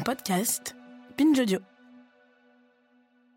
podcast 0.00 0.76
Binge. 1.16 1.58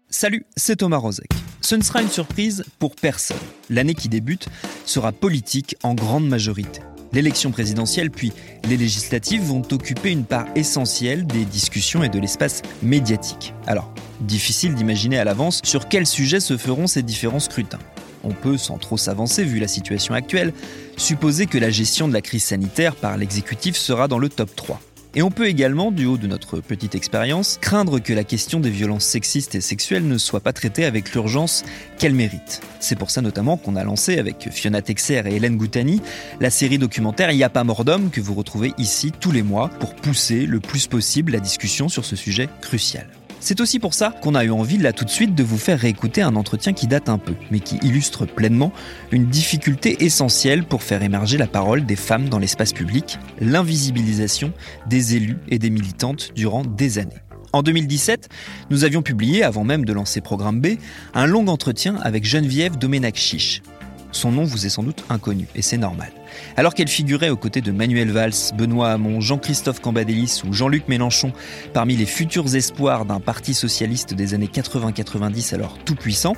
Salut, 0.09 0.45
c'est 0.55 0.77
Thomas 0.77 0.97
Rozek. 0.97 1.29
Ce 1.61 1.75
ne 1.75 1.81
sera 1.81 2.01
une 2.01 2.09
surprise 2.09 2.63
pour 2.79 2.95
personne. 2.95 3.37
L'année 3.69 3.93
qui 3.93 4.09
débute 4.09 4.47
sera 4.85 5.11
politique 5.11 5.75
en 5.83 5.93
grande 5.93 6.27
majorité. 6.27 6.81
L'élection 7.13 7.51
présidentielle 7.51 8.11
puis 8.11 8.31
les 8.67 8.77
législatives 8.77 9.41
vont 9.41 9.61
occuper 9.71 10.11
une 10.11 10.25
part 10.25 10.47
essentielle 10.55 11.25
des 11.25 11.45
discussions 11.45 12.03
et 12.03 12.09
de 12.09 12.19
l'espace 12.19 12.61
médiatique. 12.81 13.53
Alors, 13.67 13.93
difficile 14.21 14.75
d'imaginer 14.75 15.17
à 15.19 15.23
l'avance 15.23 15.61
sur 15.63 15.87
quels 15.87 16.07
sujets 16.07 16.39
se 16.39 16.57
feront 16.57 16.87
ces 16.87 17.03
différents 17.03 17.39
scrutins. 17.39 17.79
On 18.23 18.31
peut, 18.31 18.57
sans 18.57 18.77
trop 18.77 18.97
s'avancer 18.97 19.43
vu 19.43 19.59
la 19.59 19.67
situation 19.67 20.13
actuelle, 20.13 20.53
supposer 20.97 21.47
que 21.47 21.57
la 21.57 21.69
gestion 21.69 22.07
de 22.07 22.13
la 22.13 22.21
crise 22.21 22.43
sanitaire 22.43 22.95
par 22.95 23.17
l'exécutif 23.17 23.75
sera 23.75 24.07
dans 24.07 24.19
le 24.19 24.29
top 24.29 24.55
3. 24.55 24.79
Et 25.13 25.21
on 25.21 25.29
peut 25.29 25.47
également, 25.47 25.91
du 25.91 26.05
haut 26.05 26.17
de 26.17 26.27
notre 26.27 26.61
petite 26.61 26.95
expérience, 26.95 27.57
craindre 27.59 27.99
que 27.99 28.13
la 28.13 28.23
question 28.23 28.61
des 28.61 28.69
violences 28.69 29.03
sexistes 29.03 29.55
et 29.55 29.61
sexuelles 29.61 30.07
ne 30.07 30.17
soit 30.17 30.39
pas 30.39 30.53
traitée 30.53 30.85
avec 30.85 31.11
l'urgence 31.13 31.63
qu'elle 31.97 32.13
mérite. 32.13 32.61
C'est 32.79 32.97
pour 32.97 33.11
ça 33.11 33.21
notamment 33.21 33.57
qu'on 33.57 33.75
a 33.75 33.83
lancé 33.83 34.19
avec 34.19 34.49
Fiona 34.51 34.81
Texer 34.81 35.23
et 35.25 35.35
Hélène 35.35 35.57
Goutani 35.57 36.01
la 36.39 36.49
série 36.49 36.77
documentaire 36.77 37.31
Y 37.31 37.43
a 37.43 37.49
pas 37.49 37.65
mort 37.65 37.83
d'homme 37.83 38.09
que 38.09 38.21
vous 38.21 38.35
retrouvez 38.35 38.73
ici 38.77 39.11
tous 39.11 39.31
les 39.31 39.43
mois 39.43 39.67
pour 39.79 39.95
pousser 39.95 40.45
le 40.45 40.61
plus 40.61 40.87
possible 40.87 41.33
la 41.33 41.39
discussion 41.39 41.89
sur 41.89 42.05
ce 42.05 42.15
sujet 42.15 42.47
crucial. 42.61 43.07
C'est 43.43 43.59
aussi 43.59 43.79
pour 43.79 43.95
ça 43.95 44.13
qu'on 44.21 44.35
a 44.35 44.45
eu 44.45 44.51
envie 44.51 44.77
là 44.77 44.93
tout 44.93 45.03
de 45.03 45.09
suite 45.09 45.33
de 45.33 45.41
vous 45.41 45.57
faire 45.57 45.79
réécouter 45.79 46.21
un 46.21 46.35
entretien 46.35 46.73
qui 46.73 46.85
date 46.85 47.09
un 47.09 47.17
peu, 47.17 47.33
mais 47.49 47.59
qui 47.59 47.77
illustre 47.77 48.27
pleinement 48.27 48.71
une 49.11 49.25
difficulté 49.25 50.05
essentielle 50.05 50.63
pour 50.63 50.83
faire 50.83 51.01
émerger 51.01 51.39
la 51.39 51.47
parole 51.47 51.83
des 51.83 51.95
femmes 51.95 52.29
dans 52.29 52.37
l'espace 52.37 52.71
public, 52.71 53.17
l'invisibilisation 53.39 54.53
des 54.85 55.15
élus 55.15 55.39
et 55.49 55.57
des 55.57 55.71
militantes 55.71 56.33
durant 56.35 56.63
des 56.63 56.99
années. 56.99 57.17
En 57.51 57.63
2017, 57.63 58.29
nous 58.69 58.83
avions 58.83 59.01
publié, 59.01 59.43
avant 59.43 59.63
même 59.63 59.85
de 59.85 59.91
lancer 59.91 60.21
Programme 60.21 60.61
B, 60.61 60.77
un 61.15 61.25
long 61.25 61.47
entretien 61.47 61.95
avec 62.03 62.23
Geneviève 62.23 62.77
Domenac-Chiche. 62.77 63.63
Son 64.11 64.31
nom 64.31 64.43
vous 64.43 64.67
est 64.67 64.69
sans 64.69 64.83
doute 64.83 65.03
inconnu, 65.09 65.47
et 65.55 65.63
c'est 65.63 65.77
normal. 65.77 66.11
Alors 66.57 66.73
qu'elle 66.73 66.87
figurait 66.87 67.29
aux 67.29 67.37
côtés 67.37 67.61
de 67.61 67.71
Manuel 67.71 68.11
Valls, 68.11 68.33
Benoît 68.55 68.91
Hamon, 68.91 69.21
Jean-Christophe 69.21 69.79
Cambadélis 69.79 70.41
ou 70.47 70.53
Jean-Luc 70.53 70.87
Mélenchon 70.87 71.33
parmi 71.73 71.95
les 71.95 72.05
futurs 72.05 72.55
espoirs 72.55 73.05
d'un 73.05 73.19
parti 73.19 73.53
socialiste 73.53 74.13
des 74.13 74.33
années 74.33 74.49
80-90 74.53 75.55
alors 75.55 75.77
tout 75.85 75.95
puissant, 75.95 76.35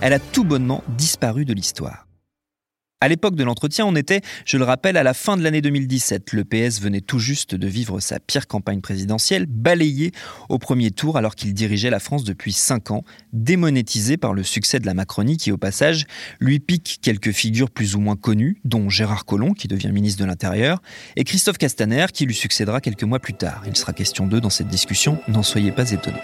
elle 0.00 0.12
a 0.12 0.18
tout 0.18 0.44
bonnement 0.44 0.82
disparu 0.96 1.44
de 1.44 1.54
l'histoire. 1.54 2.06
À 3.04 3.08
l'époque 3.08 3.34
de 3.34 3.44
l'entretien, 3.44 3.84
on 3.84 3.94
était, 3.96 4.22
je 4.46 4.56
le 4.56 4.64
rappelle, 4.64 4.96
à 4.96 5.02
la 5.02 5.12
fin 5.12 5.36
de 5.36 5.42
l'année 5.42 5.60
2017. 5.60 6.32
Le 6.32 6.42
PS 6.42 6.80
venait 6.80 7.02
tout 7.02 7.18
juste 7.18 7.54
de 7.54 7.66
vivre 7.66 8.00
sa 8.00 8.18
pire 8.18 8.46
campagne 8.46 8.80
présidentielle, 8.80 9.44
balayé 9.44 10.12
au 10.48 10.58
premier 10.58 10.90
tour 10.90 11.18
alors 11.18 11.34
qu'il 11.34 11.52
dirigeait 11.52 11.90
la 11.90 12.00
France 12.00 12.24
depuis 12.24 12.54
5 12.54 12.92
ans, 12.92 13.04
démonétisé 13.34 14.16
par 14.16 14.32
le 14.32 14.42
succès 14.42 14.78
de 14.78 14.86
la 14.86 14.94
Macronie 14.94 15.36
qui, 15.36 15.52
au 15.52 15.58
passage, 15.58 16.06
lui 16.40 16.60
pique 16.60 17.00
quelques 17.02 17.32
figures 17.32 17.70
plus 17.70 17.94
ou 17.94 18.00
moins 18.00 18.16
connues, 18.16 18.56
dont 18.64 18.88
Gérard 18.88 19.26
Collomb, 19.26 19.52
qui 19.52 19.68
devient 19.68 19.92
ministre 19.92 20.22
de 20.22 20.26
l'Intérieur, 20.26 20.80
et 21.16 21.24
Christophe 21.24 21.58
Castaner, 21.58 22.06
qui 22.10 22.24
lui 22.24 22.34
succédera 22.34 22.80
quelques 22.80 23.04
mois 23.04 23.18
plus 23.18 23.34
tard. 23.34 23.64
Il 23.66 23.76
sera 23.76 23.92
question 23.92 24.26
d'eux 24.26 24.40
dans 24.40 24.48
cette 24.48 24.68
discussion, 24.68 25.18
n'en 25.28 25.42
soyez 25.42 25.72
pas 25.72 25.90
étonnés. 25.90 26.22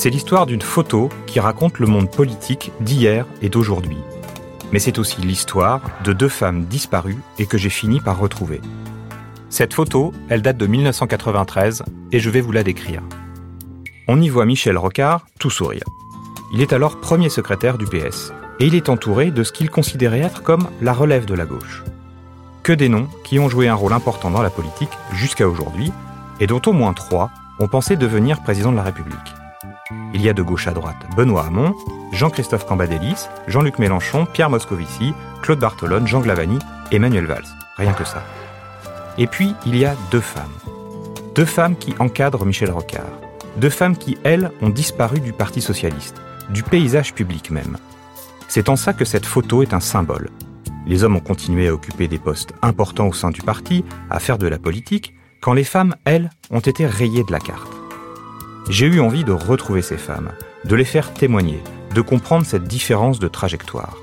C'est 0.00 0.08
l'histoire 0.08 0.46
d'une 0.46 0.62
photo 0.62 1.10
qui 1.26 1.40
raconte 1.40 1.78
le 1.78 1.86
monde 1.86 2.10
politique 2.10 2.72
d'hier 2.80 3.26
et 3.42 3.50
d'aujourd'hui. 3.50 3.98
Mais 4.72 4.78
c'est 4.78 4.98
aussi 4.98 5.20
l'histoire 5.20 5.82
de 6.04 6.14
deux 6.14 6.30
femmes 6.30 6.64
disparues 6.64 7.18
et 7.38 7.44
que 7.44 7.58
j'ai 7.58 7.68
fini 7.68 8.00
par 8.00 8.18
retrouver. 8.18 8.62
Cette 9.50 9.74
photo, 9.74 10.14
elle 10.30 10.40
date 10.40 10.56
de 10.56 10.66
1993 10.66 11.82
et 12.12 12.18
je 12.18 12.30
vais 12.30 12.40
vous 12.40 12.50
la 12.50 12.62
décrire. 12.62 13.02
On 14.08 14.22
y 14.22 14.30
voit 14.30 14.46
Michel 14.46 14.78
Rocard 14.78 15.26
tout 15.38 15.50
sourire. 15.50 15.84
Il 16.54 16.62
est 16.62 16.72
alors 16.72 16.98
premier 16.98 17.28
secrétaire 17.28 17.76
du 17.76 17.84
PS 17.84 18.32
et 18.58 18.68
il 18.68 18.74
est 18.74 18.88
entouré 18.88 19.30
de 19.30 19.42
ce 19.42 19.52
qu'il 19.52 19.68
considérait 19.68 20.20
être 20.20 20.42
comme 20.42 20.66
la 20.80 20.94
relève 20.94 21.26
de 21.26 21.34
la 21.34 21.44
gauche. 21.44 21.84
Que 22.62 22.72
des 22.72 22.88
noms 22.88 23.08
qui 23.22 23.38
ont 23.38 23.50
joué 23.50 23.68
un 23.68 23.74
rôle 23.74 23.92
important 23.92 24.30
dans 24.30 24.40
la 24.40 24.48
politique 24.48 24.96
jusqu'à 25.12 25.46
aujourd'hui 25.46 25.92
et 26.40 26.46
dont 26.46 26.62
au 26.64 26.72
moins 26.72 26.94
trois 26.94 27.30
ont 27.58 27.68
pensé 27.68 27.96
devenir 27.96 28.42
président 28.42 28.72
de 28.72 28.76
la 28.76 28.82
République. 28.82 29.34
Il 30.14 30.22
y 30.22 30.28
a 30.28 30.32
de 30.32 30.42
gauche 30.42 30.66
à 30.66 30.72
droite 30.72 30.96
Benoît 31.16 31.44
Hamon, 31.46 31.74
Jean-Christophe 32.12 32.66
Cambadélis, 32.66 33.26
Jean-Luc 33.46 33.78
Mélenchon, 33.78 34.26
Pierre 34.26 34.50
Moscovici, 34.50 35.14
Claude 35.42 35.58
Bartolone, 35.58 36.06
Jean 36.06 36.20
Glavani, 36.20 36.58
Emmanuel 36.92 37.26
Valls. 37.26 37.46
Rien 37.76 37.92
que 37.92 38.04
ça. 38.04 38.22
Et 39.18 39.26
puis, 39.26 39.54
il 39.66 39.76
y 39.76 39.84
a 39.84 39.94
deux 40.10 40.20
femmes. 40.20 40.52
Deux 41.34 41.44
femmes 41.44 41.76
qui 41.76 41.94
encadrent 41.98 42.44
Michel 42.44 42.70
Rocard. 42.70 43.20
Deux 43.56 43.70
femmes 43.70 43.96
qui, 43.96 44.18
elles, 44.24 44.50
ont 44.62 44.68
disparu 44.68 45.20
du 45.20 45.32
Parti 45.32 45.60
socialiste, 45.60 46.20
du 46.50 46.62
paysage 46.62 47.14
public 47.14 47.50
même. 47.50 47.76
C'est 48.48 48.68
en 48.68 48.76
ça 48.76 48.92
que 48.92 49.04
cette 49.04 49.26
photo 49.26 49.62
est 49.62 49.74
un 49.74 49.80
symbole. 49.80 50.30
Les 50.86 51.04
hommes 51.04 51.16
ont 51.16 51.20
continué 51.20 51.68
à 51.68 51.74
occuper 51.74 52.08
des 52.08 52.18
postes 52.18 52.52
importants 52.62 53.08
au 53.08 53.12
sein 53.12 53.30
du 53.30 53.42
parti, 53.42 53.84
à 54.10 54.18
faire 54.18 54.38
de 54.38 54.48
la 54.48 54.58
politique, 54.58 55.14
quand 55.40 55.52
les 55.52 55.64
femmes, 55.64 55.94
elles, 56.04 56.30
ont 56.50 56.60
été 56.60 56.86
rayées 56.86 57.24
de 57.24 57.32
la 57.32 57.38
carte. 57.38 57.79
J'ai 58.70 58.86
eu 58.86 59.00
envie 59.00 59.24
de 59.24 59.32
retrouver 59.32 59.82
ces 59.82 59.96
femmes, 59.96 60.30
de 60.64 60.76
les 60.76 60.84
faire 60.84 61.12
témoigner, 61.12 61.60
de 61.92 62.00
comprendre 62.00 62.46
cette 62.46 62.68
différence 62.68 63.18
de 63.18 63.26
trajectoire. 63.26 63.96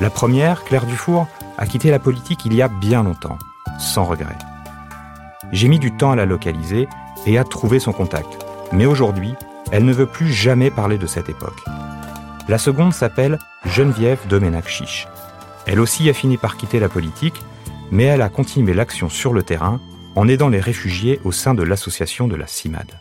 La 0.00 0.10
première, 0.10 0.64
Claire 0.64 0.86
Dufour, 0.86 1.28
a 1.56 1.66
quitté 1.66 1.92
la 1.92 2.00
politique 2.00 2.44
il 2.44 2.52
y 2.52 2.62
a 2.62 2.68
bien 2.68 3.04
longtemps, 3.04 3.38
sans 3.78 4.04
regret. 4.04 4.36
J'ai 5.52 5.68
mis 5.68 5.78
du 5.78 5.92
temps 5.92 6.10
à 6.10 6.16
la 6.16 6.26
localiser 6.26 6.88
et 7.26 7.38
à 7.38 7.44
trouver 7.44 7.78
son 7.78 7.92
contact, 7.92 8.44
mais 8.72 8.86
aujourd'hui, 8.86 9.34
elle 9.70 9.84
ne 9.84 9.92
veut 9.92 10.06
plus 10.06 10.32
jamais 10.32 10.72
parler 10.72 10.98
de 10.98 11.06
cette 11.06 11.28
époque. 11.28 11.62
La 12.48 12.58
seconde 12.58 12.92
s'appelle 12.92 13.38
Geneviève 13.66 14.26
Domenac-Chiche. 14.28 15.06
Elle 15.66 15.78
aussi 15.78 16.10
a 16.10 16.12
fini 16.12 16.38
par 16.38 16.56
quitter 16.56 16.80
la 16.80 16.88
politique, 16.88 17.40
mais 17.92 18.04
elle 18.04 18.22
a 18.22 18.30
continué 18.30 18.74
l'action 18.74 19.08
sur 19.08 19.32
le 19.32 19.44
terrain 19.44 19.78
en 20.16 20.26
aidant 20.26 20.48
les 20.48 20.58
réfugiés 20.58 21.20
au 21.22 21.30
sein 21.30 21.54
de 21.54 21.62
l'association 21.62 22.26
de 22.26 22.34
la 22.34 22.48
CIMAD 22.48 23.00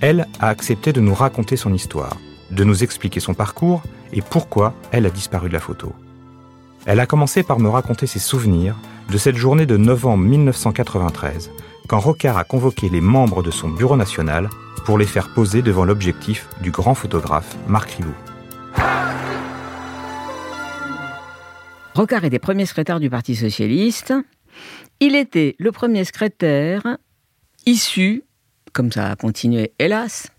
elle 0.00 0.26
a 0.40 0.48
accepté 0.48 0.92
de 0.92 1.00
nous 1.00 1.14
raconter 1.14 1.56
son 1.56 1.72
histoire, 1.74 2.16
de 2.50 2.64
nous 2.64 2.82
expliquer 2.84 3.20
son 3.20 3.34
parcours 3.34 3.82
et 4.12 4.22
pourquoi 4.22 4.74
elle 4.92 5.06
a 5.06 5.10
disparu 5.10 5.48
de 5.48 5.54
la 5.54 5.60
photo. 5.60 5.92
Elle 6.86 7.00
a 7.00 7.06
commencé 7.06 7.42
par 7.42 7.58
me 7.58 7.68
raconter 7.68 8.06
ses 8.06 8.18
souvenirs 8.18 8.76
de 9.10 9.18
cette 9.18 9.36
journée 9.36 9.66
de 9.66 9.76
novembre 9.76 10.24
1993, 10.24 11.50
quand 11.88 11.98
Rocard 11.98 12.38
a 12.38 12.44
convoqué 12.44 12.88
les 12.88 13.00
membres 13.00 13.42
de 13.42 13.50
son 13.50 13.68
bureau 13.68 13.96
national 13.96 14.48
pour 14.84 14.98
les 14.98 15.06
faire 15.06 15.32
poser 15.34 15.62
devant 15.62 15.84
l'objectif 15.84 16.48
du 16.62 16.70
grand 16.70 16.94
photographe 16.94 17.56
Marc 17.66 17.90
Ribot. 17.92 18.14
Rocard 21.94 22.24
était 22.24 22.38
premier 22.38 22.64
secrétaire 22.64 23.00
du 23.00 23.10
Parti 23.10 23.34
socialiste. 23.34 24.14
Il 25.00 25.16
était 25.16 25.56
le 25.58 25.72
premier 25.72 26.04
secrétaire 26.04 26.98
issu 27.66 28.22
comme 28.72 28.92
ça 28.92 29.10
a 29.10 29.16
continué, 29.16 29.72
hélas, 29.78 30.30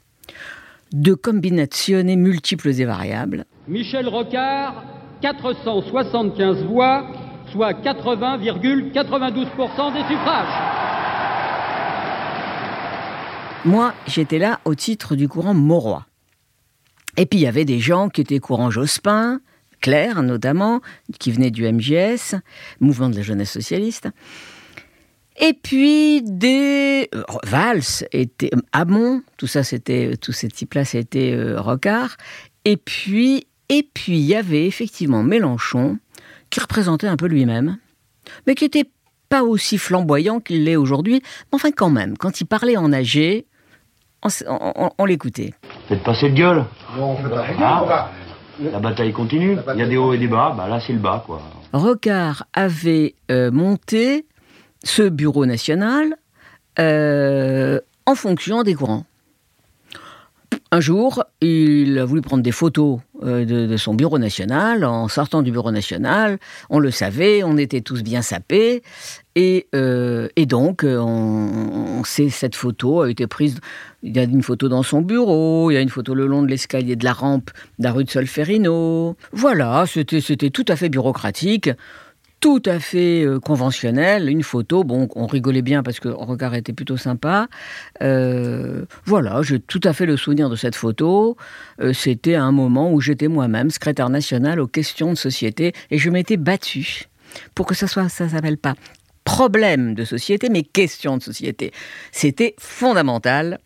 de 0.92 1.14
combinationner 1.14 2.16
multiples 2.16 2.70
et 2.70 2.86
variables. 2.86 3.46
Michel 3.68 4.08
Rocard, 4.08 4.84
475 5.22 6.64
voix, 6.64 7.06
soit 7.52 7.74
80,92% 7.74 9.94
des 9.94 10.02
suffrages. 10.08 10.80
Moi, 13.66 13.94
j'étais 14.08 14.40
là 14.40 14.62
au 14.66 14.74
titre 14.74 15.16
du 15.16 15.28
courant 15.28 15.54
Mauroy. 15.54 16.06
Et 17.18 17.26
puis 17.26 17.40
il 17.40 17.42
y 17.42 17.48
avait 17.48 17.66
des 17.66 17.80
gens 17.80 18.08
qui 18.10 18.22
étaient 18.22 18.40
courant 18.40 18.72
Jospin, 18.72 19.42
Claire 19.82 20.24
notamment, 20.24 20.80
qui 21.20 21.32
venaient 21.32 21.52
du 21.52 21.70
MGS, 21.70 22.36
Mouvement 22.80 23.10
de 23.10 23.16
la 23.16 23.22
jeunesse 23.22 23.52
socialiste. 23.52 24.08
Et 25.40 25.54
puis 25.54 26.22
des 26.22 27.10
euh, 27.16 27.24
Valls 27.44 28.06
était 28.12 28.52
Hamon, 28.74 29.22
tout 29.38 29.48
ça 29.48 29.64
c'était 29.64 30.18
tous 30.18 30.34
ces 30.34 30.50
types-là 30.50 30.84
c'était 30.86 31.32
euh, 31.34 31.60
Rocard. 31.60 32.18
Et 32.66 32.76
puis 32.78 33.48
et 33.70 33.88
puis 33.94 34.18
il 34.20 34.26
y 34.26 34.36
avait 34.36 34.66
effectivement 34.66 35.24
Mélenchon 35.24 35.98
qui 36.50 36.60
représentait 36.60 37.08
un 37.08 37.16
peu 37.16 37.28
lui-même, 37.28 37.78
mais 38.48 38.56
qui 38.56 38.66
était 38.66 38.90
pas 39.30 39.44
aussi 39.44 39.78
flamboyant 39.78 40.40
qu'il 40.40 40.66
l'est 40.66 40.76
aujourd'hui. 40.76 41.22
Mais 41.24 41.56
enfin 41.56 41.72
quand 41.72 41.90
même, 41.90 42.18
quand 42.18 42.42
il 42.42 42.46
parlait 42.46 42.76
en 42.76 42.92
âgé, 42.92 43.46
on, 44.24 45.06
l'écoutait. 45.06 45.54
Faites 45.88 46.04
pas 46.04 46.14
cette 46.16 46.34
gueule? 46.34 46.66
Non, 46.98 47.12
on 47.12 47.18
fait 47.18 47.30
pas 47.30 47.46
ah, 47.60 48.12
La 48.60 48.80
bataille 48.80 49.14
continue. 49.14 49.58
Il 49.74 49.80
y 49.80 49.84
a 49.84 49.88
des 49.88 49.96
hauts 49.96 50.14
et 50.14 50.18
des 50.18 50.28
bas. 50.28 50.54
Bah 50.58 50.68
là, 50.68 50.82
c'est 50.86 50.92
le 50.92 51.00
bas, 51.00 51.24
quoi. 51.26 51.42
Rocard 51.72 52.44
avait 52.54 53.16
euh, 53.32 53.52
monté 53.52 54.26
ce 54.84 55.04
bureau 55.04 55.46
national 55.46 56.16
euh, 56.80 57.80
en 58.06 58.16
fonction 58.16 58.64
des 58.64 58.76
courants. 58.76 59.06
Un 60.72 60.82
jour, 60.82 61.24
il 61.42 61.98
a 61.98 62.06
voulu 62.06 62.22
prendre 62.22 62.44
des 62.44 62.52
photos 62.52 63.00
euh, 63.24 63.44
de, 63.44 63.78
son 63.78 63.96
bureau 63.96 64.20
national. 64.20 64.86
En 64.86 65.08
sortant 65.08 65.42
du 65.42 65.52
bureau 65.52 65.72
national, 65.72 66.38
on 66.70 66.78
le 66.78 66.92
savait, 66.92 67.42
on 67.44 67.58
était 67.58 67.82
tous 67.82 68.04
bien 68.04 68.22
sapés. 68.22 68.84
Et, 69.36 69.68
euh, 69.74 70.28
donc, 70.38 70.84
euh, 70.84 71.00
on, 71.00 72.04
sait, 72.04 72.30
cette 72.30 72.56
photo 72.56 73.02
a 73.02 73.10
été 73.10 73.26
prise. 73.26 73.60
Il 74.04 74.16
y 74.16 74.20
a 74.20 74.24
une 74.24 74.44
photo 74.44 74.70
dans 74.70 74.84
son 74.84 75.02
bureau, 75.02 75.72
il 75.72 75.74
y 75.74 75.78
a 75.78 75.82
une 75.82 75.90
photo 75.90 76.14
le 76.14 76.28
long 76.28 76.44
de 76.44 76.48
l'escalier 76.48 76.96
de 76.96 77.04
la 77.04 77.14
rampe 77.14 77.50
de 77.80 77.86
la 77.86 77.92
rue 77.92 78.04
de 78.04 78.12
Solferino. 78.12 79.16
Voilà, 79.32 79.86
c'était 79.88 80.52
tout 80.52 80.66
à 80.68 80.76
fait 80.76 80.90
bureaucratique 80.90 81.72
tout 82.40 82.62
à 82.66 82.80
fait 82.80 83.24
euh, 83.24 83.40
conventionnel, 83.40 84.30
une 84.30 84.44
photo, 84.44 84.84
bon, 84.84 85.08
on 85.16 85.28
rigolait 85.28 85.62
bien 85.62 85.84
parce 85.84 86.00
que 86.00 86.08
le 86.08 86.16
regard 86.16 86.56
était 86.56 86.74
plutôt 86.74 86.98
sympa. 86.98 87.48
Euh, 88.02 88.86
voilà, 89.06 89.42
j'ai 89.42 89.60
tout 89.60 89.82
à 89.84 89.94
fait 89.94 90.06
le 90.06 90.18
souvenir 90.18 90.50
de 90.50 90.56
cette 90.56 90.76
photo. 90.76 91.36
Euh, 91.82 91.94
c'était 91.94 92.36
un 92.36 92.52
moment 92.52 92.92
où 92.92 93.02
j'étais 93.02 93.28
moi-même 93.28 93.70
secrétaire 93.70 94.10
national 94.10 94.60
aux 94.60 94.68
questions 94.68 95.12
de 95.12 95.18
société 95.18 95.74
et 95.92 95.98
je 95.98 96.10
m'étais 96.10 96.38
battue 96.38 97.10
pour 97.56 97.66
que 97.66 97.76
ça 97.76 97.88
soit, 97.88 98.10
ça 98.10 98.30
s'appelle 98.30 98.58
pas 98.58 98.76
problème 99.24 99.94
de 99.94 100.06
société, 100.06 100.50
mais 100.50 100.64
question 100.64 101.18
de 101.18 101.22
société. 101.22 101.72
C'était 102.12 102.56
fondamental 102.58 103.60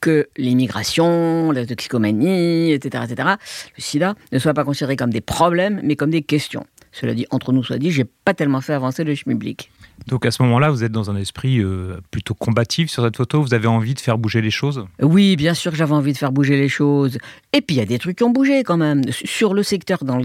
que 0.00 0.28
l'immigration, 0.36 1.50
la 1.50 1.64
toxicomanie, 1.64 2.72
etc., 2.72 3.04
etc., 3.08 3.28
le 3.76 3.82
sida, 3.82 4.14
ne 4.32 4.38
soient 4.38 4.54
pas 4.54 4.64
considérés 4.64 4.96
comme 4.96 5.10
des 5.10 5.20
problèmes, 5.20 5.80
mais 5.82 5.96
comme 5.96 6.10
des 6.10 6.22
questions. 6.22 6.66
Cela 6.92 7.14
dit, 7.14 7.26
entre 7.30 7.52
nous 7.52 7.62
soit 7.62 7.78
dit, 7.78 7.90
j'ai 7.90 8.04
pas 8.04 8.34
tellement 8.34 8.60
fait 8.60 8.72
avancer 8.72 9.04
le 9.04 9.14
schmilblick. 9.14 9.70
Donc 10.06 10.24
à 10.26 10.30
ce 10.30 10.42
moment-là, 10.42 10.70
vous 10.70 10.84
êtes 10.84 10.92
dans 10.92 11.10
un 11.10 11.16
esprit 11.16 11.58
euh, 11.58 12.00
plutôt 12.10 12.34
combatif 12.34 12.90
sur 12.90 13.04
cette 13.04 13.16
photo. 13.16 13.42
Vous 13.42 13.54
avez 13.54 13.66
envie 13.66 13.94
de 13.94 14.00
faire 14.00 14.18
bouger 14.18 14.40
les 14.40 14.50
choses? 14.50 14.86
Oui, 15.00 15.36
bien 15.36 15.54
sûr 15.54 15.72
que 15.72 15.78
j'avais 15.78 15.92
envie 15.92 16.12
de 16.12 16.18
faire 16.18 16.32
bouger 16.32 16.56
les 16.56 16.68
choses. 16.68 17.18
Et 17.52 17.60
puis 17.60 17.76
il 17.76 17.78
y 17.78 17.82
a 17.82 17.86
des 17.86 17.98
trucs 17.98 18.18
qui 18.18 18.24
ont 18.24 18.30
bougé 18.30 18.62
quand 18.62 18.76
même. 18.76 19.02
Sur 19.10 19.54
le 19.54 19.62
secteur 19.62 20.04
dans 20.04 20.20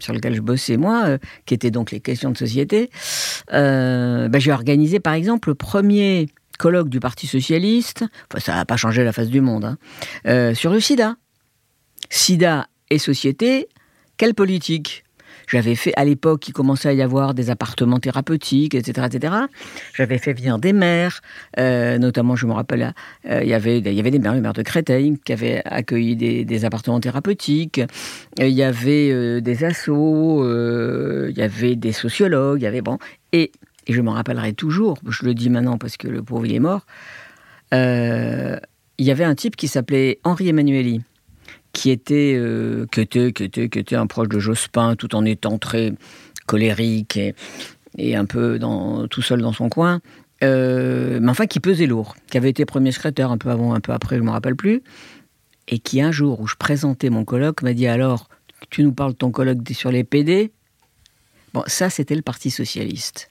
sur 0.00 0.12
lequel 0.12 0.34
je 0.34 0.40
bossais 0.40 0.76
moi, 0.76 1.04
euh, 1.06 1.18
qui 1.46 1.54
était 1.54 1.70
donc 1.70 1.90
les 1.90 2.00
questions 2.00 2.30
de 2.30 2.36
société, 2.36 2.90
euh, 3.52 4.28
ben, 4.28 4.40
j'ai 4.40 4.52
organisé 4.52 5.00
par 5.00 5.14
exemple 5.14 5.50
le 5.50 5.54
premier 5.54 6.28
colloque 6.58 6.88
du 6.88 7.00
Parti 7.00 7.26
socialiste. 7.26 8.04
Enfin, 8.30 8.40
ça 8.40 8.54
n'a 8.54 8.64
pas 8.64 8.76
changé 8.76 9.04
la 9.04 9.12
face 9.12 9.28
du 9.28 9.40
monde. 9.40 9.76
Hein, 10.24 10.54
sur 10.54 10.72
le 10.72 10.80
SIDA. 10.80 11.16
SIDA 12.10 12.66
et 12.90 12.98
société, 12.98 13.68
quelle 14.18 14.34
politique? 14.34 15.04
J'avais 15.46 15.74
fait, 15.74 15.92
à 15.96 16.04
l'époque, 16.04 16.48
il 16.48 16.52
commençait 16.52 16.88
à 16.88 16.92
y 16.92 17.02
avoir 17.02 17.34
des 17.34 17.50
appartements 17.50 17.98
thérapeutiques, 17.98 18.74
etc. 18.74 19.08
etc. 19.12 19.34
J'avais 19.94 20.18
fait 20.18 20.32
venir 20.32 20.58
des 20.58 20.72
maires, 20.72 21.20
euh, 21.58 21.98
notamment, 21.98 22.36
je 22.36 22.46
me 22.46 22.52
rappelle, 22.52 22.94
euh, 23.28 23.40
il, 23.42 23.48
y 23.48 23.54
avait, 23.54 23.76
avait 23.86 24.10
des 24.10 24.18
maires, 24.18 24.34
le 24.34 24.40
maire 24.40 24.52
de 24.52 24.62
Créteil, 24.62 25.18
qui 25.24 25.32
avaient 25.32 25.62
accueilli 25.64 26.16
des, 26.16 26.64
appartements 26.64 27.00
thérapeutiques. 27.00 27.78
Euh, 28.40 28.46
il 28.46 28.54
y 28.54 28.62
avait 28.62 29.40
des 29.40 29.64
assos, 29.64 30.44
il 31.28 31.36
y 31.36 31.42
avait 31.42 31.76
des 31.76 31.92
sociologues, 31.92 32.60
il 32.60 32.64
y 32.64 32.68
avait, 32.68 32.82
bon. 32.82 32.98
Et, 33.32 33.52
et 33.86 33.92
je 33.92 34.00
m'en 34.00 34.12
rappellerai 34.12 34.52
toujours, 34.52 34.98
je 35.08 35.24
le 35.24 35.34
dis 35.34 35.50
maintenant 35.50 35.78
parce 35.78 35.96
que 35.96 36.08
le 36.08 36.22
pauvre, 36.22 36.46
est 36.46 36.58
mort. 36.58 36.86
il 37.72 38.60
y 38.98 39.10
avait 39.10 39.24
un 39.24 39.34
type 39.34 39.56
qui 39.56 39.68
s'appelait 39.68 40.20
Henri 40.24 40.48
Emmanueli 40.48 41.02
qui 41.72 41.90
était, 41.90 42.34
euh, 42.36 42.86
qui 42.92 43.00
était, 43.00 43.32
qui 43.32 43.44
était, 43.44 43.96
un 43.96 44.06
proche 44.06 44.28
de 44.28 44.38
Jospin, 44.38 44.94
tout 44.96 45.14
en 45.14 45.24
étant 45.24 45.58
très 45.58 45.92
colérique 46.46 47.18
et, 47.98 48.16
un 48.16 48.24
peu 48.24 48.58
tout 49.10 49.22
seul 49.22 49.40
dans 49.42 49.52
son 49.52 49.68
coin, 49.68 50.00
euh, 50.42 51.18
mais 51.20 51.30
enfin 51.30 51.46
qui 51.46 51.60
pesait 51.60 51.86
lourd, 51.86 52.16
qui 52.30 52.36
avait 52.36 52.50
été 52.50 52.64
premier 52.64 52.92
secrétaire 52.92 53.30
un 53.30 53.38
peu 53.38 53.50
avant, 53.50 53.74
un 53.74 53.80
peu 53.80 53.92
après, 53.92 54.16
je 54.16 54.22
ne 54.22 54.26
me 54.26 54.32
rappelle 54.32 54.56
plus, 54.56 54.82
et 55.68 55.78
qui 55.78 56.00
un 56.00 56.10
jour 56.10 56.40
où 56.40 56.46
je 56.46 56.56
présentais 56.56 57.10
mon 57.10 57.24
colloque 57.24 57.62
m'a 57.62 57.74
dit 57.74 57.86
alors, 57.86 58.28
tu 58.70 58.82
nous 58.82 58.92
parles 58.92 59.12
de 59.12 59.18
ton 59.18 59.30
colloque 59.30 59.58
sur 59.72 59.90
les 59.90 60.04
PD 60.04 60.52
Bon, 61.54 61.62
ça 61.66 61.90
c'était 61.90 62.14
le 62.14 62.22
Parti 62.22 62.50
socialiste 62.50 63.28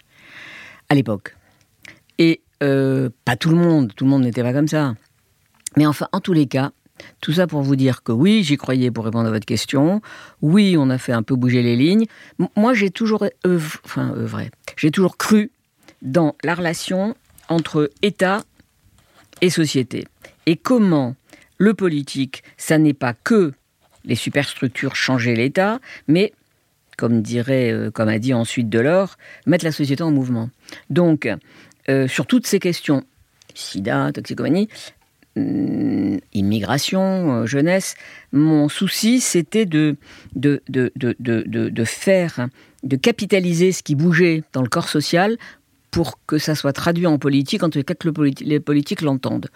à 0.89 0.95
l'époque. 0.95 1.35
Et 2.17 2.41
euh, 2.61 3.09
pas 3.25 3.35
tout 3.35 3.49
le 3.49 3.55
monde, 3.55 3.93
tout 3.95 4.05
le 4.05 4.11
monde 4.11 4.23
n'était 4.23 4.43
pas 4.43 4.53
comme 4.53 4.67
ça. 4.67 4.93
Mais 5.75 5.88
enfin, 5.88 6.07
en 6.11 6.19
tous 6.19 6.33
les 6.33 6.45
cas, 6.45 6.71
tout 7.19 7.33
ça 7.33 7.48
pour 7.48 7.62
vous 7.62 7.75
dire 7.75 8.03
que 8.03 8.12
oui, 8.12 8.44
j'y 8.44 8.57
croyais 8.57 8.92
pour 8.92 9.06
répondre 9.06 9.27
à 9.27 9.31
votre 9.31 9.45
question. 9.45 10.01
Oui, 10.42 10.75
on 10.77 10.89
a 10.89 10.98
fait 10.98 11.13
un 11.13 11.24
peu 11.24 11.36
bouger 11.36 11.63
les 11.63 11.75
lignes. 11.75 12.06
moi, 12.56 12.74
j'ai 12.74 12.89
toujours 12.89 13.25
enfin 13.86 14.13
vrai, 14.15 14.51
j'ai 14.77 14.92
toujours 14.92 15.18
cru 15.18 15.51
dans 16.01 16.36
la 16.44 16.56
relation 16.56 17.15
entre 17.50 17.89
État 18.01 18.44
et 19.42 19.50
société. 19.50 20.07
Et 20.45 20.56
comment 20.56 21.15
le 21.57 21.74
politique, 21.74 22.44
ça 22.57 22.77
n'est 22.77 22.94
pas 22.94 23.13
que 23.13 23.53
les 24.06 24.15
superstructures 24.15 24.95
changer 24.95 25.36
l'État, 25.36 25.80
mais 26.07 26.33
comme 26.98 27.21
dirait, 27.21 27.71
euh, 27.71 27.92
comme 27.92 28.09
a 28.09 28.19
dit 28.19 28.33
ensuite 28.33 28.69
Delors, 28.69 29.18
mettre 29.45 29.65
la 29.65 29.71
société 29.71 30.03
en 30.03 30.12
mouvement. 30.12 30.50
Donc, 30.89 31.27
euh, 31.89 32.07
sur 32.07 32.27
toutes 32.27 32.45
ces 32.45 32.59
questions, 32.59 33.03
sida, 33.53 34.12
toxicomanie, 34.13 34.69
immigration, 35.36 37.42
euh, 37.42 37.45
jeunesse, 37.45 37.95
mon 38.31 38.69
souci 38.69 39.22
c'était 39.22 39.66
de 39.66 39.95
de, 40.36 40.62
de, 40.68 40.92
de, 40.98 41.16
de, 41.48 41.86
faire, 41.86 42.48
de 42.83 42.95
capitaliser 42.95 43.72
ce 43.72 43.83
qui 43.83 43.95
bougeait 43.95 44.44
dans 44.54 44.62
le 44.62 44.69
corps 44.69 44.89
social 44.89 45.38
pour 45.89 46.19
que 46.25 46.38
ça 46.38 46.56
soit 46.56 46.74
traduit 46.74 47.07
en 47.07 47.18
politique, 47.18 47.63
en 47.63 47.69
tout 47.69 47.81
cas 47.83 47.94
que 47.94 48.10
les 48.44 48.60
politiques 48.60 49.01
l'entendent. 49.01 49.50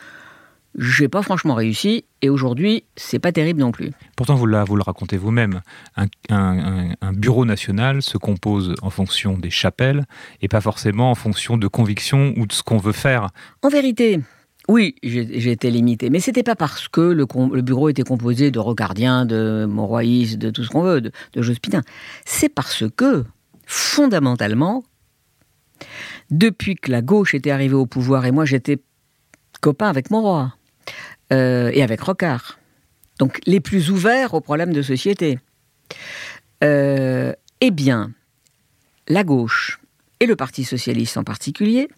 J'ai 0.77 1.07
pas 1.07 1.22
franchement 1.22 1.54
réussi 1.54 2.04
et 2.21 2.30
aujourd'hui, 2.30 2.83
c'est 2.98 3.19
pas 3.19 3.31
terrible 3.31 3.62
non 3.62 3.71
plus. 3.71 3.92
Pourtant, 4.18 4.36
vous, 4.36 4.45
vous 4.45 4.75
le 4.75 4.81
racontez 4.81 5.16
vous-même. 5.16 5.62
Un, 5.95 6.07
un, 6.30 7.13
bureau 7.13 7.45
national 7.45 8.01
se 8.01 8.18
compose 8.18 8.75
en 8.81 8.89
fonction 8.89 9.38
des 9.38 9.50
chapelles 9.50 10.04
et 10.42 10.50
pas 10.50 10.60
forcément 10.60 11.12
en 11.12 11.16
fonction 11.16 11.57
de 11.57 11.68
convictions 11.68 12.33
ou 12.36 12.45
de 12.45 12.51
ce 12.51 12.62
qu'on 12.62 12.78
veut 12.78 12.92
faire. 12.92 13.30
En 13.62 13.69
vérité, 13.69 14.19
oui, 14.67 14.95
j'ai 15.03 15.51
été 15.51 15.69
limité. 15.69 16.09
Mais 16.09 16.19
c'était 16.19 16.44
pas 16.44 16.56
parce 16.56 16.88
que 16.88 17.01
le, 17.01 17.25
bureau 17.62 17.89
était 17.89 18.03
composé 18.03 18.50
de 18.50 18.59
rocardiens, 18.59 19.25
de 19.25 19.65
monroyistes, 19.69 20.38
de 20.38 20.50
tout 20.50 20.63
ce 20.63 20.69
qu'on 20.69 20.81
veut, 20.81 21.01
de, 21.01 21.12
de 21.33 21.41
Jospin. 21.41 21.81
C'est 22.25 22.50
parce 22.50 22.83
que, 22.95 23.25
fondamentalement, 23.67 24.83
depuis 26.31 26.75
que 26.75 26.91
la 26.91 27.01
gauche 27.01 27.35
était 27.35 27.51
arrivée 27.51 27.75
au 27.75 27.85
pouvoir, 27.85 28.25
et 28.25 28.31
moi 28.31 28.45
j'étais 28.45 28.80
copain 29.61 29.87
avec 29.87 30.09
Monroy, 30.09 30.51
euh, 31.33 31.69
et 31.73 31.83
avec 31.83 32.01
Rocard, 32.01 32.59
donc 33.19 33.40
les 33.45 33.59
plus 33.59 33.92
ouverts 33.92 34.33
aux 34.33 34.42
problèmes 34.42 34.73
de 34.73 34.81
société, 34.81 35.40
euh, 36.63 37.33
eh 37.61 37.71
bien, 37.71 38.11
la 39.07 39.23
gauche, 39.23 39.80
et 40.19 40.25
le 40.25 40.35
Parti 40.35 40.63
socialiste 40.63 41.18
en 41.18 41.23
particulier, 41.23 41.90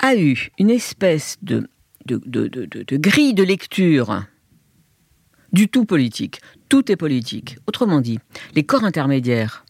a 0.00 0.16
eu 0.16 0.48
une 0.58 0.70
espèce 0.70 1.36
de, 1.42 1.68
grille 2.06 3.34
de 3.34 3.42
lecture 3.42 4.24
du 5.52 5.68
tout 5.68 5.84
politique. 5.84 6.40
Tout 6.68 6.90
est 6.90 6.96
politique. 6.96 7.58
Autrement 7.66 8.00
dit, 8.00 8.18
les 8.54 8.64
corps 8.64 8.84
intermédiaires, 8.84 9.64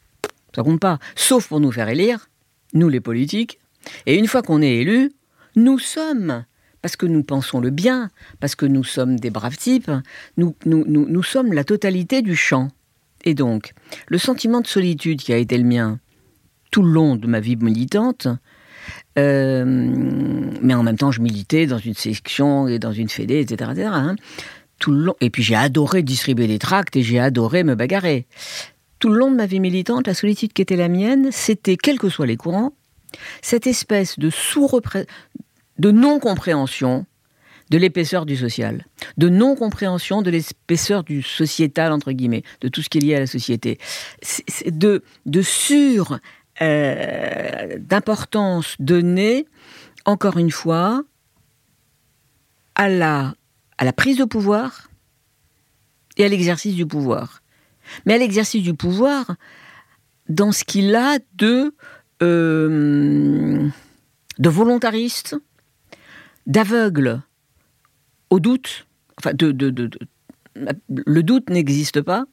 ça 0.54 0.62
compte 0.62 0.80
pas, 0.80 0.98
sauf 1.16 1.48
pour 1.48 1.60
nous 1.60 1.72
faire 1.72 1.88
élire, 1.88 2.28
nous 2.74 2.88
les 2.88 3.00
politiques. 3.00 3.58
Et 4.06 4.16
une 4.16 4.26
fois 4.26 4.42
qu'on 4.42 4.62
est 4.62 4.76
élu, 4.76 5.10
nous 5.56 5.78
sommes, 5.78 6.44
parce 6.82 6.96
que 6.96 7.06
nous 7.06 7.22
pensons 7.22 7.60
le 7.60 7.70
bien, 7.70 8.10
parce 8.40 8.54
que 8.54 8.66
nous 8.66 8.84
sommes 8.84 9.18
des 9.18 9.30
braves 9.30 9.56
types, 9.56 9.90
nous, 10.36 10.54
nous 10.66 11.22
sommes 11.22 11.52
la 11.52 11.64
totalité 11.64 12.22
du 12.22 12.36
champ. 12.36 12.68
Et 13.24 13.34
donc, 13.34 13.72
le 14.06 14.18
sentiment 14.18 14.60
de 14.60 14.66
solitude 14.66 15.20
qui 15.20 15.32
a 15.32 15.36
été 15.36 15.58
le 15.58 15.64
mien 15.64 15.98
tout 16.70 16.82
le 16.82 16.92
long 16.92 17.16
de 17.16 17.26
ma 17.26 17.40
vie 17.40 17.56
militante, 17.56 18.28
euh, 19.18 19.64
mais 19.66 20.74
en 20.74 20.82
même 20.82 20.96
temps, 20.96 21.10
je 21.10 21.20
militais 21.20 21.66
dans 21.66 21.78
une 21.78 21.94
section 21.94 22.68
et 22.68 22.78
dans 22.78 22.92
une 22.92 23.08
fédé, 23.08 23.40
etc. 23.40 23.70
Hein. 23.84 24.16
Tout 24.78 24.92
le 24.92 24.98
long. 24.98 25.14
Et 25.20 25.30
puis 25.30 25.42
j'ai 25.42 25.56
adoré 25.56 26.02
distribuer 26.02 26.46
des 26.46 26.58
tracts 26.58 26.96
et 26.96 27.02
j'ai 27.02 27.18
adoré 27.18 27.64
me 27.64 27.74
bagarrer. 27.74 28.26
Tout 28.98 29.08
le 29.08 29.18
long 29.18 29.30
de 29.30 29.36
ma 29.36 29.46
vie 29.46 29.60
militante, 29.60 30.06
la 30.06 30.14
solitude 30.14 30.52
qui 30.52 30.62
était 30.62 30.76
la 30.76 30.88
mienne, 30.88 31.28
c'était, 31.32 31.76
quels 31.76 31.98
que 31.98 32.08
soient 32.08 32.26
les 32.26 32.36
courants, 32.36 32.74
cette 33.42 33.66
espèce 33.66 34.18
de 34.18 34.30
de 35.78 35.90
non-compréhension 35.90 37.06
de 37.70 37.78
l'épaisseur 37.78 38.26
du 38.26 38.36
social, 38.36 38.84
de 39.16 39.28
non-compréhension 39.28 40.22
de 40.22 40.30
l'épaisseur 40.30 41.04
du 41.04 41.22
sociétal, 41.22 41.92
entre 41.92 42.12
guillemets, 42.12 42.42
de 42.60 42.68
tout 42.68 42.82
ce 42.82 42.88
qui 42.88 42.98
est 42.98 43.00
lié 43.00 43.14
à 43.14 43.20
la 43.20 43.26
société, 43.26 43.78
de, 44.66 45.02
de 45.24 45.42
sur 45.42 46.18
euh, 46.62 47.78
d'importance 47.78 48.76
donnée, 48.78 49.46
encore 50.04 50.36
une 50.36 50.50
fois, 50.50 51.02
à 52.74 52.88
la, 52.90 53.34
prise 53.96 54.18
de 54.18 54.24
pouvoir 54.24 54.90
et 56.18 56.24
à 56.24 56.28
l'exercice 56.28 56.74
du 56.74 56.84
pouvoir. 56.84 57.42
Mais 58.04 58.12
à 58.12 58.18
l'exercice 58.18 58.62
du 58.62 58.74
pouvoir 58.74 59.36
dans 60.28 60.52
ce 60.52 60.64
qu'il 60.64 60.94
a 60.94 61.18
de, 61.34 61.74
euh, 62.22 63.66
volontariste, 64.38 65.36
d'aveugle 66.46 67.22
au 68.28 68.38
doute, 68.38 68.86
enfin, 69.18 69.32
le 69.34 71.22
doute 71.22 71.48
n'existe 71.48 72.02
pas, 72.02 72.26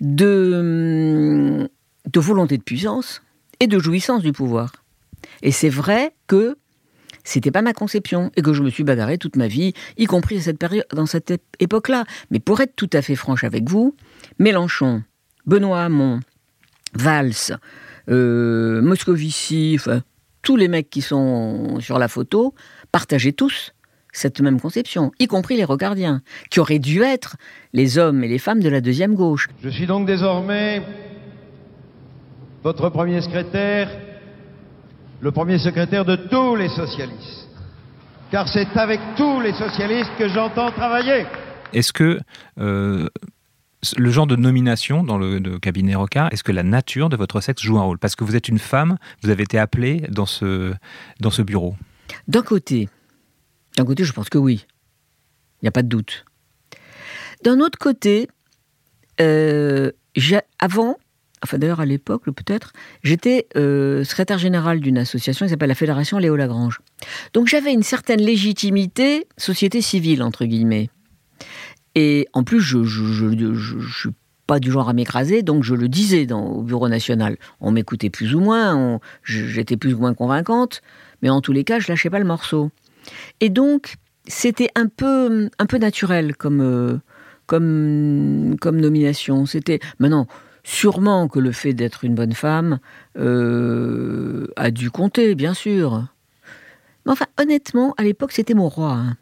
de 0.00 1.68
volonté 2.12 2.58
de 2.58 2.62
puissance 2.62 3.22
et 3.62 3.68
de 3.68 3.78
jouissance 3.78 4.22
du 4.22 4.32
pouvoir. 4.32 4.72
Et 5.40 5.52
c'est 5.52 5.68
vrai 5.68 6.16
que 6.26 6.56
c'était 7.22 7.52
pas 7.52 7.62
ma 7.62 7.72
conception 7.72 8.32
et 8.34 8.42
que 8.42 8.52
je 8.52 8.60
me 8.60 8.70
suis 8.70 8.82
bagarré 8.82 9.18
toute 9.18 9.36
ma 9.36 9.46
vie, 9.46 9.72
y 9.96 10.06
compris 10.06 10.40
cette 10.40 10.58
période, 10.58 10.84
dans 10.92 11.06
cette 11.06 11.32
époque-là. 11.60 12.04
Mais 12.32 12.40
pour 12.40 12.60
être 12.60 12.74
tout 12.74 12.90
à 12.92 13.02
fait 13.02 13.14
franche 13.14 13.44
avec 13.44 13.70
vous, 13.70 13.94
Mélenchon, 14.40 15.04
Benoît 15.46 15.84
Hamon, 15.84 16.18
Valls, 16.94 17.56
euh, 18.08 18.82
Moscovici, 18.82 19.78
tous 20.42 20.56
les 20.56 20.66
mecs 20.66 20.90
qui 20.90 21.00
sont 21.00 21.78
sur 21.78 22.00
la 22.00 22.08
photo 22.08 22.54
partageaient 22.90 23.30
tous 23.30 23.74
cette 24.12 24.40
même 24.40 24.60
conception, 24.60 25.12
y 25.20 25.28
compris 25.28 25.56
les 25.56 25.64
rocardiens, 25.64 26.20
qui 26.50 26.58
auraient 26.58 26.80
dû 26.80 27.02
être 27.02 27.36
les 27.72 27.96
hommes 27.96 28.24
et 28.24 28.28
les 28.28 28.38
femmes 28.38 28.60
de 28.60 28.68
la 28.68 28.80
deuxième 28.80 29.14
gauche. 29.14 29.48
Je 29.62 29.68
suis 29.68 29.86
donc 29.86 30.06
désormais 30.06 30.82
votre 32.62 32.88
premier 32.90 33.20
secrétaire, 33.20 33.88
le 35.20 35.30
premier 35.32 35.58
secrétaire 35.58 36.04
de 36.04 36.16
tous 36.16 36.56
les 36.56 36.68
socialistes. 36.68 37.48
Car 38.30 38.48
c'est 38.48 38.76
avec 38.76 39.00
tous 39.16 39.40
les 39.40 39.52
socialistes 39.52 40.10
que 40.18 40.28
j'entends 40.28 40.70
travailler. 40.70 41.26
Est-ce 41.72 41.92
que 41.92 42.18
euh, 42.58 43.08
le 43.96 44.10
genre 44.10 44.26
de 44.26 44.36
nomination 44.36 45.02
dans 45.02 45.18
le, 45.18 45.58
cabinet 45.58 45.94
Rocard, 45.94 46.32
est-ce 46.32 46.44
que 46.44 46.52
la 46.52 46.62
nature 46.62 47.08
de 47.08 47.16
votre 47.16 47.40
sexe 47.40 47.62
joue 47.62 47.78
un 47.78 47.82
rôle? 47.82 47.98
Parce 47.98 48.16
que 48.16 48.24
vous 48.24 48.36
êtes 48.36 48.48
une 48.48 48.58
femme, 48.58 48.96
vous 49.22 49.30
avez 49.30 49.42
été 49.42 49.58
appelée 49.58 50.02
dans 50.08 50.26
ce, 50.26 50.72
dans 51.20 51.30
ce 51.30 51.42
bureau. 51.42 51.74
D'un 52.28 52.42
côté, 52.42 52.88
d'un 53.76 53.84
côté, 53.84 54.04
je 54.04 54.12
pense 54.12 54.28
que 54.28 54.38
oui. 54.38 54.66
Il 55.60 55.64
n'y 55.64 55.68
a 55.68 55.72
pas 55.72 55.82
de 55.82 55.88
doute. 55.88 56.24
D'un 57.44 57.60
autre 57.60 57.78
côté, 57.78 58.28
euh, 59.20 59.90
avant, 60.58 60.96
enfin 61.42 61.58
d'ailleurs 61.58 61.80
à 61.80 61.86
l'époque 61.86 62.24
peut-être, 62.30 62.72
j'étais 63.02 63.46
euh, 63.56 64.04
secrétaire 64.04 64.38
général 64.38 64.80
d'une 64.80 64.98
association 64.98 65.46
qui 65.46 65.50
s'appelle 65.50 65.68
la 65.68 65.74
Fédération 65.74 66.18
Léo 66.18 66.36
Lagrange. 66.36 66.80
Donc 67.32 67.48
j'avais 67.48 67.72
une 67.72 67.82
certaine 67.82 68.20
légitimité 68.20 69.26
société 69.36 69.80
civile, 69.80 70.22
entre 70.22 70.44
guillemets. 70.44 70.90
Et 71.94 72.28
en 72.32 72.44
plus, 72.44 72.60
je 72.60 72.78
ne 72.78 73.54
suis 73.90 74.10
pas 74.46 74.60
du 74.60 74.70
genre 74.70 74.88
à 74.88 74.92
m'écraser, 74.92 75.42
donc 75.42 75.62
je 75.62 75.74
le 75.74 75.88
disais 75.88 76.30
au 76.32 76.62
Bureau 76.62 76.88
national. 76.88 77.36
On 77.60 77.70
m'écoutait 77.70 78.10
plus 78.10 78.34
ou 78.34 78.40
moins, 78.40 79.00
j'étais 79.24 79.76
plus 79.76 79.94
ou 79.94 79.98
moins 79.98 80.14
convaincante, 80.14 80.82
mais 81.20 81.30
en 81.30 81.40
tous 81.40 81.52
les 81.52 81.64
cas, 81.64 81.78
je 81.78 81.88
lâchais 81.88 82.10
pas 82.10 82.18
le 82.18 82.24
morceau. 82.24 82.70
Et 83.40 83.50
donc, 83.50 83.96
c'était 84.26 84.68
un 84.74 84.86
peu, 84.86 85.50
un 85.58 85.66
peu 85.66 85.78
naturel 85.78 86.36
comme, 86.36 86.60
euh, 86.60 86.98
nomination. 88.72 89.46
C'était 89.46 89.80
maintenant. 89.98 90.26
Sûrement 90.64 91.28
que 91.28 91.38
le 91.38 91.52
fait 91.52 91.74
d'être 91.74 92.04
une 92.04 92.14
bonne 92.14 92.34
femme 92.34 92.78
euh, 93.18 94.46
a 94.56 94.70
dû 94.70 94.90
compter, 94.90 95.34
bien 95.34 95.54
sûr. 95.54 96.06
Mais 97.04 97.12
enfin, 97.12 97.26
honnêtement, 97.40 97.94
à 97.98 98.04
l'époque, 98.04 98.32
c'était 98.32 98.54
mon 98.54 98.68
roi. 98.68 98.92
Hein. 98.92 99.16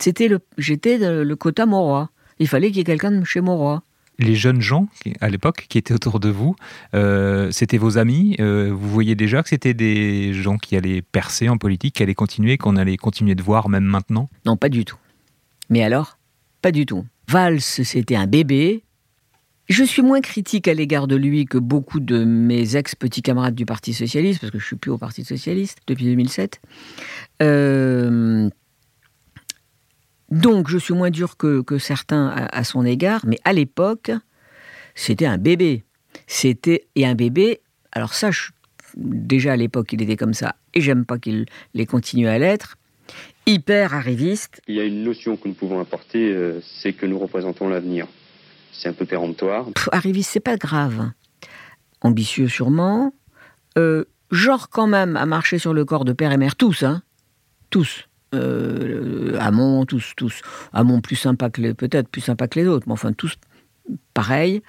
C'était 0.00 0.28
le, 0.28 0.40
j'étais 0.58 0.98
le 0.98 1.36
quota 1.36 1.66
Mauroy. 1.66 2.10
Il 2.38 2.48
fallait 2.48 2.68
qu'il 2.68 2.78
y 2.78 2.80
ait 2.80 2.84
quelqu'un 2.84 3.12
de 3.12 3.24
chez 3.24 3.40
Mauroy. 3.40 3.82
Les 4.18 4.36
jeunes 4.36 4.60
gens 4.60 4.88
à 5.20 5.28
l'époque 5.28 5.66
qui 5.68 5.76
étaient 5.76 5.94
autour 5.94 6.20
de 6.20 6.28
vous, 6.28 6.54
euh, 6.94 7.50
c'était 7.50 7.78
vos 7.78 7.98
amis. 7.98 8.36
Euh, 8.38 8.70
vous 8.72 8.88
voyez 8.88 9.16
déjà 9.16 9.42
que 9.42 9.48
c'était 9.48 9.74
des 9.74 10.32
gens 10.32 10.56
qui 10.56 10.76
allaient 10.76 11.02
percer 11.02 11.48
en 11.48 11.58
politique, 11.58 11.96
qui 11.96 12.02
allaient 12.04 12.14
continuer, 12.14 12.56
qu'on 12.56 12.76
allait 12.76 12.96
continuer 12.96 13.34
de 13.34 13.42
voir 13.42 13.68
même 13.68 13.84
maintenant? 13.84 14.30
Non, 14.46 14.56
pas 14.56 14.68
du 14.68 14.84
tout. 14.84 14.98
Mais 15.68 15.82
alors, 15.82 16.18
pas 16.62 16.70
du 16.70 16.86
tout. 16.86 17.04
Valls, 17.28 17.60
c'était 17.60 18.14
un 18.14 18.28
bébé. 18.28 18.83
Je 19.66 19.82
suis 19.82 20.02
moins 20.02 20.20
critique 20.20 20.68
à 20.68 20.74
l'égard 20.74 21.06
de 21.06 21.16
lui 21.16 21.46
que 21.46 21.56
beaucoup 21.56 22.00
de 22.00 22.22
mes 22.24 22.76
ex-petits 22.76 23.22
camarades 23.22 23.54
du 23.54 23.64
Parti 23.64 23.94
Socialiste, 23.94 24.40
parce 24.40 24.50
que 24.50 24.58
je 24.58 24.66
suis 24.66 24.76
plus 24.76 24.90
au 24.90 24.98
Parti 24.98 25.24
Socialiste 25.24 25.78
depuis 25.86 26.04
2007. 26.04 26.60
Euh, 27.42 28.50
donc 30.30 30.68
je 30.68 30.76
suis 30.76 30.92
moins 30.92 31.10
dur 31.10 31.38
que, 31.38 31.64
certains 31.78 32.28
à, 32.28 32.64
son 32.64 32.84
égard, 32.84 33.24
mais 33.26 33.38
à 33.44 33.54
l'époque, 33.54 34.10
c'était 34.94 35.26
un 35.26 35.38
bébé. 35.38 35.84
C'était 36.26 36.86
et 36.94 37.06
un 37.06 37.14
bébé. 37.14 37.60
Alors 37.92 38.12
ça, 38.12 38.30
déjà 38.96 39.52
à 39.52 39.56
l'époque, 39.56 39.92
il 39.92 40.02
était 40.02 40.16
comme 40.16 40.34
ça, 40.34 40.56
et 40.74 40.82
j'aime 40.82 41.06
pas 41.06 41.18
qu'il 41.18 41.46
les 41.72 41.86
continue 41.86 42.28
à 42.28 42.38
l'être. 42.38 42.76
Hyper 43.46 43.94
arriviste. 43.94 44.60
Il 44.68 44.74
y 44.74 44.80
a 44.80 44.84
une 44.84 45.04
notion 45.04 45.36
que 45.36 45.48
nous 45.48 45.54
pouvons 45.54 45.80
apporter, 45.80 46.32
euh, 46.32 46.60
c'est 46.82 46.92
que 46.92 47.06
nous 47.06 47.18
représentons 47.18 47.68
l'avenir. 47.68 48.06
C'est 48.76 48.88
un 48.88 48.92
peu 48.92 49.06
péremptoire. 49.06 49.66
arriviste, 49.92 50.30
c'est 50.32 50.40
pas 50.40 50.56
grave. 50.56 51.10
Ambitieux 52.00 52.48
sûrement. 52.48 53.12
Euh, 53.78 54.04
genre 54.30 54.68
quand 54.68 54.86
même 54.86 55.16
à 55.16 55.26
marcher 55.26 55.58
sur 55.58 55.72
le 55.72 55.84
corps 55.84 56.04
de 56.04 56.12
père 56.12 56.32
et 56.32 56.36
mère, 56.36 56.56
tous, 56.56 56.82
hein. 56.82 57.02
Tous 57.70 58.08
euh, 58.34 59.36
Amont, 59.38 59.84
tous, 59.86 60.12
tous. 60.16 60.42
Amont 60.72 61.00
plus 61.00 61.16
sympa 61.16 61.50
que 61.50 61.72
peut-être 61.72 62.08
plus 62.08 62.20
sympa 62.20 62.48
que 62.48 62.58
les 62.58 62.66
autres, 62.66 62.86
mais 62.86 62.92
enfin 62.92 63.12
tous 63.12 63.36
pareil, 64.14 64.62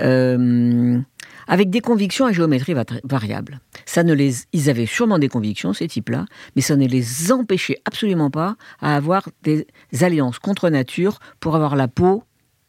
euh, 0.00 0.98
avec 1.46 1.70
des 1.70 1.80
convictions 1.80 2.26
à 2.26 2.32
géométrie 2.32 2.74
variable. 3.04 3.60
Ça 3.84 4.02
ne 4.02 4.14
les, 4.14 4.34
ils 4.52 4.70
avaient 4.70 4.86
sûrement 4.86 5.18
des 5.18 5.28
convictions 5.28 5.72
ces 5.72 5.86
types-là, 5.86 6.24
mais 6.56 6.62
ça 6.62 6.76
ne 6.76 6.86
les 6.86 7.30
empêchait 7.30 7.80
absolument 7.84 8.30
pas 8.30 8.56
à 8.80 8.96
avoir 8.96 9.28
des 9.42 9.66
alliances 10.00 10.38
contre 10.38 10.70
nature 10.70 11.18
pour 11.40 11.54
avoir 11.56 11.76
la 11.76 11.88
peau 11.88 12.24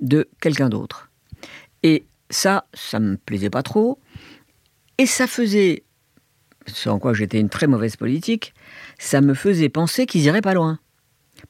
de 0.06 0.30
quelqu'un 0.42 0.70
d'autre. 0.70 1.10
Et 1.84 2.06
ça, 2.30 2.66
ça 2.74 3.00
me 3.00 3.18
plaisait 3.18 3.50
pas 3.50 3.64
trop, 3.64 4.00
et 4.98 5.06
ça 5.06 5.28
faisait, 5.28 5.84
sans 6.68 7.00
quoi 7.00 7.14
j'étais 7.14 7.40
une 7.40 7.50
très 7.50 7.68
mauvaise 7.68 7.96
politique, 7.96 8.54
ça 8.98 9.22
me 9.22 9.34
faisait 9.34 9.70
penser 9.70 10.06
qu'ils 10.06 10.24
iraient 10.24 10.42
pas 10.42 10.54
loin. 10.54 10.80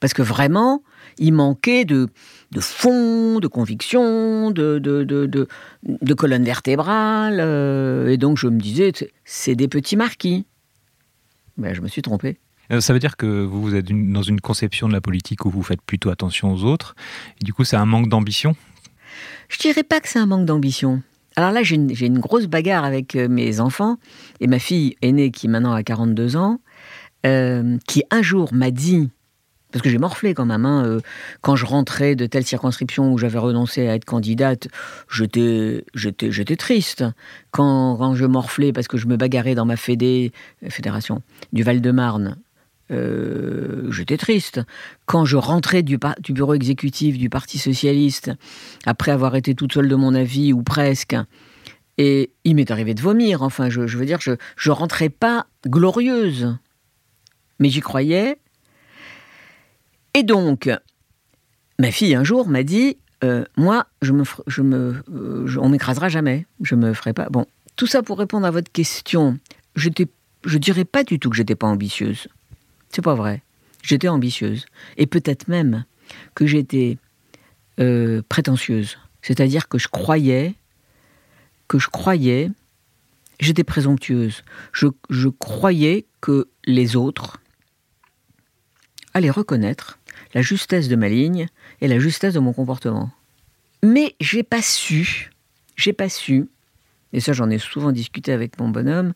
Parce 0.00 0.12
que 0.12 0.22
vraiment, 0.22 0.82
il 1.18 1.32
manquait 1.32 1.84
de, 1.84 2.08
de 2.50 2.60
fond, 2.60 3.38
de 3.38 3.46
conviction, 3.46 4.50
de, 4.50 4.78
de, 4.78 5.04
de, 5.04 5.26
de, 5.84 6.14
colonne 6.14 6.44
vertébrale. 6.44 7.38
Euh, 7.40 8.08
et 8.08 8.16
donc 8.16 8.36
je 8.36 8.48
me 8.48 8.58
disais, 8.58 8.92
c'est 9.24 9.54
des 9.54 9.68
petits 9.68 9.96
marquis. 9.96 10.44
Mais 11.56 11.74
je 11.74 11.80
me 11.80 11.88
suis 11.88 12.02
trompé. 12.02 12.38
Euh, 12.72 12.80
ça 12.80 12.92
veut 12.92 12.98
dire 12.98 13.16
que 13.16 13.44
vous 13.44 13.74
êtes 13.74 13.86
dans 13.86 14.22
une 14.22 14.40
conception 14.40 14.88
de 14.88 14.92
la 14.92 15.00
politique 15.00 15.44
où 15.44 15.50
vous 15.50 15.62
faites 15.62 15.82
plutôt 15.82 16.10
attention 16.10 16.52
aux 16.52 16.64
autres. 16.64 16.94
Du 17.42 17.52
coup, 17.52 17.64
c'est 17.64 17.76
un 17.76 17.86
manque 17.86 18.08
d'ambition? 18.08 18.56
Je 19.48 19.58
dirais 19.58 19.84
pas 19.84 20.00
que 20.00 20.08
c'est 20.08 20.18
un 20.18 20.26
manque 20.26 20.46
d'ambition. 20.46 21.02
Alors 21.36 21.52
là, 21.52 21.62
j'ai 21.62 21.76
une, 21.76 22.18
grosse 22.18 22.46
bagarre 22.46 22.84
avec 22.84 23.14
euh, 23.14 23.28
mes 23.28 23.60
enfants 23.60 23.98
et 24.40 24.46
ma 24.46 24.58
fille 24.58 24.96
aînée 25.02 25.30
qui 25.30 25.48
maintenant 25.48 25.74
a 25.74 25.82
42 25.82 26.36
ans. 26.36 26.60
Euh, 27.24 27.76
qui 27.88 28.04
un 28.12 28.22
jour 28.22 28.52
m'a 28.52 28.70
dit, 28.70 29.10
parce 29.72 29.82
que 29.82 29.90
j'ai 29.90 29.98
morflé 29.98 30.32
quand 30.32 30.46
même, 30.46 30.64
hein, 30.64 30.98
quand 31.40 31.56
je 31.56 31.66
rentrais 31.66 32.14
de 32.14 32.26
telle 32.26 32.46
circonscription 32.46 33.12
où 33.12 33.18
j'avais 33.18 33.38
renoncé 33.38 33.88
à 33.88 33.96
être 33.96 34.04
candidate, 34.04 34.68
j'étais 35.10 36.56
triste. 36.56 37.04
Quand, 37.50 37.96
quand, 37.96 38.14
je 38.14 38.26
morflais 38.26 38.72
parce 38.72 38.86
que 38.86 38.96
je 38.96 39.08
me 39.08 39.16
bagarrais 39.16 39.56
dans 39.56 39.64
ma 39.64 39.76
fédé, 39.76 40.30
fédération 40.68 41.20
du 41.52 41.64
Val-de-Marne, 41.64 42.36
euh, 42.90 43.90
j'étais 43.90 44.16
triste. 44.16 44.60
Quand 45.06 45.24
je 45.24 45.36
rentrais 45.36 45.82
du, 45.82 45.98
bureau 46.30 46.54
exécutif 46.54 47.18
du 47.18 47.28
Parti 47.28 47.58
socialiste, 47.58 48.30
après 48.84 49.10
avoir 49.10 49.36
été 49.36 49.54
toute 49.54 49.72
seule 49.72 49.88
de 49.88 49.96
mon 49.96 50.14
avis, 50.14 50.52
ou 50.52 50.62
presque, 50.62 51.16
et 51.98 52.30
il 52.44 52.56
m'est 52.56 52.70
arrivé 52.70 52.94
de 52.94 53.00
vomir, 53.00 53.42
enfin, 53.42 53.70
je, 53.70 53.80
veux 53.80 54.06
dire, 54.06 54.20
je, 54.20 54.32
je 54.56 54.70
rentrais 54.70 55.08
pas 55.08 55.46
glorieuse 55.66 56.56
mais 57.58 57.68
j'y 57.68 57.80
croyais. 57.80 58.38
Et 60.14 60.22
donc, 60.22 60.70
ma 61.78 61.90
fille 61.90 62.14
un 62.14 62.24
jour 62.24 62.48
m'a 62.48 62.62
dit 62.62 62.98
euh, 63.24 63.44
Moi, 63.56 63.86
je 64.02 64.12
me, 64.12 65.02
euh, 65.12 65.56
on 65.60 65.68
m'écrasera 65.68 66.08
jamais, 66.08 66.46
je 66.62 66.74
me 66.74 66.94
ferai 66.94 67.12
pas. 67.12 67.28
Bon, 67.30 67.46
tout 67.76 67.86
ça 67.86 68.02
pour 68.02 68.18
répondre 68.18 68.46
à 68.46 68.50
votre 68.50 68.70
question. 68.70 69.38
Je 69.74 69.90
je 70.44 70.58
dirais 70.58 70.84
pas 70.84 71.02
du 71.02 71.18
tout 71.18 71.28
que 71.28 71.36
j'étais 71.36 71.56
pas 71.56 71.66
ambitieuse. 71.66 72.28
C'est 72.90 73.02
pas 73.02 73.14
vrai. 73.14 73.42
J'étais 73.82 74.08
ambitieuse. 74.08 74.66
Et 74.96 75.06
peut-être 75.06 75.48
même 75.48 75.84
que 76.34 76.46
j'étais 76.46 76.98
euh, 77.78 78.22
prétentieuse. 78.28 78.98
C'est-à-dire 79.22 79.68
que 79.68 79.78
je 79.78 79.88
croyais, 79.88 80.54
que 81.68 81.78
je 81.78 81.88
croyais, 81.88 82.50
j'étais 83.40 83.64
présomptueuse. 83.64 84.44
Je, 84.72 85.28
croyais 85.28 86.06
que 86.20 86.48
les 86.64 86.96
autres, 86.96 87.38
aller 89.14 89.30
reconnaître 89.30 89.98
la 90.34 90.42
justesse 90.42 90.88
de 90.88 90.96
ma 90.96 91.08
ligne 91.08 91.48
et 91.80 91.88
la 91.88 91.98
justesse 91.98 92.34
de 92.34 92.40
mon 92.40 92.52
comportement. 92.52 93.10
Mais 93.82 94.14
j'ai 94.20 94.42
pas 94.42 94.62
su, 94.62 95.30
j'ai 95.76 95.92
pas 95.92 96.08
su, 96.08 96.48
et 97.12 97.20
ça 97.20 97.32
j'en 97.32 97.50
ai 97.50 97.58
souvent 97.58 97.92
discuté 97.92 98.32
avec 98.32 98.58
mon 98.58 98.68
bonhomme, 98.68 99.12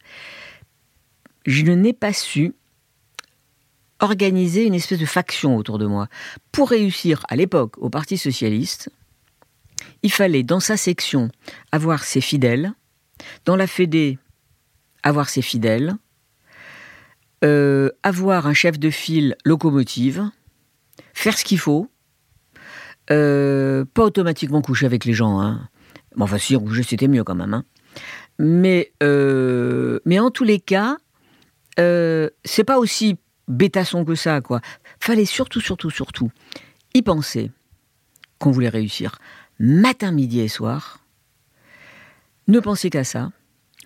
je 1.46 1.64
n'ai 1.72 1.92
pas 1.92 2.12
su 2.12 2.54
organiser 4.00 4.64
une 4.64 4.74
espèce 4.74 4.98
de 4.98 5.06
faction 5.06 5.56
autour 5.56 5.78
de 5.78 5.86
moi. 5.86 6.08
Pour 6.52 6.70
réussir 6.70 7.24
à 7.28 7.36
l'époque 7.36 7.78
au 7.78 7.90
Parti 7.90 8.18
socialiste, 8.18 8.90
il 10.02 10.12
fallait 10.12 10.42
dans 10.42 10.60
sa 10.60 10.76
section 10.76 11.30
avoir 11.72 12.04
ses 12.04 12.20
fidèles, 12.20 12.72
dans 13.44 13.56
la 13.56 13.66
Fédé 13.66 14.18
avoir 15.02 15.28
ses 15.28 15.42
fidèles, 15.42 15.94
euh, 17.44 17.90
avoir 18.02 18.46
un 18.46 18.54
chef 18.54 18.78
de 18.78 18.90
file 18.90 19.36
locomotive, 19.44 20.30
faire 21.14 21.38
ce 21.38 21.44
qu'il 21.44 21.58
faut, 21.58 21.88
euh, 23.10 23.84
pas 23.94 24.04
automatiquement 24.04 24.62
coucher 24.62 24.86
avec 24.86 25.04
les 25.04 25.14
gens. 25.14 25.40
Hein. 25.40 25.68
Enfin, 26.18 26.38
si, 26.38 26.54
coucher, 26.54 26.82
c'était 26.82 27.08
mieux 27.08 27.24
quand 27.24 27.34
même. 27.34 27.54
Hein. 27.54 27.64
Mais, 28.38 28.92
euh, 29.02 30.00
mais 30.04 30.18
en 30.18 30.30
tous 30.30 30.44
les 30.44 30.60
cas, 30.60 30.96
c'est 31.78 32.64
pas 32.64 32.78
aussi 32.78 33.16
bêtasson 33.50 34.04
que 34.04 34.14
ça, 34.14 34.40
quoi. 34.40 34.60
Fallait 34.98 35.24
surtout, 35.24 35.60
surtout, 35.60 35.90
surtout 35.90 36.30
y 36.94 37.02
penser 37.02 37.50
qu'on 38.38 38.50
voulait 38.50 38.68
réussir 38.68 39.18
matin, 39.58 40.10
midi 40.10 40.40
et 40.40 40.48
soir. 40.48 41.00
Ne 42.48 42.60
penser 42.60 42.90
qu'à 42.90 43.04
ça. 43.04 43.30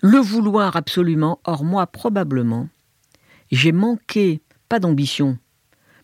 Le 0.01 0.17
vouloir 0.17 0.75
absolument. 0.75 1.39
Or, 1.43 1.63
moi, 1.63 1.85
probablement, 1.85 2.69
j'ai 3.51 3.71
manqué, 3.71 4.41
pas 4.69 4.79
d'ambition, 4.79 5.37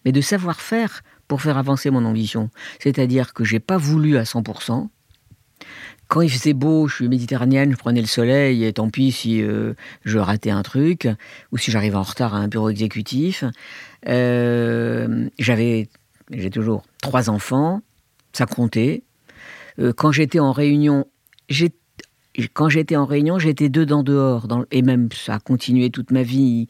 mais 0.03 0.11
de 0.11 0.21
savoir-faire 0.21 1.01
pour 1.27 1.41
faire 1.41 1.57
avancer 1.57 1.89
mon 1.89 2.03
ambition. 2.05 2.49
C'est-à-dire 2.79 3.33
que 3.33 3.45
j'ai 3.45 3.59
pas 3.59 3.77
voulu 3.77 4.17
à 4.17 4.23
100%. 4.23 4.89
Quand 6.11 6.19
il 6.19 6.29
faisait 6.29 6.51
beau, 6.51 6.89
je 6.89 6.95
suis 6.95 7.07
méditerranéenne, 7.07 7.71
je 7.71 7.77
prenais 7.77 8.01
le 8.01 8.05
soleil, 8.05 8.65
et 8.65 8.73
tant 8.73 8.89
pis 8.89 9.13
si 9.13 9.41
euh, 9.41 9.75
je 10.03 10.17
ratais 10.17 10.49
un 10.49 10.61
truc, 10.61 11.07
ou 11.53 11.57
si 11.57 11.71
j'arrivais 11.71 11.95
en 11.95 12.01
retard 12.01 12.35
à 12.35 12.39
un 12.39 12.49
bureau 12.49 12.69
exécutif. 12.69 13.45
Euh, 14.09 15.29
j'avais, 15.39 15.87
j'ai 16.29 16.49
toujours 16.49 16.83
trois 17.01 17.29
enfants, 17.29 17.79
ça 18.33 18.45
comptait. 18.45 19.03
Euh, 19.79 19.93
quand 19.93 20.11
j'étais 20.11 20.39
en 20.39 20.51
réunion, 20.51 21.05
quand 22.51 22.67
j'étais 22.67 22.97
en 22.97 23.05
réunion, 23.05 23.39
j'étais 23.39 23.69
dedans 23.69 24.03
dehors, 24.03 24.47
et 24.71 24.81
même 24.81 25.07
ça 25.13 25.35
a 25.35 25.39
continué 25.39 25.91
toute 25.91 26.11
ma 26.11 26.23
vie 26.23 26.67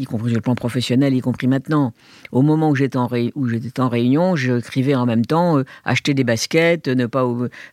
y 0.00 0.04
compris 0.04 0.30
sur 0.30 0.38
le 0.38 0.42
plan 0.42 0.54
professionnel, 0.54 1.14
y 1.14 1.20
compris 1.20 1.46
maintenant. 1.46 1.92
Au 2.32 2.42
moment 2.42 2.70
où 2.70 2.74
j'étais 2.74 2.96
en, 2.96 3.08
j'étais 3.08 3.80
en 3.80 3.88
réunion, 3.88 4.34
j'écrivais 4.34 4.94
en 4.94 5.06
même 5.06 5.24
temps 5.24 5.58
euh, 5.58 5.64
acheter 5.84 6.14
des 6.14 6.24
baskets, 6.24 6.88
ne 6.88 7.06
pas 7.06 7.26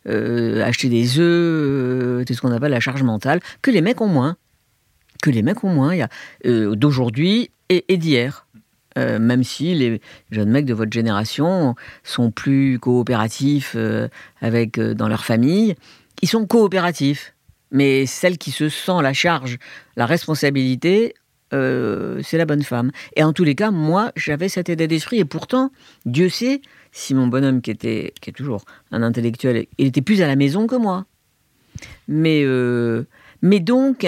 euh, 0.07 0.63
acheter 0.63 0.89
des 0.89 1.19
œufs, 1.19 1.25
euh, 1.25 2.23
tout 2.25 2.33
ce 2.33 2.41
qu'on 2.41 2.51
appelle 2.51 2.71
la 2.71 2.79
charge 2.79 3.03
mentale, 3.03 3.39
que 3.61 3.71
les 3.71 3.81
mecs 3.81 4.01
ont 4.01 4.07
moins. 4.07 4.35
Que 5.21 5.31
les 5.31 5.41
mecs 5.41 5.63
ont 5.63 5.73
moins, 5.73 5.95
y 5.95 6.01
a 6.03 6.09
d'aujourd'hui 6.43 7.49
et, 7.69 7.97
d'hier. 7.97 8.45
même 8.95 9.43
si 9.43 9.73
les 9.73 9.99
jeunes 10.29 10.51
mecs 10.51 10.65
de 10.65 10.75
votre 10.75 10.91
génération 10.91 11.73
sont 12.03 12.29
plus 12.29 12.77
coopératifs 12.77 13.75
avec 14.41 14.79
dans 14.79 15.07
leur 15.07 15.25
famille, 15.25 15.73
ils 16.21 16.27
sont 16.27 16.45
coopératifs. 16.45 17.33
Mais 17.71 18.05
celle 18.05 18.37
qui 18.37 18.51
se 18.51 18.69
sent 18.69 19.01
la 19.01 19.11
charge, 19.11 19.57
la 19.95 20.05
responsabilité, 20.05 21.15
euh, 21.53 22.21
c'est 22.23 22.37
la 22.37 22.45
bonne 22.45 22.63
femme. 22.63 22.91
Et 23.15 23.23
en 23.23 23.33
tous 23.33 23.43
les 23.43 23.55
cas, 23.55 23.71
moi, 23.71 24.11
j'avais 24.15 24.49
cet 24.49 24.69
état 24.69 24.87
d'esprit. 24.87 25.19
Et 25.19 25.25
pourtant, 25.25 25.71
Dieu 26.05 26.29
sait 26.29 26.61
si 26.91 27.13
mon 27.13 27.27
bonhomme, 27.27 27.61
qui, 27.61 27.71
était, 27.71 28.13
qui 28.21 28.29
est 28.31 28.33
toujours 28.33 28.65
un 28.91 29.03
intellectuel, 29.03 29.67
il 29.77 29.87
était 29.87 30.01
plus 30.01 30.21
à 30.21 30.27
la 30.27 30.35
maison 30.35 30.67
que 30.67 30.75
moi. 30.75 31.05
Mais, 32.07 32.41
euh, 32.43 33.03
mais 33.41 33.59
donc, 33.59 34.07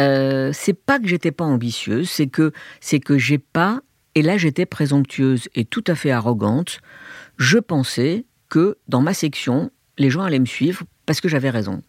euh, 0.00 0.50
c'est 0.52 0.74
pas 0.74 0.98
que 0.98 1.08
j'étais 1.08 1.32
pas 1.32 1.44
ambitieuse, 1.44 2.08
c'est 2.08 2.28
que, 2.28 2.52
c'est 2.80 3.00
que 3.00 3.18
j'ai 3.18 3.38
pas, 3.38 3.80
et 4.14 4.22
là 4.22 4.36
j'étais 4.36 4.66
présomptueuse 4.66 5.48
et 5.54 5.64
tout 5.64 5.84
à 5.88 5.94
fait 5.94 6.10
arrogante, 6.10 6.80
je 7.38 7.58
pensais 7.58 8.24
que 8.48 8.78
dans 8.88 9.00
ma 9.00 9.14
section, 9.14 9.70
les 9.98 10.10
gens 10.10 10.22
allaient 10.22 10.38
me 10.38 10.46
suivre 10.46 10.84
parce 11.06 11.20
que 11.20 11.28
j'avais 11.28 11.50
raison. 11.50 11.82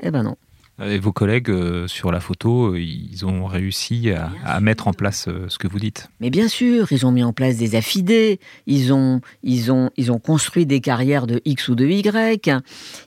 Eh 0.00 0.10
ben 0.10 0.22
non. 0.22 0.36
Et 0.82 0.98
vos 0.98 1.12
collègues 1.12 1.50
euh, 1.50 1.86
sur 1.88 2.10
la 2.10 2.20
photo, 2.20 2.72
euh, 2.72 2.80
ils 2.80 3.26
ont 3.26 3.44
réussi 3.44 4.10
à, 4.44 4.60
mettre 4.60 4.88
en 4.88 4.92
place 4.92 5.26
euh, 5.28 5.44
ce 5.48 5.58
que 5.58 5.68
vous 5.68 5.78
dites. 5.78 6.08
Mais 6.20 6.30
bien 6.30 6.48
sûr, 6.48 6.90
ils 6.90 7.04
ont 7.04 7.12
mis 7.12 7.22
en 7.22 7.34
place 7.34 7.58
des 7.58 7.74
affidés, 7.74 8.40
ils 8.66 8.92
ont, 8.92 9.20
ils 9.42 9.70
ont, 9.70 9.90
ils 9.98 10.10
ont 10.10 10.18
construit 10.18 10.64
des 10.64 10.80
carrières 10.80 11.26
de 11.26 11.42
X 11.44 11.68
ou 11.68 11.74
de 11.74 11.86
Y, 11.86 12.50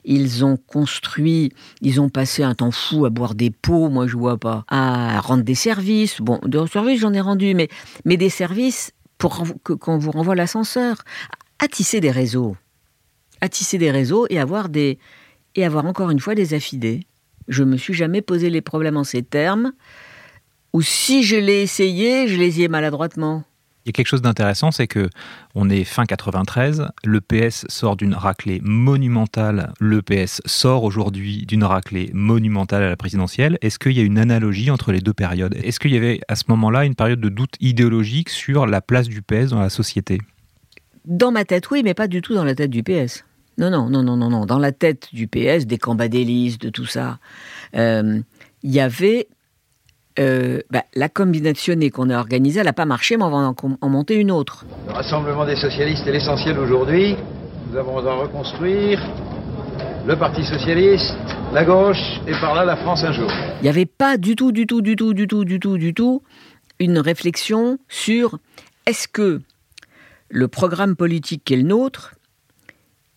ils 0.04 0.44
ont 0.44 0.56
construit, 0.56 1.52
ils 1.80 2.00
ont 2.00 2.08
passé 2.08 2.44
un 2.44 2.54
temps 2.54 2.70
fou 2.70 3.06
à 3.06 3.10
boire 3.10 3.34
des 3.34 3.50
pots, 3.50 3.88
moi 3.88 4.06
je 4.06 4.16
vois 4.16 4.38
pas, 4.38 4.64
à 4.68 5.20
rendre 5.20 5.42
des 5.42 5.56
services. 5.56 6.20
Bon, 6.20 6.38
des 6.46 6.64
services 6.68 7.00
j'en 7.00 7.12
ai 7.12 7.20
rendu, 7.20 7.54
mais, 7.54 7.68
mais 8.04 8.16
des 8.16 8.30
services 8.30 8.92
pour 9.18 9.44
qu'on 9.80 9.98
vous 9.98 10.10
renvoie 10.12 10.36
l'ascenseur, 10.36 11.02
à 11.58 11.66
tisser 11.66 12.00
des 12.00 12.10
réseaux, 12.10 12.56
à 13.40 13.48
tisser 13.48 13.78
des 13.78 13.90
réseaux 13.90 14.26
et 14.30 14.38
avoir 14.38 14.68
des, 14.68 14.98
et 15.56 15.64
avoir 15.64 15.86
encore 15.86 16.10
une 16.10 16.20
fois 16.20 16.34
des 16.34 16.54
affidés. 16.54 17.06
Je 17.48 17.64
me 17.64 17.76
suis 17.76 17.94
jamais 17.94 18.22
posé 18.22 18.50
les 18.50 18.60
problèmes 18.60 18.96
en 18.96 19.04
ces 19.04 19.22
termes, 19.22 19.72
ou 20.72 20.82
si 20.82 21.22
je 21.22 21.36
l'ai 21.36 21.62
essayé, 21.62 22.26
je 22.28 22.36
les 22.36 22.62
ai 22.62 22.68
maladroitement. 22.68 23.44
Il 23.84 23.88
y 23.88 23.90
a 23.90 23.92
quelque 23.92 24.08
chose 24.08 24.22
d'intéressant, 24.22 24.70
c'est 24.70 24.86
que 24.86 25.10
on 25.54 25.68
est 25.68 25.84
fin 25.84 26.06
93, 26.06 26.88
le 27.04 27.20
PS 27.20 27.66
sort 27.68 27.96
d'une 27.96 28.14
raclée 28.14 28.60
monumentale, 28.62 29.74
le 29.78 30.00
PS 30.00 30.40
sort 30.46 30.84
aujourd'hui 30.84 31.44
d'une 31.46 31.64
raclée 31.64 32.10
monumentale 32.14 32.82
à 32.82 32.88
la 32.88 32.96
présidentielle. 32.96 33.58
Est-ce 33.60 33.78
qu'il 33.78 33.92
y 33.92 34.00
a 34.00 34.02
une 34.02 34.18
analogie 34.18 34.70
entre 34.70 34.90
les 34.90 35.00
deux 35.00 35.12
périodes? 35.12 35.54
Est-ce 35.62 35.78
qu'il 35.78 35.92
y 35.92 35.98
avait 35.98 36.20
à 36.28 36.34
ce 36.34 36.44
moment-là 36.48 36.86
une 36.86 36.94
période 36.94 37.20
de 37.20 37.28
doute 37.28 37.56
idéologique 37.60 38.30
sur 38.30 38.66
la 38.66 38.80
place 38.80 39.06
du 39.06 39.20
PS 39.20 39.50
dans 39.50 39.60
la 39.60 39.68
société? 39.68 40.18
Dans 41.04 41.30
ma 41.30 41.44
tête, 41.44 41.70
oui, 41.70 41.82
mais 41.84 41.92
pas 41.92 42.08
du 42.08 42.22
tout 42.22 42.34
dans 42.34 42.44
la 42.44 42.54
tête 42.54 42.70
du 42.70 42.82
PS. 42.82 43.22
Non, 43.58 43.70
non, 43.70 43.88
non, 43.88 44.02
non, 44.02 44.16
non, 44.16 44.30
non. 44.30 44.46
Dans 44.46 44.58
la 44.58 44.72
tête 44.72 45.08
du 45.12 45.28
PS, 45.28 45.66
des 45.66 45.78
cambadélistes, 45.78 46.60
de 46.60 46.70
tout 46.70 46.86
ça, 46.86 47.18
euh, 47.76 48.20
il 48.62 48.70
y 48.70 48.80
avait 48.80 49.28
euh, 50.18 50.60
bah, 50.70 50.84
la 50.94 51.08
combinationnée 51.08 51.90
qu'on 51.90 52.08
a 52.10 52.18
organisée, 52.18 52.60
elle 52.60 52.66
n'a 52.66 52.72
pas 52.72 52.84
marché, 52.84 53.16
mais 53.16 53.24
on 53.24 53.30
va 53.30 53.54
en, 53.80 53.88
monter 53.88 54.14
une 54.14 54.30
autre. 54.30 54.64
Le 54.86 54.92
Rassemblement 54.92 55.44
des 55.44 55.56
socialistes 55.56 56.06
est 56.06 56.12
l'essentiel 56.12 56.58
aujourd'hui. 56.58 57.16
Nous 57.70 57.76
avons 57.76 57.98
à 57.98 58.14
reconstruire 58.14 59.00
le 60.06 60.16
Parti 60.16 60.44
socialiste, 60.44 61.16
la 61.52 61.64
gauche, 61.64 62.20
et 62.28 62.32
par 62.32 62.54
là 62.54 62.64
la 62.64 62.76
France 62.76 63.02
un 63.02 63.12
jour. 63.12 63.30
Il 63.60 63.64
n'y 63.64 63.68
avait 63.68 63.86
pas 63.86 64.16
du 64.16 64.36
tout, 64.36 64.52
du 64.52 64.66
tout, 64.66 64.82
du 64.82 64.96
tout, 64.96 65.14
du 65.14 65.26
tout, 65.26 65.44
du 65.44 65.58
tout, 65.58 65.78
du 65.78 65.94
tout, 65.94 66.22
une 66.78 66.98
réflexion 66.98 67.78
sur 67.88 68.38
est-ce 68.86 69.08
que 69.08 69.40
le 70.28 70.48
programme 70.48 70.94
politique 70.94 71.42
qui 71.44 71.54
est 71.54 71.58
le 71.58 71.62
nôtre, 71.64 72.13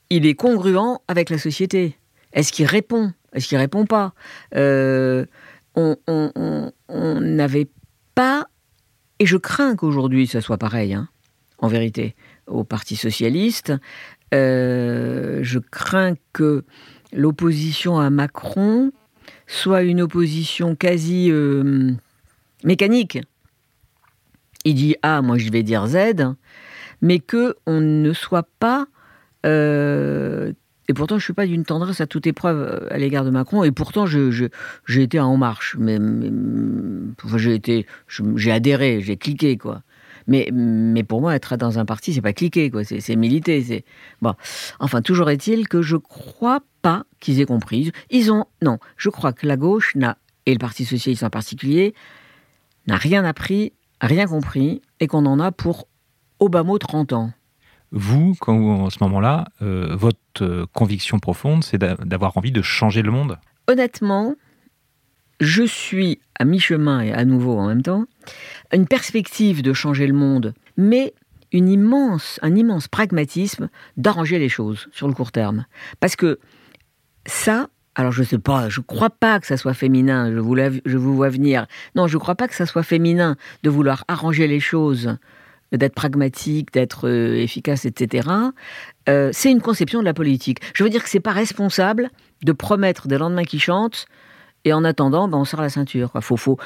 il 0.10 0.26
est 0.26 0.36
congruent 0.36 0.98
avec 1.08 1.30
la 1.30 1.38
société. 1.38 1.98
Est-ce 2.34 2.52
qu'il 2.52 2.66
répond? 2.66 3.14
Est-ce 3.34 3.48
qu'il 3.48 3.58
répond 3.58 3.86
pas? 3.86 4.14
Euh, 4.56 5.26
On 5.76 5.96
n'avait 7.22 7.70
pas, 8.16 8.48
et 9.20 9.26
je 9.26 9.38
crains 9.38 9.76
qu'aujourd'hui 9.76 10.26
ça 10.26 10.42
soit 10.42 10.58
pareil, 10.58 10.94
hein, 10.94 11.08
en 11.60 11.68
vérité, 11.68 12.16
au 12.48 12.64
Parti 12.64 12.96
socialiste. 12.96 13.74
Euh, 14.34 15.40
je 15.44 15.60
crains 15.60 16.16
que 16.34 16.66
l'opposition 17.14 18.00
à 18.00 18.10
Macron 18.10 18.92
soit 19.46 19.84
une 19.84 20.02
opposition 20.02 20.76
quasi 20.76 21.30
euh, 21.32 21.94
mécanique. 22.64 23.20
Il 24.66 24.76
dit 24.76 24.96
A, 25.04 25.22
moi 25.22 25.38
je 25.38 25.50
vais 25.52 25.64
dire 25.64 25.88
Z, 25.88 25.98
mais 27.02 27.20
que 27.20 27.56
on 27.66 27.80
ne 27.80 28.14
soit 28.14 28.48
pas 28.60 28.88
euh, 29.46 30.54
et 30.90 30.94
pourtant, 30.94 31.18
je 31.18 31.24
suis 31.24 31.34
pas 31.34 31.46
d'une 31.46 31.66
tendresse 31.66 32.00
à 32.00 32.08
toute 32.08 32.28
épreuve 32.28 32.58
euh, 32.58 32.94
à 32.94 32.98
l'égard 32.98 33.26
de 33.26 33.30
Macron. 33.30 33.64
Et 33.64 33.72
pourtant, 33.72 34.06
j'ai 34.06 34.50
été 34.96 35.20
en 35.20 35.38
marche. 35.38 35.76
Mais, 35.80 35.98
j'ai 37.36 37.56
été, 37.56 37.86
j'ai 38.08 38.52
adhéré, 38.52 39.02
j'ai 39.02 39.18
cliqué, 39.18 39.58
quoi. 39.58 39.84
Mais, 40.28 40.52
pour 41.08 41.22
moi, 41.22 41.36
être 41.36 41.56
dans 41.58 41.80
un 41.80 41.86
parti, 41.86 42.14
c'est 42.14 42.22
pas 42.22 42.34
cliquer, 42.34 42.70
quoi. 42.70 42.84
C'est 42.84 43.16
militer. 43.16 43.62
C'est. 43.64 43.86
Enfin, 44.80 45.02
toujours 45.02 45.30
est-il 45.30 45.68
que 45.68 45.82
je 45.82 45.98
crois 45.98 46.62
pas 46.82 47.06
qu'ils 47.20 47.42
aient 47.42 47.46
compris. 47.46 47.92
Ils 48.10 48.32
ont 48.32 48.46
non. 48.62 48.78
Je 48.96 49.10
crois 49.10 49.34
que 49.34 49.46
la 49.46 49.58
gauche 49.58 49.96
n'a 49.96 50.18
et 50.48 50.54
le 50.54 50.60
Parti 50.60 50.86
socialiste 50.86 51.24
en 51.24 51.30
particulier 51.30 51.94
n'a 52.88 52.96
rien 52.96 53.26
appris, 53.26 53.74
rien 54.00 54.26
compris, 54.28 54.82
et 55.02 55.08
qu'on 55.08 55.26
en 55.26 55.42
a 55.42 55.52
pour 55.52 55.90
au 56.40 56.48
bas 56.48 56.64
mot 56.64 56.78
30 56.78 57.12
ans. 57.14 57.34
Vous, 57.92 58.36
quand 58.40 58.58
en 58.58 58.90
ce 58.90 58.98
moment-là, 59.02 59.46
euh, 59.62 59.96
votre 59.96 60.18
euh, 60.42 60.66
conviction 60.74 61.20
profonde, 61.20 61.64
c'est 61.64 61.78
d'avoir 61.78 62.38
envie 62.38 62.52
de 62.52 62.62
changer 62.62 63.02
le 63.02 63.12
monde? 63.12 63.38
Honnêtement, 63.68 64.36
je 65.40 65.64
suis 65.64 66.20
à 66.40 66.46
mi-chemin 66.46 67.02
et 67.02 67.14
à 67.14 67.26
nouveau 67.26 67.58
en 67.58 67.68
même 67.68 67.82
temps, 67.82 68.06
une 68.74 68.88
perspective 68.88 69.62
de 69.62 69.74
changer 69.74 70.08
le 70.08 70.14
monde, 70.14 70.54
mais 70.76 71.14
une 71.52 71.70
immense, 71.70 72.40
un 72.42 72.56
immense 72.56 72.88
pragmatisme 72.88 73.70
d'arranger 73.96 74.40
les 74.40 74.50
choses 74.50 74.90
sur 74.92 75.08
le 75.08 75.14
court 75.14 75.32
terme. 75.32 75.66
Parce 76.00 76.16
que 76.16 76.40
ça, 77.26 77.70
alors 77.96 78.12
je 78.12 78.24
sais 78.24 78.38
pas, 78.38 78.70
je 78.70 78.82
crois 78.82 79.10
pas 79.10 79.40
que 79.40 79.48
ça 79.48 79.58
soit 79.58 79.74
féminin, 79.74 80.32
je 80.32 80.40
vous, 80.40 80.56
je 80.86 80.98
vous 80.98 81.16
vois 81.16 81.30
venir. 81.30 81.68
Non, 81.96 82.08
je 82.08 82.18
crois 82.18 82.36
pas 82.36 82.48
que 82.48 82.56
ça 82.56 82.66
soit 82.66 82.84
féminin 82.84 83.38
de 83.64 83.70
vouloir 83.70 84.04
arranger 84.08 84.48
les 84.48 84.60
choses, 84.60 85.18
d'être 85.72 85.94
pragmatique, 85.94 86.72
d'être 86.72 87.08
euh, 87.08 87.36
efficace, 87.36 87.86
etc. 87.86 88.30
Euh, 89.10 89.30
c'est 89.34 89.52
une 89.52 89.62
conception 89.62 90.00
de 90.00 90.06
la 90.06 90.14
politique. 90.14 90.60
Je 90.74 90.84
veux 90.84 90.90
dire 90.90 91.04
que 91.04 91.10
c'est 91.10 91.20
pas 91.20 91.32
responsable 91.32 92.10
de 92.44 92.52
promettre 92.52 93.08
des 93.08 93.18
lendemains 93.18 93.44
qui 93.44 93.60
chantent 93.60 94.06
et 94.64 94.74
en 94.74 94.84
attendant, 94.84 95.28
ben, 95.28 95.38
on 95.38 95.46
sort 95.46 95.62
la 95.62 95.70
ceinture. 95.70 96.12
Il 96.16 96.22
faut, 96.22 96.60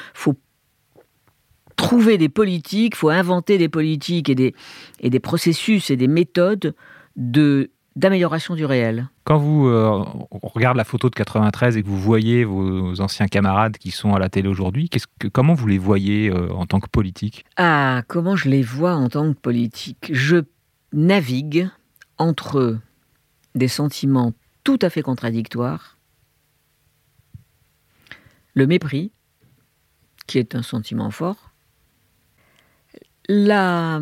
trouver 1.76 2.18
des 2.18 2.28
politiques, 2.28 2.94
faut 2.94 3.08
inventer 3.08 3.58
des 3.58 3.68
politiques 3.68 4.28
et 4.28 5.10
des 5.10 5.20
processus 5.20 5.90
et 5.90 5.96
des 5.96 6.08
méthodes 6.08 6.74
de 7.16 7.70
d'amélioration 7.96 8.54
du 8.54 8.64
réel. 8.64 9.08
Quand 9.24 9.38
vous 9.38 9.66
euh, 9.66 10.04
regardez 10.30 10.78
la 10.78 10.84
photo 10.84 11.10
de 11.10 11.14
93 11.14 11.76
et 11.76 11.82
que 11.82 11.88
vous 11.88 11.98
voyez 11.98 12.44
vos 12.44 13.00
anciens 13.00 13.28
camarades 13.28 13.76
qui 13.76 13.90
sont 13.90 14.14
à 14.14 14.18
la 14.18 14.28
télé 14.28 14.48
aujourd'hui, 14.48 14.88
comment 15.32 15.54
vous 15.54 15.66
les 15.66 15.78
voyez 15.78 16.30
euh, 16.30 16.52
en 16.52 16.66
tant 16.66 16.80
que 16.80 16.88
politique? 16.88 17.44
Ah, 17.56 18.02
comment 18.08 18.36
je 18.36 18.48
les 18.48 18.62
vois 18.62 18.94
en 18.94 19.08
tant 19.08 19.32
que 19.32 19.38
politique? 19.38 20.10
Je 20.12 20.38
navigue 20.92 21.68
entre 22.18 22.78
des 23.54 23.68
sentiments 23.68 24.32
tout 24.64 24.78
à 24.80 24.90
fait 24.90 25.02
contradictoires, 25.02 25.98
le 28.54 28.66
mépris, 28.66 29.12
qui 30.26 30.38
est 30.38 30.54
un 30.54 30.62
sentiment 30.62 31.10
fort, 31.10 31.50
la 33.28 34.00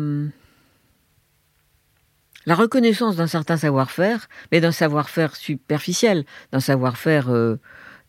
la 2.45 2.55
reconnaissance 2.55 3.15
d'un 3.15 3.27
certain 3.27 3.57
savoir-faire, 3.57 4.27
mais 4.51 4.61
d'un 4.61 4.71
savoir-faire 4.71 5.35
superficiel, 5.35 6.25
d'un 6.51 6.59
savoir-faire 6.59 7.29
euh, 7.29 7.59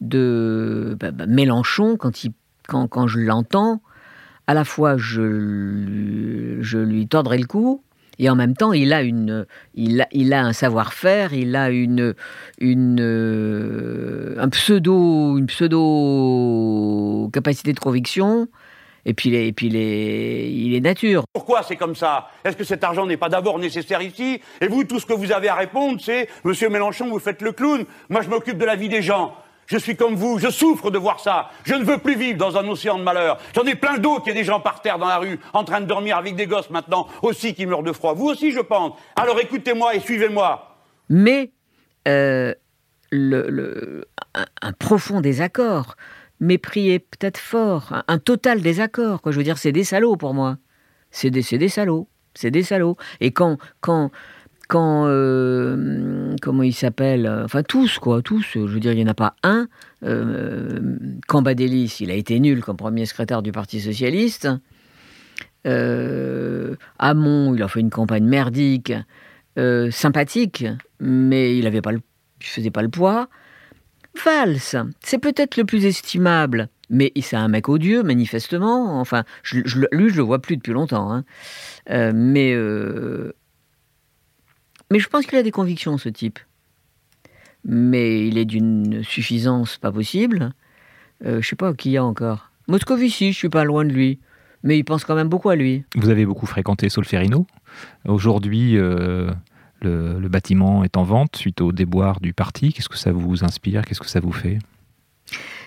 de 0.00 0.96
bah, 0.98 1.10
bah, 1.10 1.26
Mélenchon, 1.26 1.96
quand, 1.96 3.06
je 3.06 3.20
l'entends, 3.20 3.82
à 4.46 4.54
la 4.54 4.64
fois 4.64 4.96
je, 4.96 5.20
lui 6.60 7.08
tordrai 7.08 7.38
le 7.38 7.46
cou, 7.46 7.82
et 8.18 8.28
en 8.28 8.36
même 8.36 8.54
temps, 8.54 8.72
il 8.72 8.92
a, 8.92 9.02
une, 9.02 9.46
il 9.74 10.02
a, 10.32 10.44
un 10.44 10.52
savoir-faire, 10.52 11.32
il 11.32 11.56
a 11.56 11.70
euh, 11.70 12.14
un 14.38 14.48
pseudo, 14.50 15.38
une 15.38 15.46
pseudo 15.46 17.30
capacité 17.32 17.72
de 17.72 17.80
conviction 17.80 18.48
et 19.04 19.14
puis, 19.14 19.34
et 19.34 19.52
puis 19.52 19.66
il 19.66 20.74
est 20.74 20.80
nature. 20.80 21.24
Pourquoi 21.32 21.62
c'est 21.62 21.76
comme 21.76 21.96
ça? 21.96 22.28
Est-ce 22.44 22.56
que 22.56 22.64
cet 22.64 22.84
argent 22.84 23.06
n'est 23.06 23.16
pas 23.16 23.28
d'abord 23.28 23.58
nécessaire 23.58 24.02
ici? 24.02 24.40
Et 24.60 24.68
vous, 24.68 24.84
tout 24.84 25.00
ce 25.00 25.06
que 25.06 25.12
vous 25.12 25.32
avez 25.32 25.48
à 25.48 25.54
répondre, 25.54 26.00
c'est 26.00 26.28
Monsieur 26.44 26.68
Mélenchon, 26.68 27.08
vous 27.08 27.18
faites 27.18 27.42
le 27.42 27.52
clown. 27.52 27.84
Moi, 28.08 28.22
je 28.22 28.28
m'occupe 28.28 28.58
de 28.58 28.64
la 28.64 28.76
vie 28.76 28.88
des 28.88 29.02
gens. 29.02 29.34
Je 29.66 29.78
suis 29.78 29.96
comme 29.96 30.14
vous, 30.14 30.38
je 30.38 30.50
souffre 30.50 30.90
de 30.90 30.98
voir 30.98 31.20
ça. 31.20 31.50
Je 31.64 31.74
ne 31.74 31.84
veux 31.84 31.98
plus 31.98 32.16
vivre 32.16 32.36
dans 32.36 32.56
un 32.58 32.68
océan 32.68 32.98
de 32.98 33.04
malheur. 33.04 33.38
J'en 33.54 33.62
ai 33.62 33.74
plein 33.74 33.96
d'autres, 33.96 34.24
il 34.26 34.30
y 34.30 34.32
a 34.32 34.34
des 34.34 34.44
gens 34.44 34.60
par 34.60 34.82
terre 34.82 34.98
dans 34.98 35.06
la 35.06 35.18
rue, 35.18 35.38
en 35.54 35.64
train 35.64 35.80
de 35.80 35.86
dormir 35.86 36.16
avec 36.16 36.34
des 36.34 36.46
gosses 36.46 36.68
maintenant, 36.68 37.06
aussi 37.22 37.54
qui 37.54 37.64
meurent 37.64 37.82
de 37.82 37.92
froid. 37.92 38.12
Vous 38.12 38.26
aussi, 38.26 38.50
je 38.52 38.60
pense. 38.60 38.92
Alors 39.16 39.40
écoutez-moi 39.40 39.94
et 39.94 40.00
suivez-moi. 40.00 40.76
Mais 41.08 41.52
euh, 42.06 42.54
le, 43.10 44.04
un 44.60 44.72
profond 44.72 45.20
désaccord 45.20 45.96
mépris 46.42 46.90
est 46.90 46.98
peut-être 46.98 47.38
fort, 47.38 48.02
un, 48.06 48.18
total 48.18 48.60
désaccord. 48.60 49.22
Quoi. 49.22 49.32
Je 49.32 49.38
veux 49.38 49.44
dire, 49.44 49.56
c'est 49.56 49.72
des 49.72 49.84
salauds 49.84 50.16
pour 50.16 50.34
moi. 50.34 50.58
C'est 51.10 51.30
des, 51.30 51.42
des 51.42 51.68
salauds. 51.68 52.08
C'est 52.34 52.50
des 52.50 52.62
salauds. 52.62 52.96
Et 53.20 53.30
quand, 53.30 53.58
quand, 53.80 54.10
quand 54.68 55.06
euh, 55.06 56.34
comment 56.42 56.62
il 56.62 56.74
s'appelle 56.74 57.28
Enfin 57.44 57.62
tous 57.62 57.98
quoi, 57.98 58.22
tous. 58.22 58.44
Je 58.54 58.60
veux 58.60 58.80
dire, 58.80 58.92
il 58.92 58.96
n'y 58.96 59.04
en 59.04 59.10
a 59.10 59.14
pas 59.14 59.36
un. 59.42 59.68
Euh, 60.02 60.98
Cambadélis, 61.28 61.98
il 62.00 62.10
a 62.10 62.14
été 62.14 62.38
nul 62.40 62.62
comme 62.62 62.76
premier 62.76 63.06
secrétaire 63.06 63.42
du 63.42 63.52
Parti 63.52 63.80
socialiste. 63.80 64.48
Euh, 65.66 66.76
Hamon, 66.98 67.54
il 67.54 67.62
a 67.62 67.68
fait 67.68 67.80
une 67.80 67.90
campagne 67.90 68.24
merdique, 68.24 68.92
euh, 69.58 69.90
sympathique, 69.90 70.64
mais 70.98 71.56
il 71.56 71.64
le, 71.64 72.00
faisait 72.40 72.70
pas 72.70 72.82
le 72.82 72.88
poids. 72.88 73.28
Valls, 74.24 74.58
c'est 75.00 75.18
peut-être 75.18 75.56
le 75.56 75.64
plus 75.64 75.86
estimable, 75.86 76.68
mais 76.90 77.12
c'est 77.20 77.36
un 77.36 77.48
mec 77.48 77.68
odieux, 77.68 78.02
manifestement. 78.02 79.00
Enfin, 79.00 79.24
je, 79.42 79.60
lui, 79.92 80.10
je 80.10 80.16
le 80.16 80.22
vois 80.22 80.40
plus 80.40 80.56
depuis 80.56 80.72
longtemps. 80.72 81.12
Hein. 81.12 81.24
Euh, 81.90 82.12
mais, 82.14 82.52
euh, 82.52 83.32
mais 84.90 84.98
je 84.98 85.08
pense 85.08 85.26
qu'il 85.26 85.38
a 85.38 85.42
des 85.42 85.50
convictions, 85.50 85.96
ce 85.96 86.10
type. 86.10 86.38
Mais 87.64 88.26
il 88.28 88.36
est 88.38 88.44
d'une 88.44 89.02
suffisance 89.02 89.78
pas 89.78 89.92
possible. 89.92 90.52
Euh, 91.24 91.40
je 91.40 91.48
sais 91.48 91.56
pas 91.56 91.72
qui 91.72 91.92
y 91.92 91.96
a 91.96 92.04
encore. 92.04 92.50
Moscovici, 92.68 93.32
je 93.32 93.38
suis 93.38 93.48
pas 93.48 93.64
loin 93.64 93.84
de 93.84 93.92
lui. 93.92 94.20
Mais 94.62 94.78
il 94.78 94.84
pense 94.84 95.04
quand 95.04 95.16
même 95.16 95.28
beaucoup 95.28 95.48
à 95.48 95.56
lui. 95.56 95.84
Vous 95.96 96.08
avez 96.08 96.24
beaucoup 96.24 96.46
fréquenté 96.46 96.88
Solferino. 96.88 97.46
Aujourd'hui, 98.04 98.76
le, 99.84 100.28
bâtiment 100.28 100.84
est 100.84 100.96
en 100.96 101.04
vente 101.04 101.36
suite 101.36 101.60
au 101.60 101.72
déboire 101.72 102.20
du 102.20 102.32
parti. 102.32 102.72
Qu'est-ce 102.72 102.88
que 102.88 102.98
ça 102.98 103.12
vous 103.12 103.44
inspire? 103.44 103.82
Qu'est-ce 103.84 104.00
que 104.00 104.08
ça 104.08 104.20
vous 104.20 104.32
fait? 104.32 104.58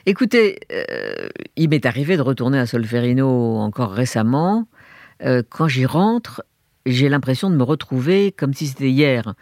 Écoutez, 0.05 0.59
euh, 0.71 1.29
il 1.55 1.69
m'est 1.69 1.85
arrivé 1.85 2.17
de 2.17 2.21
retourner 2.21 2.59
à 2.59 2.65
Solferino 2.65 3.57
encore 3.57 3.91
récemment. 3.91 4.67
Euh, 5.23 5.41
quand 5.49 5.67
j'y 5.67 5.85
rentre, 5.85 6.43
j'ai 6.85 7.09
l'impression 7.09 7.49
de 7.49 7.55
me 7.55 7.63
retrouver 7.63 8.31
comme 8.31 8.53
si 8.53 8.67
c'était 8.67 8.89
hier. 8.89 9.33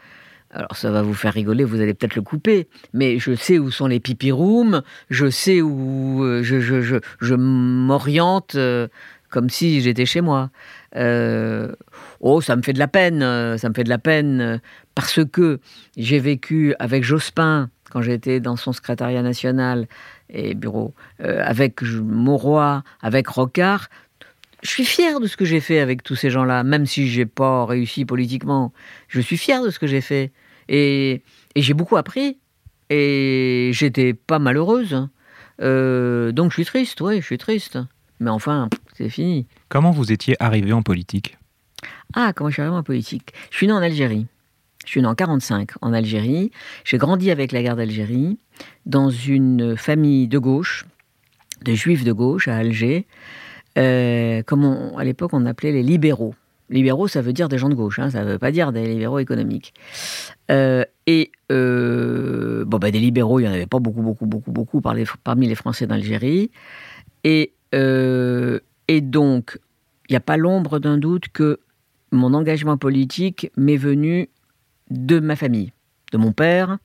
Alors 0.52 0.76
ça 0.76 0.92
va 0.92 1.02
vous 1.02 1.16
faire 1.16 1.34
rigoler, 1.34 1.64
vous 1.64 1.82
allez 1.82 1.96
peut-être 1.96 2.16
le 2.16 2.22
couper, 2.22 2.68
mais 2.94 3.18
je 3.18 3.34
sais 3.34 3.58
où 3.58 3.72
sont 3.72 3.88
les 3.88 4.00
pipi 4.00 4.32
rooms, 4.32 4.84
je 5.10 5.28
sais 5.28 5.62
où 5.62 6.24
euh, 6.24 6.44
je 6.44 7.34
m'oriente 7.34 8.56
comme 9.34 9.50
si 9.50 9.82
j'étais 9.82 10.06
chez 10.06 10.22
moi. 10.22 10.52
Euh, 10.96 11.74
oh, 12.20 12.40
ça 12.40 12.56
me 12.56 12.62
fait 12.62 12.72
de 12.72 12.78
la 12.78 12.88
peine, 12.88 13.24
euh, 13.24 13.58
ça 13.58 13.68
me 13.68 13.74
fait 13.74 13.84
de 13.84 13.90
la 13.90 13.98
peine 13.98 14.40
euh, 14.40 14.58
parce 14.94 15.26
que 15.26 15.60
j'ai 15.98 16.20
vécu 16.20 16.76
avec 16.78 17.04
Jospin 17.04 17.72
quand 17.90 18.04
j'étais 18.04 18.40
dans 18.40 18.56
son 18.56 18.74
secrétariat 18.74 19.24
national 19.24 19.88
et 20.30 20.54
bureau, 20.56 20.96
avec 21.20 21.84
Mauroy, 21.84 22.84
avec 23.02 23.28
Rocard. 23.28 23.88
Je 24.64 24.70
suis 24.70 24.86
fier 24.86 25.20
de 25.20 25.28
ce 25.28 25.38
que 25.38 25.46
j'ai 25.46 25.60
fait 25.60 25.80
avec 25.80 26.02
tous 26.02 26.16
ces 26.16 26.32
gens-là, 26.32 26.64
même 26.64 26.88
si 26.88 27.08
j'ai 27.08 27.28
pas 27.28 27.66
réussi 27.66 28.06
politiquement. 28.06 28.74
Je 29.10 29.20
suis 29.20 29.38
fier 29.38 29.64
de 29.64 29.70
ce 29.70 29.78
que 29.78 29.86
j'ai 29.86 30.02
fait 30.02 30.32
et, 30.70 31.22
et 31.54 31.62
j'ai 31.62 31.76
beaucoup 31.76 31.98
appris 31.98 32.40
et 32.90 33.70
j'étais 33.74 34.14
pas 34.14 34.40
malheureuse. 34.40 35.08
donc 35.60 36.50
je 36.50 36.54
suis 36.54 36.66
triste, 36.66 37.00
oui, 37.02 37.22
je 37.22 37.26
suis 37.26 37.38
triste. 37.38 37.78
Mais 38.20 38.32
enfin, 38.32 38.70
c'est 38.96 39.10
fini. 39.10 39.48
Comment 39.70 39.92
vous 39.92 40.12
étiez 40.12 40.36
arrivé 40.42 40.74
en 40.74 40.82
politique? 40.82 41.38
Ah, 42.14 42.32
comment 42.34 42.50
je 42.50 42.56
suis 42.56 42.62
arrivé 42.62 42.76
en 42.76 42.84
politique? 42.84 43.34
Je 43.52 43.58
suis 43.58 43.68
né 43.68 43.74
en 43.74 43.82
Algérie. 43.82 44.28
Je 44.86 44.92
suis 44.92 45.02
né 45.02 45.08
en 45.08 45.16
45 45.16 45.72
en 45.82 45.94
Algérie. 45.94 46.52
J'ai 46.84 46.98
grandi 46.98 47.32
avec 47.32 47.52
la 47.52 47.62
guerre 47.62 47.76
d'Algérie 47.76 48.38
dans 48.86 49.10
une 49.10 49.76
famille 49.78 50.28
de 50.28 50.38
gauche, 50.38 50.86
de 51.64 51.74
juifs 51.74 52.04
de 52.04 52.12
gauche 52.12 52.48
à 52.48 52.58
Alger, 52.58 53.08
euh, 53.78 54.44
comme 54.44 54.94
à 54.98 55.04
l'époque 55.04 55.32
on 55.34 55.46
appelait 55.46 55.72
les 55.72 55.84
libéraux. 55.84 56.36
Libéraux, 56.70 57.08
ça 57.08 57.22
veut 57.22 57.34
dire 57.34 57.50
des 57.50 57.58
gens 57.58 57.70
de 57.70 57.76
gauche, 57.76 58.00
hein, 58.00 58.10
ça 58.10 58.24
ne 58.24 58.32
veut 58.32 58.40
pas 58.40 58.52
dire 58.52 58.72
des 58.72 58.88
libéraux 58.88 59.20
économiques. 59.20 59.74
Euh, 60.50 60.86
et 61.08 61.32
euh, 61.52 62.64
bon, 62.66 62.78
bah, 62.78 62.90
des 62.90 63.00
libéraux, 63.00 63.40
il 63.40 63.44
n'y 63.44 63.50
en 63.50 63.54
avait 63.54 63.68
pas 63.68 63.80
beaucoup, 63.80 64.02
beaucoup, 64.02 64.26
beaucoup, 64.26 64.52
beaucoup 64.52 64.82
parmi 64.82 65.48
les 65.48 65.56
Français 65.56 65.88
d'Algérie. 65.88 66.52
Et 67.24 67.54
euh, 67.76 68.60
et 68.88 69.02
donc, 69.02 69.60
il 70.10 70.14
n'y 70.14 70.18
a 70.18 70.22
pas 70.22 70.38
l'ombre 70.38 70.80
d'un 70.80 70.98
doute 70.98 71.30
que 71.30 71.60
mon 72.12 72.34
engagement 72.34 72.78
politique 72.78 73.52
m'est 73.58 73.78
venu 73.78 74.30
de 74.90 75.20
ma 75.20 75.36
famille, 75.36 75.72
de 76.12 76.18
mon 76.18 76.32
père, 76.32 76.78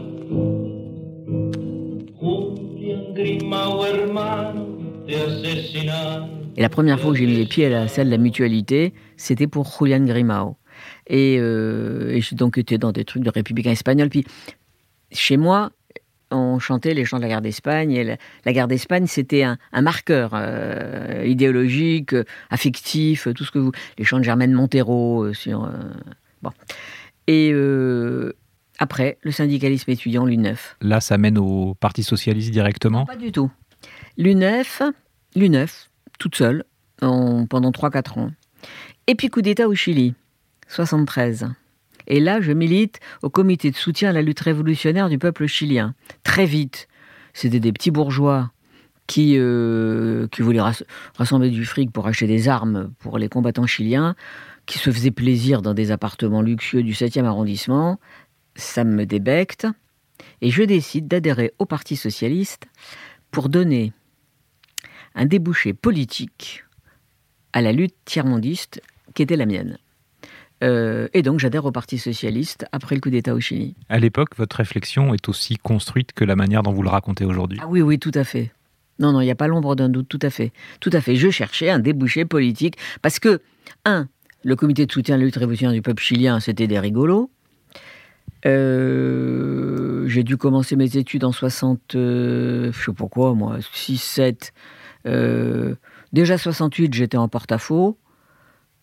Et 6.57 6.63
la 6.63 6.69
première 6.69 7.01
fois 7.01 7.13
que 7.13 7.19
j'ai 7.19 7.27
mis 7.27 7.37
les 7.37 7.47
pieds 7.47 7.67
à 7.67 7.71
la 7.71 7.89
salle 7.89 8.07
de 8.07 8.11
la 8.11 8.19
mutualité, 8.19 8.93
c'était 9.17 9.47
pour 9.47 9.67
Julian 9.79 10.05
Grimao. 10.05 10.57
Et, 11.07 11.39
euh, 11.39 12.21
j'ai 12.21 12.37
donc 12.37 12.59
été 12.59 12.77
dans 12.77 12.93
des 12.93 13.05
trucs 13.05 13.23
de 13.23 13.31
républicains 13.31 13.71
espagnols. 13.71 14.11
Puis 14.11 14.27
chez 15.13 15.37
moi, 15.39 15.71
on 16.31 16.59
chantait 16.59 16.93
les 16.93 17.05
chants 17.05 17.17
de 17.17 17.23
la 17.23 17.29
guerre 17.29 17.43
d'Espagne. 17.43 18.17
La, 18.45 18.53
guerre 18.53 18.69
d'Espagne, 18.69 19.07
c'était 19.07 19.45
un, 19.45 19.57
marqueur 19.81 20.33
euh, 20.35 21.23
idéologique, 21.25 22.15
affectif, 22.51 23.29
tout 23.35 23.45
ce 23.45 23.51
que 23.51 23.59
vous. 23.59 23.73
Les 23.99 24.05
chants 24.05 24.19
de 24.19 24.25
Germaine 24.25 24.53
Montero 24.53 25.25
euh, 25.25 25.33
sur. 25.33 25.71
bon. 26.43 26.51
Et 27.29 27.53
après, 28.79 29.19
le 29.23 29.31
syndicalisme 29.31 29.91
étudiant, 29.91 30.25
l'UNEF. 30.25 30.77
Là, 30.81 31.01
ça 31.01 31.19
mène 31.19 31.39
au 31.39 31.75
Parti 31.75 32.03
Socialiste 32.03 32.51
directement 32.51 33.07
Pas 33.07 33.17
du 33.17 33.33
tout. 33.33 33.51
L'UNEF, 34.19 34.83
l'UNEF, 35.35 35.91
toute 36.19 36.37
seule, 36.37 36.65
pendant 36.99 37.71
3-4 37.71 38.19
ans. 38.19 38.31
Et 39.07 39.15
puis 39.15 39.29
coup 39.29 39.43
d'État 39.43 39.69
au 39.69 39.75
Chili, 39.75 40.15
73. 40.69 41.49
Et 42.09 42.21
là, 42.21 42.41
je 42.41 42.53
milite 42.53 43.01
au 43.23 43.31
comité 43.31 43.71
de 43.71 43.77
soutien 43.77 44.11
à 44.11 44.13
la 44.13 44.23
lutte 44.23 44.41
révolutionnaire 44.41 45.09
du 45.09 45.19
peuple 45.19 45.47
chilien. 45.47 45.95
Très 46.23 46.47
vite, 46.47 46.89
c'était 47.33 47.61
des 47.61 47.73
petits 47.73 47.91
bourgeois 47.91 48.51
qui, 49.07 49.35
euh, 49.37 50.27
qui 50.29 50.43
voulaient 50.43 50.63
rassembler 51.17 51.51
du 51.51 51.65
fric 51.65 51.93
pour 51.93 52.07
acheter 52.07 52.27
des 52.27 52.49
armes 52.49 52.91
pour 52.99 53.19
les 53.19 53.29
combattants 53.29 53.67
chiliens, 53.67 54.17
qui 54.67 54.79
se 54.79 54.91
faisaient 54.91 55.13
plaisir 55.13 55.63
dans 55.63 55.75
des 55.75 55.93
appartements 55.93 56.43
luxueux 56.43 56.83
du 56.83 56.93
7e 56.93 57.25
arrondissement, 57.25 58.01
ça 58.57 58.85
me 58.85 59.07
débecte, 59.07 59.67
et 60.41 60.51
je 60.51 60.63
décide 60.63 61.09
d'adhérer 61.09 61.53
au 61.59 61.67
Parti 61.67 61.97
socialiste 61.97 62.67
pour 63.31 63.49
donner 63.49 63.93
un 65.15 65.27
débouché 65.27 65.73
politique 65.73 66.65
à 67.53 67.63
la 67.63 67.73
lutte 67.73 67.95
tiers-mondiste 68.05 68.83
qui 69.15 69.23
était 69.23 69.37
la 69.37 69.47
mienne. 69.47 69.79
Euh, 70.63 71.09
et 71.13 71.23
donc 71.23 71.39
j'adhère 71.39 71.65
au 71.67 71.73
Parti 71.73 71.99
socialiste 71.99 72.67
après 72.73 72.95
le 72.95 73.01
coup 73.01 73.11
d'État 73.11 73.35
au 73.35 73.41
Chili. 73.41 73.75
À 73.89 73.99
l'époque, 73.99 74.37
votre 74.37 74.57
réflexion 74.57 75.13
est 75.13 75.29
aussi 75.29 75.57
construite 75.57 76.13
que 76.13 76.25
la 76.25 76.37
manière 76.37 76.63
dont 76.63 76.73
vous 76.73 76.83
le 76.83 76.89
racontez 76.89 77.25
aujourd'hui. 77.25 77.59
Ah 77.63 77.67
oui, 77.69 77.83
oui, 77.83 77.99
tout 77.99 78.13
à 78.15 78.25
fait. 78.25 78.53
Non, 78.99 79.13
non, 79.13 79.21
il 79.21 79.27
n'y 79.27 79.31
a 79.31 79.37
pas 79.37 79.49
l'ombre 79.49 79.77
d'un 79.77 79.91
doute, 79.91 80.09
tout 80.09 80.19
à 80.23 80.31
fait. 80.31 80.53
Tout 80.81 80.91
à 80.93 81.01
fait. 81.03 81.17
Je 81.17 81.29
cherchais 81.29 81.69
un 81.69 81.79
débouché 81.79 82.25
politique 82.25 82.77
parce 83.03 83.19
que, 83.19 83.41
un, 83.85 84.09
le 84.43 84.57
comité 84.57 84.87
de 84.87 84.93
soutien 84.93 85.17
à 85.17 85.19
la 85.19 85.25
lutte 85.25 85.37
révolutionnaire 85.37 85.75
du 85.75 85.83
peuple 85.83 86.03
chilien, 86.03 86.41
c'était 86.41 86.67
des 86.67 86.79
rigolos. 86.79 87.31
Euh, 88.47 90.07
j'ai 90.07 90.23
dû 90.23 90.37
commencer 90.37 90.77
mes 90.77 90.97
études 90.97 91.25
en 91.25 91.33
60, 91.33 91.95
euh, 91.95 92.71
je 92.73 92.85
sais 92.85 92.93
pas 92.93 93.09
quoi, 93.09 93.35
moi, 93.35 93.59
6, 93.73 93.99
7. 93.99 94.53
Euh, 95.07 95.75
déjà 96.13 96.39
68, 96.39 96.95
j'étais 96.95 97.17
en 97.17 97.29
porte-à-faux. 97.29 97.99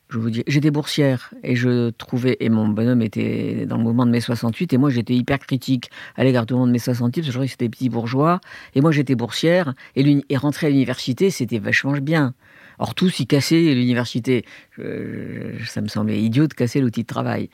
Je 0.10 0.19
vous 0.19 0.30
dis, 0.30 0.43
j'étais 0.47 0.69
boursière 0.69 1.34
et 1.43 1.56
je 1.56 1.89
trouvais, 1.91 2.38
et 2.39 2.49
mon 2.49 2.67
bonhomme 2.67 3.02
était 3.02 3.65
dans 3.65 3.78
le 3.78 3.84
mouvement 3.84 4.06
de 4.06 4.12
mai 4.12 4.19
68, 4.19 4.73
et 4.73 4.78
moi 4.78 4.91
j'étais 4.91 5.15
hyper 5.15 5.39
critique 5.39 5.89
à 6.15 6.23
l'égard 6.23 6.45
du 6.45 6.54
monde 6.54 6.67
de 6.67 6.73
mai 6.73 6.78
68, 6.78 7.21
parce 7.21 7.28
que 7.28 7.32
je 7.32 7.32
trouvais 7.32 7.47
que 7.47 7.52
c'était 7.52 7.69
petits 7.69 7.89
bourgeois, 7.89 8.39
et 8.76 8.82
moi 8.82 8.91
j'étais 8.91 9.15
boursière, 9.15 9.73
et, 9.95 10.38
rentrer 10.38 10.67
à 10.67 10.69
l'université, 10.69 11.32
c'était 11.32 11.58
vachement 11.58 11.93
bien. 11.93 12.36
Or, 12.80 12.93
tous 12.93 13.19
y 13.21 13.28
cassaient 13.28 13.73
l'université. 13.73 14.45
ça 14.78 15.82
me 15.82 15.88
semblait 15.88 16.21
idiot 16.21 16.47
de 16.47 16.54
casser 16.54 16.82
l'outil 16.82 17.04
de 17.04 17.08
travail. 17.08 17.49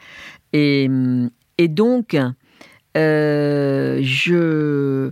Et, 0.51 0.87
hum, 0.89 1.29
et 1.59 1.67
donc, 1.67 2.17
euh, 2.97 3.99
je 4.01 5.11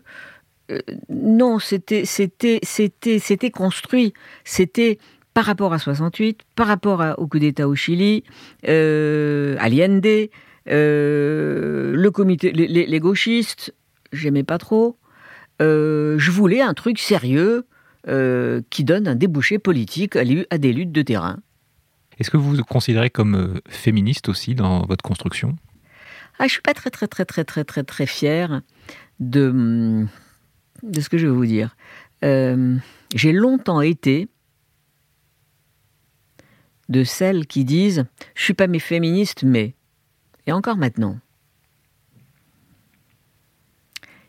euh, 0.71 0.79
non, 1.09 1.59
c'était 1.59 2.05
c'était 2.05 2.59
c'était 2.63 3.19
c'était 3.19 3.51
construit. 3.51 4.13
C'était 4.43 4.97
par 5.33 5.45
rapport 5.45 5.73
à 5.73 5.79
68, 5.79 6.41
par 6.55 6.67
rapport 6.67 7.03
au 7.17 7.27
coup 7.27 7.37
d'État 7.37 7.67
au 7.67 7.75
Chili, 7.75 8.23
euh, 8.67 9.55
Allende, 9.59 10.29
euh, 10.67 11.93
le 11.93 12.11
comité, 12.11 12.51
les, 12.51 12.99
gauchistes, 12.99 13.75
j'aimais 14.11 14.43
pas 14.43 14.57
trop. 14.57 14.97
je 15.59 16.31
voulais 16.31 16.61
un 16.61 16.73
truc 16.73 16.97
sérieux 16.97 17.67
qui 18.05 18.83
donne 18.83 19.07
un 19.07 19.15
débouché 19.15 19.59
politique 19.59 20.15
à, 20.15 20.21
à 20.49 20.57
des 20.57 20.73
luttes 20.73 20.93
de 20.93 21.01
terrain. 21.03 21.37
Est-ce 22.19 22.31
que 22.31 22.37
vous 22.37 22.55
vous 22.55 22.63
considérez 22.63 23.11
comme 23.11 23.59
féministe 23.69 24.29
aussi 24.29 24.55
dans 24.55 24.87
votre 24.87 25.03
construction? 25.03 25.55
Ah, 26.39 26.47
je 26.47 26.53
suis 26.53 26.61
pas 26.61 26.73
très 26.73 26.89
très 26.89 27.07
très 27.07 27.25
très 27.25 27.43
très 27.43 27.63
très 27.63 27.83
très 27.83 28.05
fière 28.05 28.61
de 29.19 30.05
de 30.83 31.01
ce 31.01 31.09
que 31.09 31.17
je 31.17 31.27
vais 31.27 31.33
vous 31.33 31.45
dire. 31.45 31.75
Euh, 32.23 32.77
j'ai 33.15 33.31
longtemps 33.31 33.81
été 33.81 34.27
de 36.89 37.03
celles 37.03 37.47
qui 37.47 37.65
disent 37.65 38.05
je 38.35 38.43
suis 38.43 38.53
pas 38.53 38.67
mes 38.67 38.79
féministes 38.79 39.43
mais 39.43 39.73
et 40.45 40.51
encore 40.51 40.77
maintenant. 40.77 41.19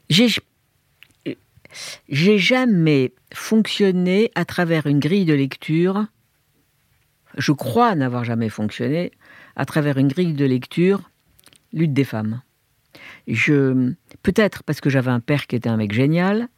J'ai 0.08 0.28
jamais 2.38 3.12
fonctionné 3.34 4.30
à 4.34 4.46
travers 4.46 4.86
une 4.86 5.00
grille 5.00 5.26
de 5.26 5.34
lecture. 5.34 6.06
Je 7.36 7.52
crois 7.52 7.94
n'avoir 7.94 8.24
jamais 8.24 8.48
fonctionné 8.48 9.12
à 9.54 9.66
travers 9.66 9.98
une 9.98 10.08
grille 10.08 10.32
de 10.32 10.46
lecture 10.46 11.10
lutte 11.72 11.92
des 11.92 12.04
femmes. 12.04 12.42
Je, 13.26 13.92
peut-être 14.22 14.62
parce 14.62 14.80
que 14.80 14.90
j'avais 14.90 15.10
un 15.10 15.20
père 15.20 15.46
qui 15.46 15.56
était 15.56 15.68
un 15.68 15.76
mec 15.76 15.92
génial, 15.92 16.48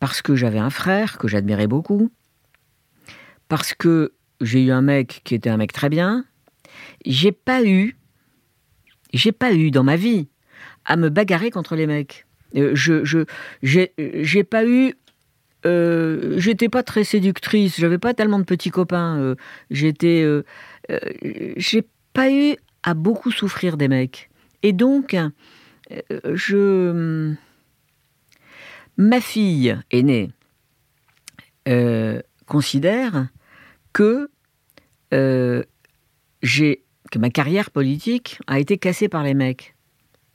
parce 0.00 0.22
que 0.22 0.36
j'avais 0.36 0.58
un 0.58 0.70
frère 0.70 1.18
que 1.18 1.28
j'admirais 1.28 1.66
beaucoup, 1.66 2.10
parce 3.48 3.74
que 3.74 4.12
j'ai 4.40 4.64
eu 4.64 4.70
un 4.70 4.82
mec 4.82 5.22
qui 5.24 5.34
était 5.34 5.50
un 5.50 5.56
mec 5.56 5.72
très 5.72 5.88
bien. 5.88 6.24
J'ai 7.04 7.32
pas 7.32 7.64
eu, 7.64 7.96
j'ai 9.12 9.32
pas 9.32 9.52
eu 9.52 9.70
dans 9.70 9.84
ma 9.84 9.96
vie 9.96 10.28
à 10.84 10.96
me 10.96 11.08
bagarrer 11.08 11.50
contre 11.50 11.76
les 11.76 11.86
mecs. 11.86 12.26
Euh, 12.56 12.70
je, 12.74 13.04
je, 13.04 13.24
j'ai, 13.62 14.44
pas 14.44 14.64
eu 14.64 14.94
euh, 15.66 16.38
j'étais 16.38 16.68
pas 16.68 16.82
très 16.82 17.04
séductrice, 17.04 17.78
j'avais 17.78 17.98
pas 17.98 18.14
tellement 18.14 18.38
de 18.38 18.44
petits 18.44 18.70
copains. 18.70 19.18
Euh, 19.18 19.34
j'étais, 19.70 20.24
j'ai 21.56 21.82
pas 22.12 22.30
eu 22.30 22.56
à 22.82 22.94
beaucoup 22.94 23.30
souffrir 23.30 23.76
des 23.76 23.88
mecs. 23.88 24.27
Et 24.62 24.72
donc, 24.72 25.14
euh, 25.14 25.30
je, 26.34 27.34
ma 28.96 29.20
fille 29.20 29.76
aînée 29.90 30.30
euh, 31.68 32.20
considère 32.46 33.28
que, 33.92 34.30
euh, 35.14 35.62
que 36.42 37.18
ma 37.18 37.30
carrière 37.30 37.70
politique 37.70 38.40
a 38.46 38.58
été 38.58 38.78
cassée 38.78 39.08
par 39.08 39.22
les 39.22 39.34
mecs. 39.34 39.74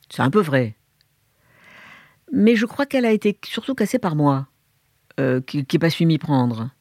C'est 0.09 0.21
un 0.21 0.29
peu 0.29 0.41
vrai. 0.41 0.75
Mais 2.31 2.55
je 2.55 2.65
crois 2.65 2.85
qu'elle 2.85 3.05
a 3.05 3.11
été 3.11 3.37
surtout 3.45 3.75
cassée 3.75 3.99
par 3.99 4.15
moi, 4.15 4.47
qui 5.45 5.57
n'ai 5.57 5.79
pas 5.79 5.91
su 5.91 6.05
m'y 6.05 6.17
prendre. 6.17 6.71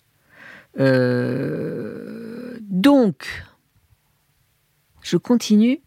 donc, 2.70 3.44
je 5.02 5.16
continue 5.18 5.82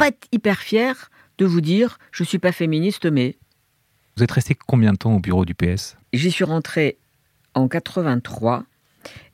pas 0.00 0.16
hyper 0.32 0.58
fier 0.58 1.10
de 1.38 1.44
vous 1.44 1.60
dire 1.60 1.98
je 2.10 2.24
suis 2.24 2.38
pas 2.38 2.52
féministe, 2.52 3.06
mais. 3.06 3.36
Vous 4.16 4.24
êtes 4.24 4.30
resté 4.30 4.54
combien 4.54 4.92
de 4.92 4.98
temps 4.98 5.14
au 5.14 5.20
bureau 5.20 5.44
du 5.44 5.54
PS 5.54 5.96
J'y 6.12 6.30
suis 6.30 6.44
rentré 6.44 6.98
en 7.54 7.68
83 7.68 8.64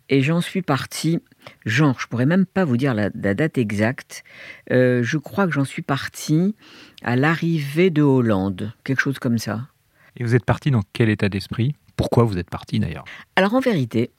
et 0.09 0.23
j'en 0.23 0.41
suis 0.41 0.63
parti, 0.63 1.21
genre, 1.65 1.99
je 1.99 2.07
pourrais 2.07 2.27
même 2.27 2.47
pas 2.47 2.65
vous 2.65 2.77
dire 2.77 2.95
la, 2.95 3.11
date 3.11 3.59
exacte. 3.59 4.23
Euh, 4.71 5.03
je 5.03 5.19
crois 5.19 5.47
que 5.47 5.53
j'en 5.53 5.65
suis 5.65 5.83
parti 5.83 6.55
à 7.03 7.17
l'arrivée 7.17 7.91
de 7.91 8.03
Hollande, 8.03 8.73
quelque 8.85 9.01
chose 9.01 9.19
comme 9.19 9.39
ça. 9.39 9.69
Et 10.17 10.25
vous 10.25 10.35
êtes 10.35 10.45
parti 10.45 10.71
dans 10.71 10.83
quel 10.93 11.09
état 11.09 11.29
d'esprit? 11.29 11.75
Pourquoi 11.97 12.25
vous 12.25 12.39
êtes 12.39 12.51
parti 12.51 12.79
d'ailleurs? 12.79 13.05
Alors 13.35 13.55
en 13.55 13.61
vérité, 13.61 14.11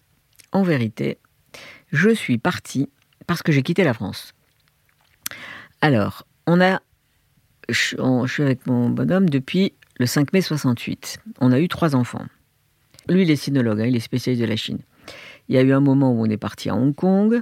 en 0.51 0.63
vérité, 0.63 1.17
je 1.91 2.09
suis 2.09 2.37
parti 2.37 2.89
parce 3.25 3.41
que 3.41 3.51
j'ai 3.51 3.63
quitté 3.63 3.83
la 3.83 3.93
France. 3.93 4.33
Alors, 5.81 6.26
on 6.47 6.59
a 6.61 6.81
je, 7.69 8.25
suis 8.27 8.43
avec 8.43 8.65
mon 8.65 8.89
bonhomme 8.89 9.29
depuis 9.29 9.73
le 9.99 10.05
5 10.05 10.33
mai 10.33 10.41
68. 10.41 11.19
On 11.41 11.51
a 11.51 11.59
eu 11.59 11.67
trois 11.67 11.95
enfants. 11.95 12.25
Lui, 13.09 13.23
il 13.23 13.31
est 13.31 13.35
sinologue, 13.35 13.81
hein, 13.81 13.85
il 13.85 13.95
est 13.95 14.01
spécialiste 14.01 14.41
de 14.41 14.47
la 14.47 14.55
Chine. 14.55 14.79
Il 15.49 15.55
y 15.55 15.57
a 15.57 15.61
eu 15.61 15.71
un 15.71 15.79
moment 15.79 16.11
où 16.11 16.21
on 16.21 16.29
est 16.29 16.37
parti 16.37 16.69
à 16.69 16.75
Hong 16.75 16.93
Kong, 16.93 17.41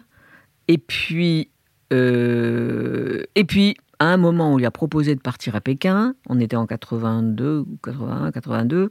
et 0.68 0.78
puis, 0.78 1.50
euh, 1.94 3.24
et 3.36 3.44
puis 3.44 3.76
à 4.00 4.06
un 4.06 4.18
moment, 4.18 4.54
on 4.54 4.58
lui 4.58 4.66
a 4.66 4.72
proposé 4.72 5.16
de 5.16 5.22
partir 5.22 5.56
à 5.56 5.62
Pékin. 5.62 6.16
On 6.28 6.40
était 6.40 6.56
en 6.56 6.68
82 6.68 7.60
ou 7.60 7.80
81, 7.84 8.32
82. 8.32 8.90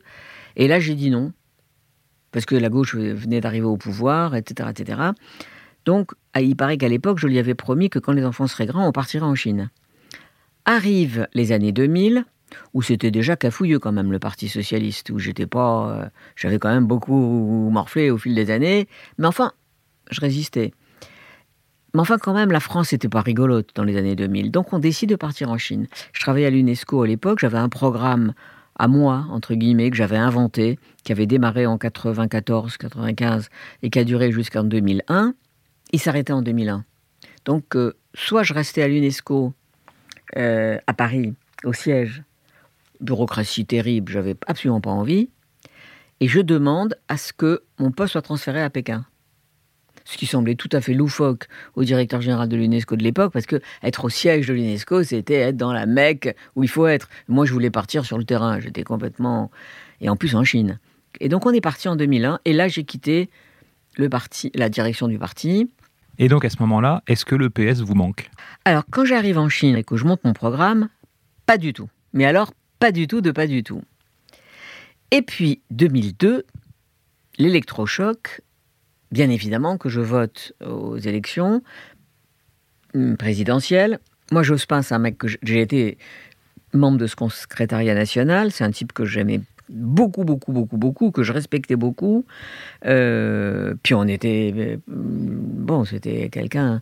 Et 0.57 0.69
là, 0.69 0.81
j'ai 0.81 0.95
dit 0.95 1.11
non. 1.11 1.33
Parce 2.33 2.47
que 2.47 2.55
la 2.55 2.69
gauche 2.69 2.97
venait 2.97 3.41
d'arriver 3.41 3.67
au 3.67 3.77
pouvoir, 3.77 4.35
etc., 4.35 4.71
etc. 4.71 5.01
Donc, 5.85 6.13
il 6.41 6.57
paraît 6.57 6.79
qu'à 6.79 6.89
l'époque, 6.89 7.19
je 7.19 7.27
lui 7.27 7.39
avais 7.39 7.55
promis 7.55 7.91
que 7.91 7.99
quand 7.99 8.13
les 8.13 8.25
enfants 8.25 8.47
seraient 8.47 8.67
grands, 8.67 8.89
on 8.89 8.93
partirait 8.93 9.27
en 9.27 9.35
Chine. 9.35 9.71
Arrivent 10.67 11.29
les 11.35 11.53
années 11.53 11.73
2000, 11.73 12.25
où 12.73 12.83
c'était 12.83 13.11
déjà 13.11 13.37
cafouilleux 13.37 13.79
quand 13.79 13.93
même 13.93 14.13
le 14.13 14.19
Parti 14.19 14.49
socialiste, 14.49 15.11
où 15.11 15.19
j'étais 15.19 15.47
pas, 15.47 15.91
euh, 15.91 16.09
j'avais 16.37 16.59
quand 16.59 16.73
même 16.73 16.87
beaucoup 16.87 17.69
morflé 17.71 18.11
au 18.11 18.19
fil 18.19 18.35
des 18.35 18.51
années, 18.51 18.89
mais 19.19 19.27
enfin, 19.27 19.53
je 20.11 20.21
résistais. 20.21 20.73
Mais 21.95 22.01
enfin, 22.01 22.19
quand 22.19 22.35
même, 22.35 22.51
la 22.51 22.61
France 22.61 22.93
n'était 22.93 23.09
pas 23.09 23.21
rigolote 23.21 23.71
dans 23.75 23.85
les 23.85 23.97
années 23.97 24.17
2000. 24.17 24.51
Donc, 24.51 24.73
on 24.73 24.81
décide 24.81 25.11
de 25.11 25.17
partir 25.17 25.51
en 25.51 25.59
Chine. 25.59 25.87
Je 26.13 26.21
travaillais 26.21 26.47
à 26.47 26.51
l'UNESCO 26.51 27.03
à 27.03 27.07
l'époque. 27.07 27.39
J'avais 27.39 27.59
un 27.59 27.69
programme 27.69 28.35
à 28.77 28.89
moi, 28.89 29.27
entre 29.31 29.55
guillemets, 29.55 29.91
que 29.91 29.97
j'avais 29.97 30.17
inventé, 30.17 30.81
qui 31.05 31.13
avait 31.13 31.27
démarré 31.27 31.67
en 31.67 31.79
94, 31.79 32.77
95 32.79 33.49
et 33.83 33.91
qui 33.91 33.99
a 34.01 34.05
duré 34.05 34.33
jusqu'en 34.33 34.65
2001. 34.65 35.35
Il 35.93 36.01
s'arrêtait 36.01 36.33
en 36.33 36.43
2001. 36.43 36.85
Donc, 37.45 37.77
euh, 37.77 37.95
soit 38.15 38.43
je 38.43 38.55
restais 38.55 38.83
à 38.83 38.89
l'UNESCO 38.89 39.53
euh, 40.37 40.79
à 40.87 40.95
Paris, 40.95 41.35
au 41.65 41.73
siège, 41.73 42.23
bureaucratie 43.01 43.67
terrible, 43.67 44.13
j'avais 44.13 44.37
absolument 44.47 44.81
pas 44.81 44.91
envie, 44.91 45.31
et 46.21 46.29
je 46.29 46.41
demande 46.41 46.97
à 47.09 47.17
ce 47.17 47.33
que 47.33 47.63
mon 47.79 47.91
poste 47.91 48.13
soit 48.13 48.23
transféré 48.23 48.63
à 48.63 48.71
Pékin 48.71 49.05
ce 50.05 50.19
qui 50.19 50.27
semblait 50.27 50.55
tout 50.55 50.69
à 50.73 50.81
fait 50.81 50.95
loufoque 50.95 51.47
au 51.75 51.85
directeur 51.85 52.21
général 52.21 52.49
de 52.49 52.57
l'UNESCO 52.57 52.97
de 52.97 53.03
l'époque, 53.03 53.33
parce 53.33 53.47
que 53.47 53.61
être 53.83 54.05
au 54.05 54.09
siège 54.09 54.47
de 54.47 54.53
l'UNESCO, 54.53 55.03
c'était 55.03 55.35
être 55.35 55.57
dans 55.57 55.73
la 55.73 55.87
Mecque 55.87 56.37
où 56.57 56.63
il 56.63 56.69
faut 56.69 56.87
être. 56.87 57.09
Moi, 57.29 57.47
je 57.47 57.53
voulais 57.53 57.71
partir 57.71 58.05
sur 58.05 58.19
le 58.19 58.25
terrain, 58.25 58.61
j'étais 58.61 58.85
complètement... 58.85 59.51
Et 60.01 60.11
en 60.11 60.17
plus 60.17 60.35
en 60.35 60.45
Chine. 60.45 60.79
Et 61.21 61.29
donc 61.29 61.47
on 61.47 61.53
est 61.53 61.61
parti 61.61 61.89
en 61.89 61.97
2001, 61.97 62.41
et 62.45 62.53
là 62.53 62.69
j'ai 62.69 62.85
quitté 62.85 63.31
le 63.97 64.09
parti, 64.09 64.51
la 64.55 64.69
direction 64.69 65.09
du 65.09 65.19
parti. 65.19 65.71
Et 66.19 66.29
donc 66.29 66.45
à 66.45 66.51
ce 66.51 66.57
moment-là, 66.61 67.03
est-ce 67.07 67.25
que 67.25 67.35
le 67.35 67.51
PS 67.51 67.81
vous 67.81 67.95
manque? 67.95 68.31
Alors 68.65 68.85
quand 68.91 69.05
j'arrive 69.05 69.39
en 69.39 69.49
Chine 69.49 69.77
et 69.77 69.85
que 69.85 69.97
je 69.97 70.05
monte 70.05 70.25
mon 70.25 70.33
programme, 70.33 70.89
pas 71.47 71.59
du 71.59 71.73
tout. 71.73 71.89
Mais 72.13 72.25
alors, 72.25 72.53
pas 72.79 72.93
du 72.93 73.07
tout 73.07 73.21
de 73.21 73.31
pas 73.31 73.47
du 73.47 73.63
tout. 73.63 73.83
Et 75.11 75.23
puis 75.23 75.63
2002, 75.71 76.45
l'électrochoc 77.39 78.41
bien 79.11 79.31
évidemment 79.31 79.79
que 79.79 79.89
je 79.89 80.01
vote 80.01 80.53
aux 80.65 80.99
élections 80.99 81.63
présidentielles. 83.19 84.01
Moi, 84.33 84.43
Jospin, 84.43 84.83
c'est 84.83 84.95
un 84.95 84.99
mec 84.99 85.19
que 85.19 85.29
j'ai 85.29 85.61
été 85.61 85.99
membre 86.73 86.99
de 86.99 87.07
ce 87.07 87.15
secrétariat 87.31 87.95
national. 87.95 88.51
C'est 88.51 88.65
un 88.65 88.73
type 88.73 88.93
que 88.93 89.05
j'aimais 89.05 89.41
beaucoup, 89.69 90.25
beaucoup, 90.25 90.53
beaucoup, 90.53 90.77
beaucoup, 90.77 91.11
que 91.11 91.23
je 91.23 91.33
respectais 91.33 91.77
beaucoup. 91.77 92.25
Euh, 92.87 93.75
puis 93.83 93.95
on 93.95 94.05
était. 94.05 94.53
Euh, 94.57 94.77
bon, 94.87 95.85
c'était 95.85 96.29
quelqu'un 96.29 96.81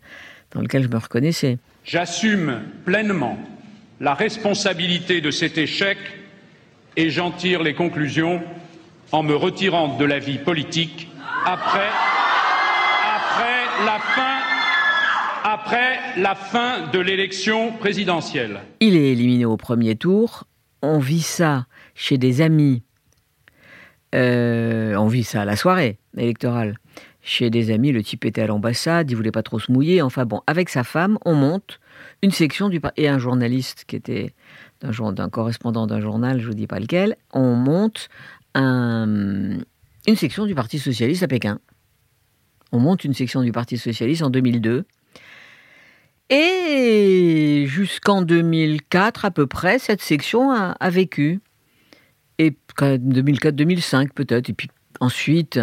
dans 0.53 0.61
lequel 0.61 0.83
je 0.83 0.89
me 0.89 0.99
reconnaissais. 0.99 1.59
J'assume 1.85 2.61
pleinement 2.85 3.39
la 4.01 4.15
responsabilité 4.15 5.21
de 5.21 5.31
cet 5.31 5.59
échec 5.59 5.99
et 6.97 7.11
j'en 7.11 7.31
tire 7.31 7.63
les 7.63 7.75
conclusions 7.75 8.43
en 9.13 9.23
me 9.23 9.35
retirant 9.35 9.97
de 9.97 10.05
la 10.05 10.19
vie 10.19 10.39
politique 10.39 11.09
après 11.45 11.89
la 13.85 13.99
fin, 13.99 14.39
après 15.45 15.99
la 16.17 16.35
fin 16.35 16.89
de 16.93 16.99
l'élection 16.99 17.73
présidentielle. 17.73 18.61
Il 18.81 18.97
est 18.97 19.13
éliminé 19.13 19.45
au 19.45 19.57
premier 19.57 19.97
tour. 19.97 20.45
On 20.83 20.99
vit 20.99 21.23
ça 21.23 21.67
chez 21.95 22.19
des 22.19 22.41
amis. 22.41 22.83
Euh, 24.15 24.95
on 24.97 25.07
vit 25.07 25.25
ça 25.25 25.43
à 25.43 25.45
la 25.45 25.57
soirée 25.57 25.99
électorale. 26.17 26.77
Chez 27.23 27.51
des 27.51 27.71
amis, 27.71 27.93
le 27.93 28.03
type 28.03 28.25
était 28.25 28.43
à 28.43 28.47
l'ambassade, 28.47 29.11
il 29.11 29.15
voulait 29.15 29.31
pas 29.31 29.43
trop 29.43 29.59
se 29.59 29.71
mouiller. 29.71 30.03
Enfin 30.03 30.25
bon, 30.25 30.43
avec 30.47 30.69
sa 30.69 30.85
femme, 30.85 31.19
on 31.25 31.35
monte 31.35 31.81
une 32.21 32.33
section 32.33 32.69
du 32.69 32.81
et 32.97 33.09
un 33.09 33.19
journaliste 33.19 33.85
qui 33.87 33.97
était 33.97 34.35
d'un 34.81 35.29
correspondant 35.29 35.87
d'un 35.87 36.01
journal, 36.01 36.41
je 36.41 36.47
vous 36.47 36.55
dis 36.55 36.67
pas 36.67 36.81
lequel. 36.81 37.17
On 37.33 37.55
monte 37.55 38.09
une 38.55 39.65
section 40.17 40.47
du 40.47 40.55
Parti 40.55 40.79
socialiste 40.79 41.23
à 41.23 41.29
Pékin 41.29 41.61
on 42.73 42.81
monte 42.81 43.05
une 43.05 43.15
section 43.15 43.43
du 43.43 43.53
Parti 43.53 43.77
socialiste 43.77 44.23
en 44.23 44.31
2002. 44.31 44.85
Et 46.31 47.65
jusqu'en 47.69 48.23
2004 48.23 49.27
à 49.27 49.31
peu 49.31 49.47
près, 49.47 49.79
cette 49.79 50.01
section 50.01 50.51
a, 50.51 50.91
vécu. 50.91 51.41
Et 52.39 52.57
2004-2005 52.79 54.11
peut-être. 54.15 54.51
Et 54.51 54.53
puis 54.53 54.69
ensuite, 55.01 55.61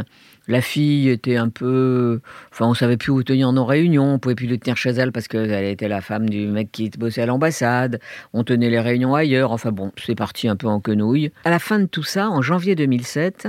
la 0.48 0.62
fille 0.62 1.10
était 1.10 1.36
un 1.36 1.50
peu... 1.50 2.22
Enfin, 2.52 2.68
on 2.68 2.74
savait 2.74 2.98
plus 2.98 3.12
où 3.12 3.24
tenir 3.24 3.52
nos 3.52 3.66
réunions. 3.66 4.14
On 4.14 4.20
pouvait 4.20 4.36
plus 4.36 4.48
le 4.48 4.58
tenir 4.58 4.78
chez 4.78 4.92
elle 4.92 5.12
parce 5.12 5.28
qu'elle 5.28 5.66
était 5.66 5.88
la 5.88 6.02
femme 6.02 6.30
du 6.30 6.48
mec 6.48 6.72
qui 6.72 6.90
bossait 6.90 7.22
à 7.22 7.26
l'ambassade. 7.26 8.00
On 8.34 8.44
tenait 8.44 8.70
les 8.70 8.80
réunions 8.80 9.16
ailleurs. 9.16 9.52
Enfin 9.52 9.72
bon, 9.72 9.92
c'est 9.98 10.16
parti 10.16 10.48
un 10.48 10.56
peu 10.56 10.68
en 10.68 10.80
quenouille. 10.80 11.32
À 11.44 11.50
la 11.50 11.60
fin 11.60 11.80
de 11.80 11.86
tout 11.86 12.04
ça, 12.04 12.30
en 12.30 12.42
janvier 12.42 12.76
2007, 12.76 13.48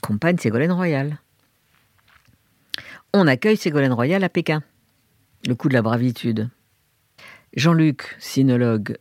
compagne 0.00 0.38
Ségolène 0.38 0.72
Royal 0.72 1.18
on 3.14 3.26
accueille 3.26 3.56
Ségolène 3.56 3.92
Royal 3.92 4.22
à 4.22 4.28
Pékin. 4.28 4.62
Le 5.46 5.54
coup 5.54 5.68
de 5.68 5.74
la 5.74 5.82
bravitude. 5.82 6.48
Jean-Luc, 7.54 8.16
sinologue, 8.18 8.96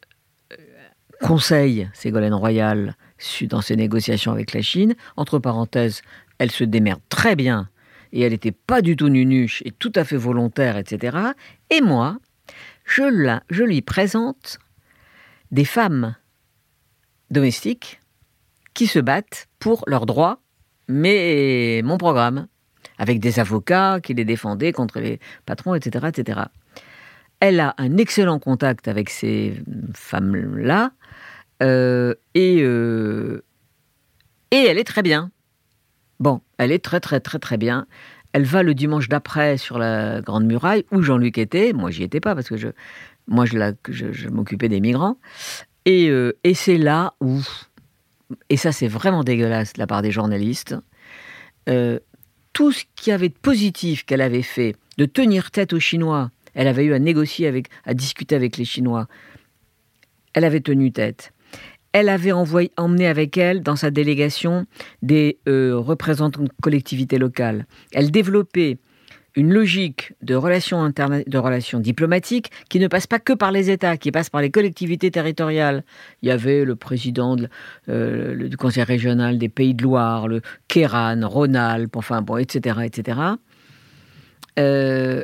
conseille 1.21 1.89
Ségolène 1.93 2.34
Royal 2.34 2.95
dans 3.43 3.62
ses 3.62 3.75
négociations 3.75 4.32
avec 4.32 4.53
la 4.53 4.62
Chine. 4.62 4.95
Entre 5.15 5.39
parenthèses, 5.39 6.01
elle 6.38 6.51
se 6.51 6.63
démerde 6.63 7.01
très 7.10 7.36
bien 7.36 7.69
et 8.13 8.21
elle 8.21 8.32
n'était 8.32 8.51
pas 8.51 8.82
du 8.82 8.95
tout 8.95 9.10
nunuche 9.10 9.62
et 9.65 9.71
tout 9.71 9.91
à 9.95 10.03
fait 10.03 10.17
volontaire, 10.17 10.77
etc. 10.77 11.17
Et 11.69 11.82
moi, 11.82 12.19
je, 12.86 13.03
la, 13.03 13.43
je 13.49 13.63
lui 13.63 13.82
présente 13.82 14.60
des 15.51 15.65
femmes 15.65 16.15
domestiques 17.32 17.99
qui 18.73 18.88
se 18.88 18.99
battent 18.99 19.47
pour 19.60 19.84
leurs 19.88 20.06
droits, 20.06 20.39
mais 20.88 21.82
mon 21.84 21.97
programme 21.97 22.47
avec 22.97 23.19
des 23.19 23.39
avocats 23.39 23.99
qui 24.01 24.13
les 24.13 24.25
défendaient 24.25 24.71
contre 24.71 24.99
les 24.99 25.19
patrons, 25.45 25.75
etc., 25.75 26.08
etc. 26.10 26.41
Elle 27.39 27.60
a 27.60 27.75
un 27.77 27.97
excellent 27.97 28.39
contact 28.39 28.88
avec 28.88 29.10
ces 29.10 29.62
femmes-là 29.93 30.91
euh, 31.63 32.13
et, 32.34 32.62
euh, 32.62 33.43
et 34.52 34.65
elle 34.65 34.78
est 34.78 34.84
très 34.84 35.02
bien. 35.02 35.32
Bon, 36.20 36.41
elle 36.58 36.72
est 36.72 36.84
très 36.84 37.00
très 37.00 37.20
très 37.20 37.39
très 37.39 37.58
bien. 37.58 37.88
Elle 38.34 38.43
va 38.43 38.63
le 38.63 38.74
dimanche 38.74 39.10
d'après 39.10 39.58
sur 39.58 39.78
la 39.78 40.22
Grande 40.22 40.46
Muraille 40.46 40.86
où 40.91 41.02
Jean-Luc 41.02 41.38
était. 41.38 41.74
Moi, 41.74 41.91
j'y 41.91 42.04
étais 42.04 42.20
pas 42.20 42.36
parce 42.36 42.50
que 42.50 42.58
je, 42.58 42.70
moi, 43.28 43.46
je, 43.46 44.28
m'occupais 44.30 44.70
des 44.70 44.80
migrants. 44.80 45.17
Et, 45.86 46.10
euh, 46.10 46.38
et 46.43 46.54
c'est 46.54 46.78
là 46.78 47.13
où, 47.22 47.41
et 48.50 48.58
ça 48.58 48.72
c'est 48.72 48.88
vraiment 48.88 49.24
dégueulasse 49.24 49.74
de 49.74 49.80
la 49.80 49.88
part 49.88 50.02
des 50.02 50.12
journalistes, 50.12 50.76
tout 52.54 52.72
ce 52.72 52.86
qu'il 52.96 53.12
y 53.12 53.13
avait 53.13 53.30
de 53.30 53.36
positif 53.36 54.04
qu'elle 54.04 54.22
avait 54.22 54.41
fait, 54.41 54.76
de 54.98 55.06
tenir 55.06 55.52
tête 55.52 55.74
aux 55.74 55.80
Chinois, 55.80 56.32
elle 56.58 56.67
avait 56.67 56.86
eu 56.86 56.93
à 56.93 57.00
négocier 57.00 57.46
avec, 57.46 57.67
à 57.86 57.93
discuter 57.93 58.36
avec 58.36 58.58
les 58.58 58.65
Chinois. 58.65 59.08
Elle 60.34 60.43
avait 60.43 60.60
tenu 60.60 60.91
tête. 60.91 61.32
Elle 62.00 62.10
avait 62.10 62.32
emmené 62.32 63.08
avec 63.08 63.38
elle 63.38 63.64
dans 63.64 63.76
sa 63.76 63.89
délégation 63.89 64.68
des 65.02 65.39
euh, 65.50 65.76
représentants 65.76 66.43
de 66.43 66.50
collectivités 66.62 67.18
locales. 67.18 67.66
Elle 67.91 68.12
développait 68.12 68.78
une 69.36 69.52
logique 69.52 70.14
de 70.22 70.36
relations, 70.36 70.91
diplomatiques 71.80 72.52
qui 72.70 72.80
ne 72.80 72.88
passe 72.88 73.08
pas 73.08 73.18
que 73.18 73.34
par 73.34 73.52
les 73.52 73.72
États, 73.72 73.98
qui 73.98 74.12
passe 74.12 74.30
par 74.30 74.41
les 74.41 74.52
collectivités 74.52 75.10
territoriales. 75.10 75.84
Il 76.22 76.30
y 76.30 76.32
avait 76.32 76.66
le 76.66 76.76
président 76.76 77.36
euh, 77.89 78.48
du 78.48 78.58
conseil 78.58 78.84
régional 78.84 79.39
des 79.39 79.50
Pays 79.50 79.74
de 79.74 79.82
Loire, 79.82 80.28
le 80.28 80.41
Kéran, 80.68 81.22
Rhône-Alpes, 81.24 81.95
enfin 81.95 82.22
bon, 82.22 82.38
etc., 82.38 82.82
etc. 82.86 83.20
Euh, 84.60 85.24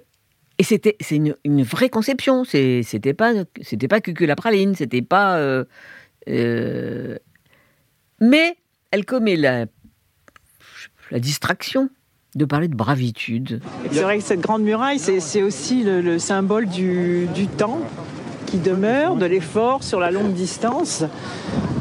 et 0.57 0.63
c'était 0.63 0.95
c'est 1.01 1.17
une, 1.17 1.63
vraie 1.63 1.89
conception. 1.89 2.43
C'était 2.45 3.13
pas 3.13 3.33
c'était 3.61 3.87
pas 3.87 3.99
la 4.21 4.35
praline. 4.35 4.73
C'était 4.73 5.03
pas. 5.03 5.37
Mais 6.27 7.19
elle 8.91 9.05
commet 9.05 9.35
la 9.35 9.65
la 11.13 11.19
distraction 11.19 11.89
de 12.35 12.45
parler 12.45 12.67
de 12.67 12.75
bravitude. 12.75 13.61
C'est 13.91 14.01
vrai 14.01 14.17
que 14.17 14.23
cette 14.23 14.41
grande 14.41 14.63
muraille, 14.63 14.97
c'est 14.97 15.43
aussi 15.43 15.83
le, 15.83 16.17
symbole 16.17 16.65
du, 16.65 17.27
temps 17.57 17.79
qui 18.47 18.57
demeure 18.57 19.15
de 19.15 19.25
l'effort 19.25 19.83
sur 19.83 19.99
la 19.99 20.09
longue 20.09 20.33
distance. 20.33 21.03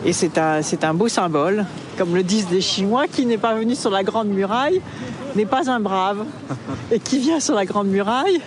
Et 0.04 0.12
c'est 0.12 0.36
un, 0.36 0.60
c'est 0.60 0.84
un 0.84 0.92
beau 0.92 1.08
symbole. 1.08 1.64
Comme 1.96 2.14
le 2.14 2.22
disent 2.22 2.50
les 2.50 2.60
Chinois, 2.60 3.08
qui 3.08 3.24
n'est 3.24 3.38
pas 3.38 3.54
venu 3.54 3.74
sur 3.74 3.90
la 3.90 4.02
Grande 4.02 4.28
Muraille 4.28 4.82
n'est 5.34 5.46
pas 5.46 5.70
un 5.70 5.80
brave. 5.80 6.26
Et 6.90 6.98
qui 6.98 7.18
vient 7.18 7.40
sur 7.40 7.54
la 7.54 7.64
Grande 7.64 7.88
Muraille 7.88 8.40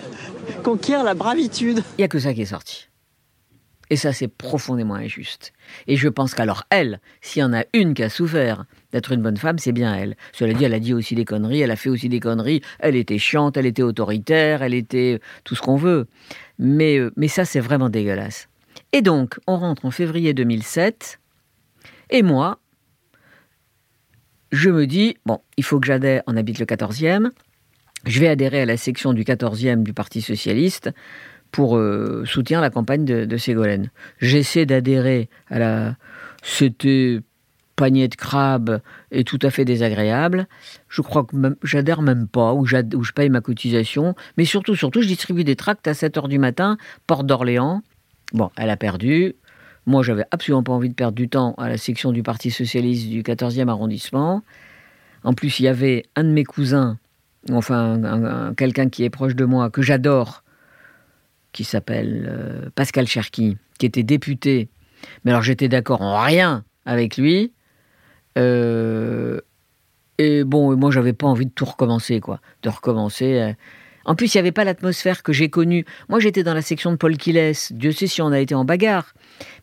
conquiert 0.62 1.02
la 1.02 1.14
bravitude. 1.14 1.82
Il 1.98 2.02
n'y 2.02 2.04
a 2.04 2.08
que 2.08 2.20
ça 2.20 2.32
qui 2.32 2.42
est 2.42 2.46
sorti. 2.46 2.86
Et 3.88 3.96
ça, 3.96 4.12
c'est 4.12 4.28
profondément 4.28 4.94
injuste. 4.94 5.52
Et 5.86 5.96
je 5.96 6.08
pense 6.08 6.34
qu'alors, 6.34 6.64
elle, 6.70 7.00
s'il 7.20 7.40
y 7.40 7.44
en 7.44 7.52
a 7.52 7.64
une 7.72 7.94
qui 7.94 8.02
a 8.02 8.08
souffert 8.08 8.64
d'être 8.92 9.12
une 9.12 9.22
bonne 9.22 9.36
femme, 9.36 9.58
c'est 9.58 9.72
bien 9.72 9.94
elle. 9.94 10.16
Cela 10.32 10.54
dit, 10.54 10.64
elle 10.64 10.74
a 10.74 10.80
dit 10.80 10.92
aussi 10.92 11.14
des 11.14 11.24
conneries, 11.24 11.60
elle 11.60 11.70
a 11.70 11.76
fait 11.76 11.90
aussi 11.90 12.08
des 12.08 12.20
conneries, 12.20 12.62
elle 12.80 12.96
était 12.96 13.18
chiante, 13.18 13.56
elle 13.56 13.66
était 13.66 13.82
autoritaire, 13.82 14.62
elle 14.62 14.74
était 14.74 15.20
tout 15.44 15.54
ce 15.54 15.62
qu'on 15.62 15.76
veut. 15.76 16.06
Mais, 16.58 16.98
euh, 16.98 17.12
mais 17.16 17.28
ça, 17.28 17.44
c'est 17.44 17.60
vraiment 17.60 17.88
dégueulasse. 17.88 18.48
Et 18.92 19.02
donc, 19.02 19.38
on 19.46 19.56
rentre 19.56 19.84
en 19.84 19.90
février 19.90 20.34
2007, 20.34 21.20
et 22.10 22.22
moi, 22.22 22.58
je 24.52 24.70
me 24.70 24.86
dis, 24.86 25.16
bon, 25.26 25.40
il 25.56 25.64
faut 25.64 25.80
que 25.80 25.86
j'adhère, 25.86 26.22
on 26.26 26.36
habite 26.36 26.58
le 26.58 26.66
14e, 26.66 27.30
je 28.04 28.20
vais 28.20 28.28
adhérer 28.28 28.62
à 28.62 28.66
la 28.66 28.76
section 28.76 29.12
du 29.12 29.24
14e 29.24 29.82
du 29.82 29.92
Parti 29.92 30.22
Socialiste, 30.22 30.90
pour 31.56 31.78
euh, 31.78 32.22
soutenir 32.26 32.60
la 32.60 32.68
campagne 32.68 33.06
de, 33.06 33.36
Ségolène. 33.38 33.90
J'essaie 34.18 34.66
d'adhérer 34.66 35.30
à 35.48 35.58
la... 35.58 35.96
C'était 36.42 37.20
panier 37.76 38.08
de 38.08 38.14
crabe 38.14 38.82
et 39.10 39.24
tout 39.24 39.38
à 39.40 39.48
fait 39.48 39.64
désagréable. 39.64 40.48
Je 40.90 41.00
crois 41.00 41.24
que 41.24 41.34
j'adhère 41.62 42.02
même 42.02 42.28
pas, 42.28 42.52
ou, 42.52 42.66
je 42.66 43.12
paye 43.14 43.30
ma 43.30 43.40
cotisation. 43.40 44.14
Mais 44.36 44.44
surtout, 44.44 44.76
surtout, 44.76 45.00
je 45.00 45.06
distribue 45.08 45.44
des 45.44 45.56
tracts 45.56 45.88
à 45.88 45.94
7 45.94 46.18
h 46.18 46.28
du 46.28 46.38
matin, 46.38 46.76
porte 47.06 47.26
d'Orléans. 47.26 47.80
Bon, 48.34 48.50
elle 48.58 48.68
a 48.68 48.76
perdu. 48.76 49.34
Moi, 49.86 50.02
j'avais 50.02 50.26
absolument 50.32 50.62
pas 50.62 50.72
envie 50.74 50.90
de 50.90 50.94
perdre 50.94 51.16
du 51.16 51.30
temps 51.30 51.54
à 51.56 51.70
la 51.70 51.78
section 51.78 52.12
du 52.12 52.22
Parti 52.22 52.50
Socialiste 52.50 53.08
du 53.08 53.22
14e 53.22 53.68
arrondissement. 53.68 54.42
En 55.24 55.32
plus, 55.32 55.58
il 55.58 55.62
y 55.62 55.68
avait 55.68 56.04
un 56.16 56.24
de 56.24 56.32
mes 56.32 56.44
cousins, 56.44 56.98
enfin 57.50 58.52
quelqu'un 58.58 58.90
qui 58.90 59.04
est 59.04 59.10
proche 59.10 59.34
de 59.34 59.46
moi, 59.46 59.70
que 59.70 59.80
j'adore, 59.80 60.42
qui 61.56 61.64
s'appelle 61.64 62.28
euh, 62.30 62.68
Pascal 62.74 63.06
Cherki, 63.06 63.56
qui 63.78 63.86
était 63.86 64.02
député. 64.02 64.68
Mais 65.24 65.30
alors 65.30 65.42
j'étais 65.42 65.68
d'accord 65.68 66.02
en 66.02 66.20
rien 66.20 66.64
avec 66.84 67.16
lui. 67.16 67.54
Euh, 68.36 69.40
et 70.18 70.44
bon, 70.44 70.76
moi 70.76 70.90
j'avais 70.90 71.14
pas 71.14 71.26
envie 71.26 71.46
de 71.46 71.50
tout 71.50 71.64
recommencer, 71.64 72.20
quoi. 72.20 72.40
De 72.62 72.68
recommencer. 72.68 73.40
Euh. 73.40 73.52
En 74.04 74.14
plus, 74.14 74.34
il 74.34 74.36
n'y 74.36 74.40
avait 74.40 74.52
pas 74.52 74.64
l'atmosphère 74.64 75.22
que 75.22 75.32
j'ai 75.32 75.48
connue. 75.48 75.84
Moi, 76.10 76.20
j'étais 76.20 76.44
dans 76.44 76.54
la 76.54 76.62
section 76.62 76.92
de 76.92 76.96
Paul 76.96 77.16
Quiles. 77.16 77.52
Dieu 77.70 77.90
sait 77.90 78.06
si 78.06 78.22
on 78.22 78.30
a 78.30 78.38
été 78.38 78.54
en 78.54 78.64
bagarre. 78.64 79.14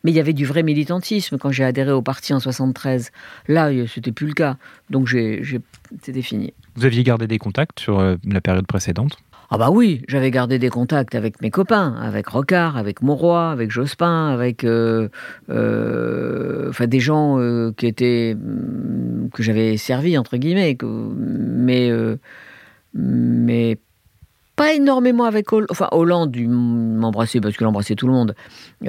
Mais 0.03 0.11
il 0.11 0.15
y 0.15 0.19
avait 0.19 0.33
du 0.33 0.45
vrai 0.45 0.63
militantisme 0.63 1.37
quand 1.37 1.51
j'ai 1.51 1.63
adhéré 1.63 1.91
au 1.91 2.01
parti 2.01 2.33
en 2.33 2.41
73. 2.41 3.11
Là, 3.47 3.69
c'était 3.87 4.11
plus 4.11 4.27
le 4.27 4.33
cas. 4.33 4.57
Donc, 4.89 5.07
c'était 5.07 6.21
fini. 6.21 6.53
Vous 6.75 6.83
aviez 6.83 7.03
gardé 7.03 7.25
des 7.25 7.37
contacts 7.37 7.79
sur 7.79 8.01
la 8.01 8.41
période 8.41 8.67
précédente? 8.67 9.17
Ah 9.55 9.57
bah 9.59 9.69
oui, 9.69 10.01
j'avais 10.07 10.31
gardé 10.31 10.57
des 10.57 10.69
contacts 10.69 11.13
avec 11.13 11.39
mes 11.39 11.51
copains, 11.51 11.93
avec 12.01 12.27
Rocard, 12.27 12.75
avec 12.75 13.03
Mauroy, 13.03 13.51
avec 13.51 13.69
Jospin, 13.69 14.29
avec 14.29 14.63
euh, 14.63 15.09
euh, 15.51 16.69
enfin 16.69 16.87
des 16.87 16.99
gens 16.99 17.37
euh, 17.37 17.71
qui 17.77 17.85
étaient 17.85 18.33
mm, 18.33 19.29
que 19.31 19.43
j'avais 19.43 19.77
servi 19.77 20.17
entre 20.17 20.37
guillemets, 20.37 20.75
mais 20.81 21.91
mais 22.95 23.77
pas 24.55 24.73
énormément 24.73 25.25
avec 25.25 25.53
Hollande. 25.53 25.67
Enfin 25.69 25.87
Hollande, 25.91 26.35
m'embrassait 26.35 27.39
parce 27.39 27.55
qu'il 27.55 27.67
embrassait 27.67 27.93
tout 27.93 28.07
le 28.07 28.13
monde 28.13 28.33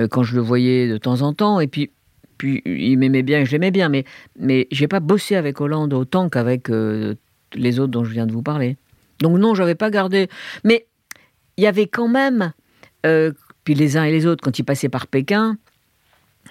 quand 0.08 0.22
je 0.22 0.34
le 0.34 0.40
voyais 0.40 0.88
de 0.88 0.96
temps 0.96 1.20
en 1.20 1.34
temps, 1.34 1.60
et 1.60 1.66
puis 1.66 1.90
puis 2.38 2.62
il 2.64 2.96
m'aimait 2.96 3.22
bien 3.22 3.40
et 3.40 3.44
je 3.44 3.52
l'aimais 3.52 3.70
bien, 3.70 3.90
mais 3.90 4.04
mais 4.40 4.66
j'ai 4.70 4.88
pas 4.88 5.00
bossé 5.00 5.36
avec 5.36 5.60
Hollande 5.60 5.92
autant 5.92 6.30
qu'avec 6.30 6.70
les 6.70 7.80
autres 7.80 7.92
dont 7.92 8.04
je 8.04 8.12
viens 8.12 8.26
de 8.26 8.32
vous 8.32 8.42
parler. 8.42 8.78
Donc 9.20 9.38
non, 9.38 9.54
j'avais 9.54 9.74
pas 9.74 9.90
gardé. 9.90 10.28
Mais 10.64 10.86
il 11.56 11.64
y 11.64 11.66
avait 11.66 11.86
quand 11.86 12.08
même, 12.08 12.52
euh, 13.06 13.32
puis 13.64 13.74
les 13.74 13.96
uns 13.96 14.04
et 14.04 14.10
les 14.10 14.26
autres, 14.26 14.42
quand 14.42 14.58
ils 14.58 14.64
passaient 14.64 14.88
par 14.88 15.06
Pékin, 15.06 15.56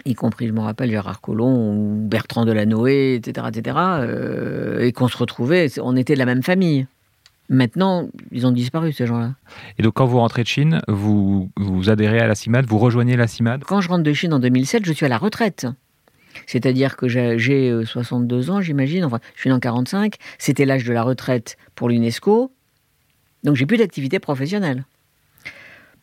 y 0.06 0.16
compris, 0.16 0.48
je 0.48 0.54
me 0.54 0.62
rappelle, 0.62 0.90
Gérard 0.90 1.22
Collomb 1.22 1.54
ou 1.54 2.08
Bertrand 2.08 2.46
Delanoë, 2.46 3.16
etc., 3.16 3.48
etc., 3.50 3.78
euh, 3.80 4.80
et 4.82 4.92
qu'on 4.92 5.08
se 5.08 5.18
retrouvait, 5.18 5.68
on 5.82 5.96
était 5.96 6.14
de 6.14 6.20
la 6.20 6.26
même 6.26 6.44
famille. 6.44 6.88
Maintenant, 7.50 8.08
ils 8.32 8.48
ont 8.48 8.52
disparu, 8.52 8.94
ces 8.94 9.06
gens-là. 9.06 9.34
Et 9.78 9.84
donc, 9.84 9.94
quand 9.96 10.06
vous 10.06 10.20
rentrez 10.20 10.44
de 10.44 10.48
Chine, 10.48 10.82
vous, 10.88 11.52
vous 11.58 11.90
adhérez 11.90 12.20
à 12.20 12.28
la 12.28 12.36
CIMAD, 12.36 12.66
vous 12.66 12.80
rejoignez 12.80 13.18
la 13.18 13.28
CIMAD? 13.28 13.64
Quand 13.66 13.82
je 13.82 13.90
rentre 13.90 14.04
de 14.04 14.14
Chine 14.14 14.34
en 14.34 14.40
2007, 14.40 14.86
je 14.86 14.94
suis 14.94 15.06
à 15.06 15.10
la 15.10 15.18
retraite. 15.18 15.68
C'est-à-dire 16.48 16.96
que 16.96 17.08
j'ai 17.08 17.86
62 17.86 18.50
euh, 18.50 18.54
ans, 18.54 18.62
j'imagine, 18.62 19.06
enfin, 19.06 19.20
je 19.36 19.42
suis 19.42 19.52
en 19.52 19.60
45, 19.60 20.16
c'était 20.40 20.66
l'âge 20.66 20.84
de 20.84 20.94
la 20.94 21.04
retraite 21.04 21.58
pour 21.76 21.90
l'UNESCO, 21.90 22.53
donc 23.44 23.56
j'ai 23.56 23.66
plus 23.66 23.78
d'activité 23.78 24.20
professionnelle. 24.20 24.86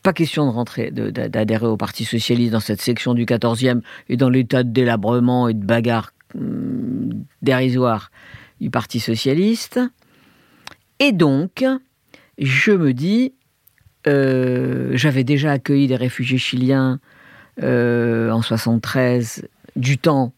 Pas 0.02 0.12
question 0.14 0.46
de 0.46 0.50
rentrer, 0.50 0.90
d'adhérer 0.90 1.66
au 1.66 1.76
Parti 1.76 2.04
Socialiste 2.04 2.52
dans 2.52 2.60
cette 2.60 2.80
section 2.80 3.12
du 3.12 3.26
14e 3.26 3.82
et 4.08 4.16
dans 4.16 4.30
l'état 4.30 4.62
de 4.62 4.70
délabrement 4.70 5.48
et 5.48 5.54
de 5.54 5.64
bagarre 5.64 6.12
hum, 6.34 7.24
dérisoire 7.42 8.10
du 8.60 8.70
Parti 8.70 8.98
Socialiste. 8.98 9.78
Et 11.00 11.12
donc, 11.12 11.64
je 12.38 12.72
me 12.72 12.94
dis, 12.94 13.34
euh, 14.06 14.90
j'avais 14.94 15.24
déjà 15.24 15.52
accueilli 15.52 15.86
des 15.86 15.96
réfugiés 15.96 16.38
chiliens 16.38 16.98
euh, 17.62 18.30
en 18.30 18.40
73 18.40 19.48
du 19.76 19.98
temps 19.98 20.32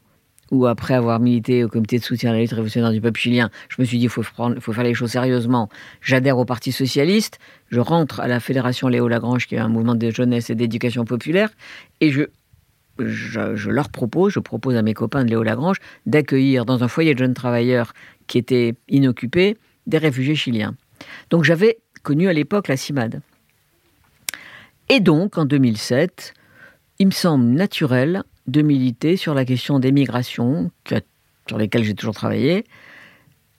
où, 0.53 0.67
après 0.67 0.95
avoir 0.95 1.19
milité 1.19 1.65
au 1.65 1.69
comité 1.69 1.99
de 1.99 2.05
soutien 2.05 2.31
à 2.31 2.35
la 2.35 2.41
lutte 2.41 2.51
révolutionnaire 2.51 2.93
du 2.93 3.01
peuple 3.01 3.19
chilien, 3.19 3.51
je 3.69 3.81
me 3.81 3.87
suis 3.87 3.99
dit, 3.99 4.05
il 4.05 4.11
faut, 4.11 4.23
faut 4.23 4.73
faire 4.73 4.85
les 4.85 4.95
choses 4.95 5.11
sérieusement. 5.11 5.69
J'adhère 6.03 6.39
au 6.39 6.45
Parti 6.45 6.71
socialiste, 6.71 7.39
je 7.71 7.81
rentre 7.81 8.21
à 8.21 8.29
la 8.29 8.39
Fédération 8.39 8.87
Léo 8.89 9.09
Lagrange, 9.09 9.49
qui 9.49 9.55
est 9.55 9.59
un 9.59 9.69
mouvement 9.69 9.95
de 9.95 10.11
jeunesse 10.11 10.51
et 10.51 10.55
d'éducation 10.55 11.07
populaire, 11.07 11.49
et 12.03 12.11
je, 12.11 12.25
je, 12.99 13.71
leur 13.71 13.89
propose, 13.89 14.35
je 14.35 14.41
propose 14.41 14.77
à 14.77 14.83
mes 14.83 14.93
copains 14.93 15.25
de 15.25 15.31
Léo 15.31 15.43
Lagrange 15.43 15.79
d'accueillir 16.05 16.67
dans 16.67 16.85
un 16.85 16.89
foyer 16.89 17.15
de 17.15 17.19
jeunes 17.19 17.35
travailleurs 17.35 17.95
qui 18.27 18.37
était 18.37 18.75
inoccupé 18.89 19.57
des 19.87 19.99
réfugiés 19.99 20.37
chiliens. 20.37 20.75
Donc 21.31 21.45
j'avais 21.45 21.79
connu 22.03 22.29
à 22.29 22.33
l'époque 22.35 22.69
la 22.69 22.77
CIMAD. 22.77 23.23
Et 24.91 25.01
donc, 25.01 25.39
en 25.39 25.47
2007, 25.47 26.35
il 26.99 27.07
me 27.07 27.13
semble 27.13 27.47
naturel 27.47 28.23
de 28.47 28.63
militer 28.63 29.17
sur 29.17 29.35
la 29.35 29.45
question 29.45 29.79
des 29.79 29.93
migrations, 29.93 30.71
sur 31.49 31.59
lesquelles 31.59 31.85
j'ai 31.85 31.95
toujours 31.95 32.15
travaillé. 32.15 32.65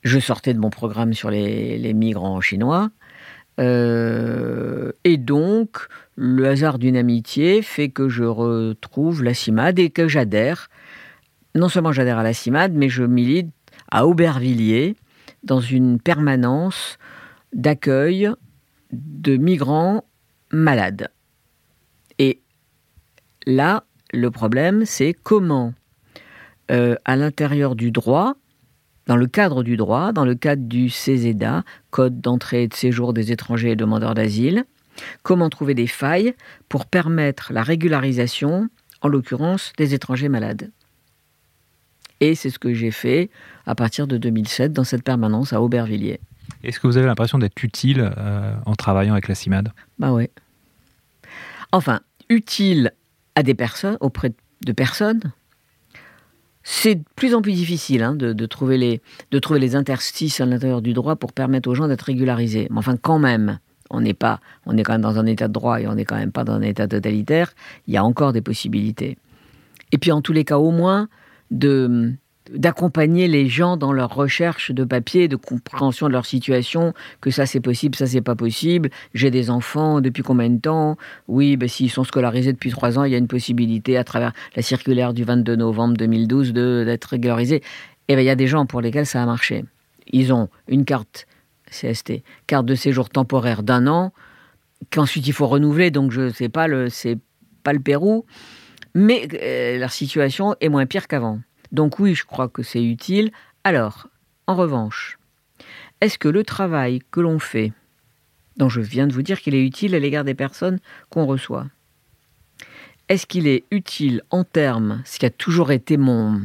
Je 0.03 0.19
sortais 0.19 0.53
de 0.53 0.59
mon 0.59 0.69
programme 0.69 1.13
sur 1.13 1.29
les, 1.29 1.93
migrants 1.93 2.41
chinois. 2.41 2.89
Euh, 3.59 4.91
et 5.03 5.17
donc, 5.17 5.87
le 6.15 6.47
hasard 6.47 6.79
d'une 6.79 6.97
amitié 6.97 7.61
fait 7.61 7.89
que 7.89 8.09
je 8.09 8.23
retrouve 8.23 9.23
la 9.23 9.33
CIMAD 9.33 9.79
et 9.79 9.89
que 9.89 10.07
j'adhère. 10.07 10.69
Non 11.55 11.69
seulement 11.69 11.91
j'adhère 11.91 12.17
à 12.17 12.23
la 12.23 12.33
CIMAD, 12.33 12.73
mais 12.73 12.89
je 12.89 13.03
milite 13.03 13.51
à 13.89 14.07
Aubervilliers 14.07 14.95
dans 15.43 15.61
une 15.61 15.99
permanence 15.99 16.97
d'accueil 17.53 18.29
de 18.91 19.37
migrants 19.37 20.03
malades. 20.51 21.09
Et 22.19 22.41
là, 23.45 23.85
le 24.13 24.31
problème, 24.31 24.85
c'est 24.85 25.13
comment, 25.13 25.73
euh, 26.71 26.95
à 27.03 27.15
l'intérieur 27.15 27.75
du 27.75 27.91
droit, 27.91 28.35
dans 29.07 29.17
le 29.17 29.27
cadre 29.27 29.63
du 29.63 29.75
droit, 29.75 30.13
dans 30.13 30.23
le 30.23 30.35
cadre 30.35 30.63
du 30.63 30.89
CESEDA, 30.89 31.63
Code 31.89 32.21
d'entrée 32.21 32.63
et 32.63 32.67
de 32.67 32.73
séjour 32.73 33.13
des 33.13 33.31
étrangers 33.31 33.71
et 33.71 33.75
demandeurs 33.75 34.13
d'asile, 34.13 34.65
comment 35.23 35.49
trouver 35.49 35.73
des 35.73 35.87
failles 35.87 36.35
pour 36.69 36.85
permettre 36.85 37.51
la 37.51 37.63
régularisation, 37.63 38.69
en 39.01 39.07
l'occurrence, 39.07 39.73
des 39.77 39.93
étrangers 39.93 40.29
malades. 40.29 40.71
Et 42.21 42.35
c'est 42.35 42.49
ce 42.49 42.59
que 42.59 42.73
j'ai 42.73 42.91
fait 42.91 43.29
à 43.65 43.75
partir 43.75 44.07
de 44.07 44.17
2007 44.17 44.71
dans 44.71 44.85
cette 44.85 45.03
permanence 45.03 45.51
à 45.51 45.61
Aubervilliers. 45.61 46.21
Est-ce 46.63 46.79
que 46.79 46.87
vous 46.87 46.95
avez 46.95 47.07
l'impression 47.07 47.37
d'être 47.37 47.61
utile 47.63 48.13
euh, 48.17 48.55
en 48.65 48.75
travaillant 48.75 49.13
avec 49.13 49.27
la 49.27 49.35
CIMAD 49.35 49.73
Bah 49.99 50.13
ouais. 50.13 50.29
Enfin, 51.73 51.99
utile 52.29 52.93
à 53.35 53.43
des 53.43 53.53
personnes, 53.53 53.97
auprès 53.99 54.33
de 54.65 54.71
personnes, 54.71 55.31
c'est 56.63 56.95
de 56.95 57.03
plus 57.15 57.35
en 57.35 57.41
plus 57.41 57.51
difficile 57.51 58.03
hein, 58.03 58.15
de, 58.15 58.45
trouver 58.45 58.77
les, 58.77 59.01
de 59.31 59.39
trouver 59.39 59.59
les 59.59 59.75
interstices 59.75 60.39
à 60.39 60.45
l'intérieur 60.45 60.81
du 60.81 60.93
droit 60.93 61.15
pour 61.17 61.33
permettre 61.33 61.69
aux 61.69 61.75
gens 61.75 61.87
d'être 61.87 62.03
régularisés. 62.03 62.67
Mais 62.71 62.77
enfin, 62.77 62.95
quand 62.95 63.19
même, 63.19 63.59
on 63.89 63.99
n'est 63.99 64.13
pas, 64.13 64.39
on 64.65 64.77
est 64.77 64.83
quand 64.83 64.93
même 64.93 65.01
dans 65.01 65.19
un 65.19 65.25
état 65.25 65.49
de 65.49 65.53
droit 65.53 65.81
et 65.81 65.87
on 65.87 65.95
n'est 65.95 66.05
quand 66.05 66.15
même 66.15 66.31
pas 66.31 66.45
dans 66.45 66.53
un 66.53 66.61
état 66.61 66.87
totalitaire. 66.87 67.53
Il 67.87 67.93
y 67.93 67.97
a 67.97 68.03
encore 68.03 68.31
des 68.31 68.41
possibilités. 68.41 69.17
Et 69.91 69.97
puis, 69.97 70.11
en 70.11 70.21
tous 70.21 70.33
les 70.33 70.45
cas, 70.45 70.57
au 70.57 70.71
moins, 70.71 71.09
de, 71.51 72.13
d'accompagner 72.51 73.27
les 73.27 73.47
gens 73.47 73.77
dans 73.77 73.93
leur 73.93 74.13
recherche 74.13 74.71
de 74.71 74.83
papier, 74.83 75.27
de 75.27 75.35
compréhension 75.35 76.07
de 76.07 76.11
leur 76.11 76.25
situation, 76.25 76.93
que 77.21 77.31
ça 77.31 77.45
c'est 77.45 77.59
possible, 77.59 77.95
ça 77.95 78.05
c'est 78.05 78.21
pas 78.21 78.35
possible. 78.35 78.89
J'ai 79.13 79.31
des 79.31 79.49
enfants, 79.49 80.01
depuis 80.01 80.23
combien 80.23 80.49
de 80.49 80.59
temps? 80.59 80.97
Oui, 81.27 81.57
ben, 81.57 81.69
s'ils 81.69 81.89
sont 81.89 82.03
scolarisés 82.03 82.53
depuis 82.53 82.71
trois 82.71 82.99
ans, 82.99 83.03
il 83.03 83.11
y 83.11 83.15
a 83.15 83.17
une 83.17 83.27
possibilité 83.27 83.97
à 83.97 84.03
travers 84.03 84.33
la 84.55 84.61
circulaire 84.61 85.13
du 85.13 85.23
22 85.23 85.55
novembre 85.55 85.95
2012 85.97 86.53
d'être 86.53 87.05
régularisés. 87.05 87.57
Et 88.07 88.13
eh 88.13 88.15
ben, 88.15 88.21
il 88.21 88.25
y 88.25 88.29
a 88.29 88.35
des 88.35 88.47
gens 88.47 88.65
pour 88.65 88.81
lesquels 88.81 89.05
ça 89.05 89.23
a 89.23 89.25
marché. 89.25 89.63
Ils 90.11 90.33
ont 90.33 90.49
une 90.67 90.83
carte 90.83 91.27
CST, 91.71 92.23
carte 92.47 92.65
de 92.65 92.75
séjour 92.75 93.09
temporaire 93.09 93.63
d'un 93.63 93.87
an, 93.87 94.11
qu'ensuite 94.91 95.25
il 95.27 95.33
faut 95.33 95.47
renouveler, 95.47 95.91
donc 95.91 96.11
je 96.11 96.29
sais 96.29 96.49
pas 96.49 96.67
c'est 96.89 97.17
pas 97.63 97.73
le 97.73 97.79
Pérou, 97.79 98.25
mais 98.93 99.27
euh, 99.41 99.79
leur 99.79 99.91
situation 99.91 100.55
est 100.59 100.69
moins 100.69 100.85
pire 100.85 101.07
qu'avant. 101.07 101.39
Donc 101.73 101.99
oui, 101.99 102.15
je 102.15 102.23
crois 102.23 102.47
que 102.47 102.63
c'est 102.63 102.83
utile. 102.83 103.31
Alors, 103.63 104.07
en 104.47 104.55
revanche, 104.55 105.17
est-ce 105.99 106.17
que 106.17 106.27
le 106.27 106.43
travail 106.43 107.01
que 107.11 107.19
l'on 107.19 107.39
fait, 107.39 107.73
dont 108.57 108.69
je 108.69 108.81
viens 108.81 109.07
de 109.07 109.13
vous 109.13 109.23
dire 109.23 109.41
qu'il 109.41 109.55
est 109.55 109.65
utile 109.65 109.95
à 109.95 109.99
l'égard 109.99 110.23
des 110.23 110.35
personnes 110.35 110.79
qu'on 111.09 111.25
reçoit, 111.25 111.67
est-ce 113.09 113.25
qu'il 113.25 113.47
est 113.47 113.63
utile 113.71 114.21
en 114.29 114.43
termes, 114.43 115.01
ce 115.05 115.19
qui 115.19 115.25
a 115.25 115.29
toujours 115.29 115.71
été 115.71 115.97
mon 115.97 116.41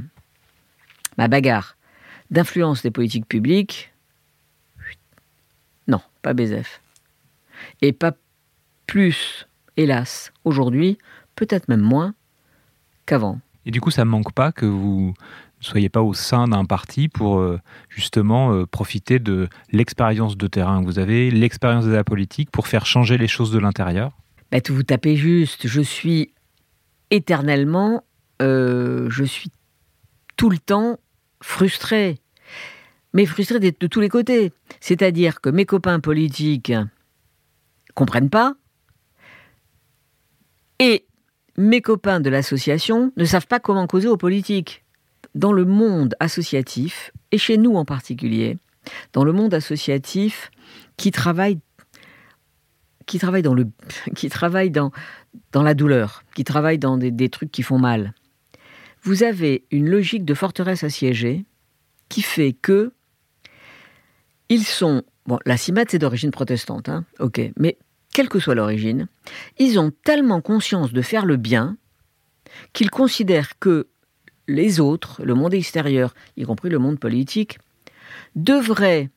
ma 1.16 1.28
bagarre, 1.28 1.76
d'influence 2.30 2.82
des 2.82 2.90
politiques 2.90 3.28
publiques? 3.28 3.92
Non, 5.88 6.00
pas 6.22 6.34
BZF. 6.34 6.80
Et 7.82 7.92
pas 7.92 8.12
plus, 8.86 9.46
hélas, 9.76 10.32
aujourd'hui, 10.44 10.98
peut-être 11.34 11.68
même 11.68 11.80
moins 11.80 12.14
qu'avant. 13.06 13.40
Et 13.68 13.70
du 13.70 13.82
coup, 13.82 13.90
ça 13.90 14.06
ne 14.06 14.08
manque 14.08 14.32
pas 14.32 14.50
que 14.50 14.64
vous 14.64 15.12
ne 15.60 15.64
soyez 15.64 15.90
pas 15.90 16.00
au 16.00 16.14
sein 16.14 16.48
d'un 16.48 16.64
parti 16.64 17.08
pour 17.08 17.38
euh, 17.38 17.60
justement 17.90 18.54
euh, 18.54 18.64
profiter 18.64 19.18
de 19.18 19.46
l'expérience 19.72 20.38
de 20.38 20.46
terrain 20.46 20.80
que 20.80 20.86
vous 20.86 20.98
avez, 20.98 21.30
l'expérience 21.30 21.84
de 21.84 21.90
la 21.90 22.02
politique 22.02 22.50
pour 22.50 22.66
faire 22.66 22.86
changer 22.86 23.18
les 23.18 23.28
choses 23.28 23.52
de 23.52 23.58
l'intérieur 23.58 24.16
bah, 24.50 24.60
Vous 24.70 24.82
tapez 24.84 25.16
juste. 25.16 25.68
Je 25.68 25.82
suis 25.82 26.32
éternellement, 27.10 28.04
euh, 28.40 29.10
je 29.10 29.24
suis 29.24 29.50
tout 30.38 30.48
le 30.48 30.58
temps 30.58 30.98
frustré. 31.42 32.16
Mais 33.12 33.26
frustré 33.26 33.60
de, 33.60 33.70
de 33.78 33.86
tous 33.86 34.00
les 34.00 34.08
côtés. 34.08 34.50
C'est-à-dire 34.80 35.42
que 35.42 35.50
mes 35.50 35.66
copains 35.66 36.00
politiques 36.00 36.72
comprennent 37.94 38.30
pas. 38.30 38.54
Et 40.78 41.04
mes 41.58 41.82
copains 41.82 42.20
de 42.20 42.30
l'association 42.30 43.12
ne 43.16 43.24
savent 43.24 43.48
pas 43.48 43.58
comment 43.58 43.88
causer 43.88 44.06
aux 44.06 44.16
politiques. 44.16 44.84
Dans 45.34 45.52
le 45.52 45.64
monde 45.64 46.14
associatif, 46.20 47.10
et 47.32 47.38
chez 47.38 47.58
nous 47.58 47.74
en 47.74 47.84
particulier, 47.84 48.56
dans 49.12 49.24
le 49.24 49.32
monde 49.32 49.52
associatif 49.52 50.50
qui 50.96 51.10
travaille 51.10 51.58
qui 53.06 53.18
travaille 53.18 53.42
dans 53.42 53.54
la 55.62 55.74
douleur, 55.74 56.22
qui 56.34 56.44
travaille 56.44 56.78
dans 56.78 56.98
des, 56.98 57.28
trucs 57.30 57.50
qui 57.50 57.62
font 57.62 57.78
mal. 57.78 58.12
Vous 59.02 59.22
avez 59.22 59.64
une 59.70 59.88
logique 59.88 60.26
de 60.26 60.34
forteresse 60.34 60.84
assiégée 60.84 61.46
qui 62.08 62.22
fait 62.22 62.52
que 62.52 62.92
ils 64.48 64.64
sont 64.64 65.02
bon 65.26 65.40
la 65.44 65.56
CIMAT 65.56 65.86
c'est 65.88 65.98
d'origine 65.98 66.30
protestante 66.30 66.88
hein, 66.88 67.04
ok 67.18 67.50
mais 67.56 67.76
quelle 68.18 68.28
que 68.28 68.40
soit 68.40 68.56
l'origine, 68.56 69.06
ils 69.58 69.78
ont 69.78 69.92
tellement 69.92 70.40
conscience 70.40 70.92
de 70.92 71.02
faire 71.02 71.24
le 71.24 71.36
bien 71.36 71.76
qu'ils 72.72 72.90
considèrent 72.90 73.60
que 73.60 73.86
les 74.48 74.80
autres, 74.80 75.22
le 75.22 75.34
monde 75.34 75.54
extérieur, 75.54 76.12
y 76.36 76.42
compris 76.42 76.68
le 76.68 76.80
monde 76.80 76.98
politique, 76.98 77.60
devraient 78.34 79.08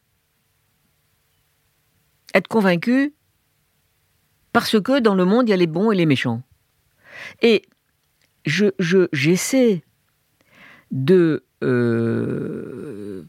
être 2.35 2.47
convaincus 2.47 3.11
parce 4.53 4.79
que 4.79 4.99
dans 4.99 5.15
le 5.15 5.25
monde, 5.25 5.49
il 5.49 5.49
y 5.49 5.53
a 5.55 5.57
les 5.57 5.65
bons 5.65 5.91
et 5.91 5.95
les 5.95 6.05
méchants. 6.05 6.43
Et 7.41 7.63
je, 8.45 8.67
j'essaie 9.13 9.83
de, 10.91 11.43
euh, 11.63 13.23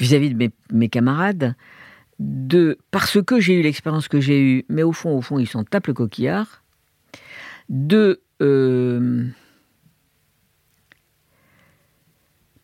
vis-à-vis 0.00 0.34
de 0.34 0.50
mes 0.72 0.88
camarades, 0.88 1.54
de 2.22 2.78
parce 2.90 3.20
que 3.20 3.40
j'ai 3.40 3.54
eu 3.54 3.62
l'expérience 3.62 4.08
que 4.08 4.20
j'ai 4.20 4.40
eue, 4.40 4.64
mais 4.68 4.82
au 4.82 4.92
fond, 4.92 5.16
au 5.16 5.20
fond, 5.22 5.38
ils 5.38 5.48
sont 5.48 5.64
tape 5.64 5.88
le 5.88 5.94
coquillard, 5.94 6.62
de 7.68 8.22
euh, 8.40 9.26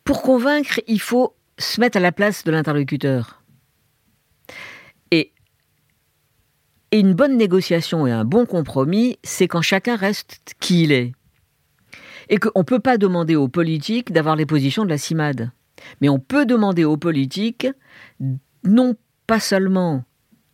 pour 0.03 0.21
convaincre, 0.21 0.79
il 0.87 1.01
faut 1.01 1.35
se 1.57 1.79
mettre 1.81 1.97
à 1.97 1.99
la 1.99 2.11
place 2.11 2.43
de 2.43 2.51
l'interlocuteur. 2.51 3.43
Et, 5.11 5.33
une 6.91 7.13
bonne 7.13 7.37
négociation 7.37 8.07
et 8.07 8.11
un 8.11 8.25
bon 8.25 8.45
compromis, 8.45 9.19
c'est 9.23 9.47
quand 9.47 9.61
chacun 9.61 9.95
reste 9.95 10.55
qui 10.59 10.83
il 10.83 10.91
est. 10.91 11.11
Et 12.29 12.37
qu'on 12.37 12.59
ne 12.59 12.63
peut 12.63 12.79
pas 12.79 12.97
demander 12.97 13.35
aux 13.35 13.47
politiques 13.47 14.11
d'avoir 14.11 14.35
les 14.35 14.45
positions 14.45 14.85
de 14.85 14.89
la 14.89 14.97
CIMAD. 14.97 15.51
Mais 16.01 16.09
on 16.09 16.19
peut 16.19 16.45
demander 16.45 16.85
aux 16.85 16.97
politiques 16.97 17.67
non 18.63 18.95
pas 19.29 19.39
seulement, 19.39 20.03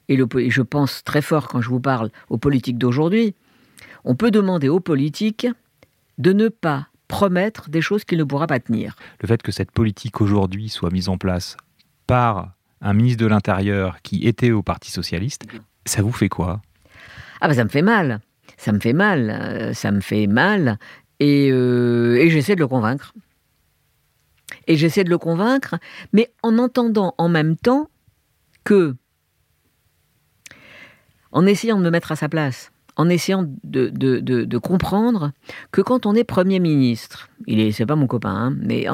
et, 0.09 0.17
je 0.17 0.61
pense 0.61 1.01
très 1.05 1.21
fort 1.21 1.47
quand 1.47 1.61
je 1.61 1.69
vous 1.69 1.79
parle 1.79 2.09
aux 2.27 2.37
politiques 2.37 2.77
d'aujourd'hui, 2.77 3.33
on 4.03 4.15
peut 4.15 4.31
demander 4.31 4.67
aux 4.67 4.81
politiques 4.81 5.47
de 6.17 6.33
ne 6.33 6.49
pas 6.49 6.89
promettre 7.07 7.69
des 7.69 7.79
choses 7.79 8.03
qu'il 8.03 8.17
ne 8.17 8.25
pourra 8.25 8.47
pas 8.47 8.59
tenir. 8.59 8.97
Le 9.21 9.29
fait 9.29 9.41
que 9.41 9.53
cette 9.53 9.71
politique 9.71 10.19
aujourd'hui 10.19 10.67
soit 10.67 10.91
mise 10.91 11.07
en 11.07 11.17
place 11.17 11.55
par 12.05 12.51
un 12.81 12.93
ministre 12.93 13.23
de 13.23 13.27
l'Intérieur 13.27 14.01
qui 14.03 14.27
était 14.27 14.51
au 14.51 14.61
Parti 14.61 14.91
socialiste, 14.91 15.45
ça 15.85 16.01
vous 16.01 16.11
fait 16.11 16.29
quoi? 16.29 16.61
Ah 17.39 17.47
ben 17.47 17.53
ça 17.53 17.63
me 17.63 17.69
fait 17.69 17.81
mal, 17.81 18.19
ça 18.57 18.73
me 18.73 18.79
fait 18.81 18.93
mal, 18.93 19.29
euh, 19.29 19.73
ça 19.73 19.91
me 19.91 20.01
fait 20.01 20.27
mal, 20.27 20.79
et, 21.21 21.49
euh, 21.49 22.17
et 22.17 22.29
j'essaie 22.29 22.55
de 22.55 22.59
le 22.59 22.67
convaincre. 22.67 23.13
Et 24.67 24.75
j'essaie 24.75 25.05
de 25.05 25.09
le 25.09 25.17
convaincre, 25.17 25.75
mais 26.11 26.29
en 26.43 26.57
entendant 26.57 27.15
en 27.17 27.29
même 27.29 27.55
temps 27.55 27.89
que, 28.65 28.95
en 31.31 31.45
essayant 31.45 31.77
de 31.77 31.83
me 31.83 31.89
mettre 31.89 32.11
à 32.11 32.17
sa 32.17 32.27
place, 32.27 32.73
en 32.97 33.07
essayant 33.09 33.45
de, 33.63 34.57
comprendre 34.57 35.31
que 35.71 35.81
quand 35.81 36.05
on 36.05 36.15
est 36.15 36.23
Premier 36.23 36.59
ministre, 36.59 37.29
il 37.47 37.59
est, 37.59 37.71
c'est 37.71 37.85
pas 37.85 37.95
mon 37.95 38.07
copain, 38.07 38.35
hein, 38.35 38.57
mais 38.57 38.87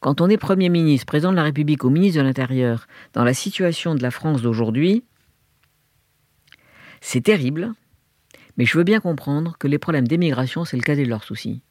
quand 0.00 0.20
on 0.20 0.28
est 0.28 0.36
Premier 0.36 0.68
ministre, 0.68 1.06
président 1.06 1.30
de 1.30 1.36
la 1.36 1.44
République 1.44 1.84
ou 1.84 1.90
ministre 1.90 2.20
de 2.20 2.24
l'Intérieur, 2.24 2.86
dans 3.14 3.24
la 3.24 3.34
situation 3.34 3.94
de 3.94 4.02
la 4.02 4.10
France 4.10 4.42
d'aujourd'hui, 4.42 5.04
c'est 7.00 7.22
terrible, 7.22 7.72
mais 8.56 8.64
je 8.64 8.76
veux 8.76 8.84
bien 8.84 9.00
comprendre 9.00 9.56
que 9.58 9.66
les 9.66 9.78
problèmes 9.78 10.06
d'émigration, 10.06 10.64
c'est 10.64 10.76
le 10.76 10.82
cadet 10.82 11.04
de 11.04 11.08
leurs 11.08 11.24
soucis. 11.24 11.62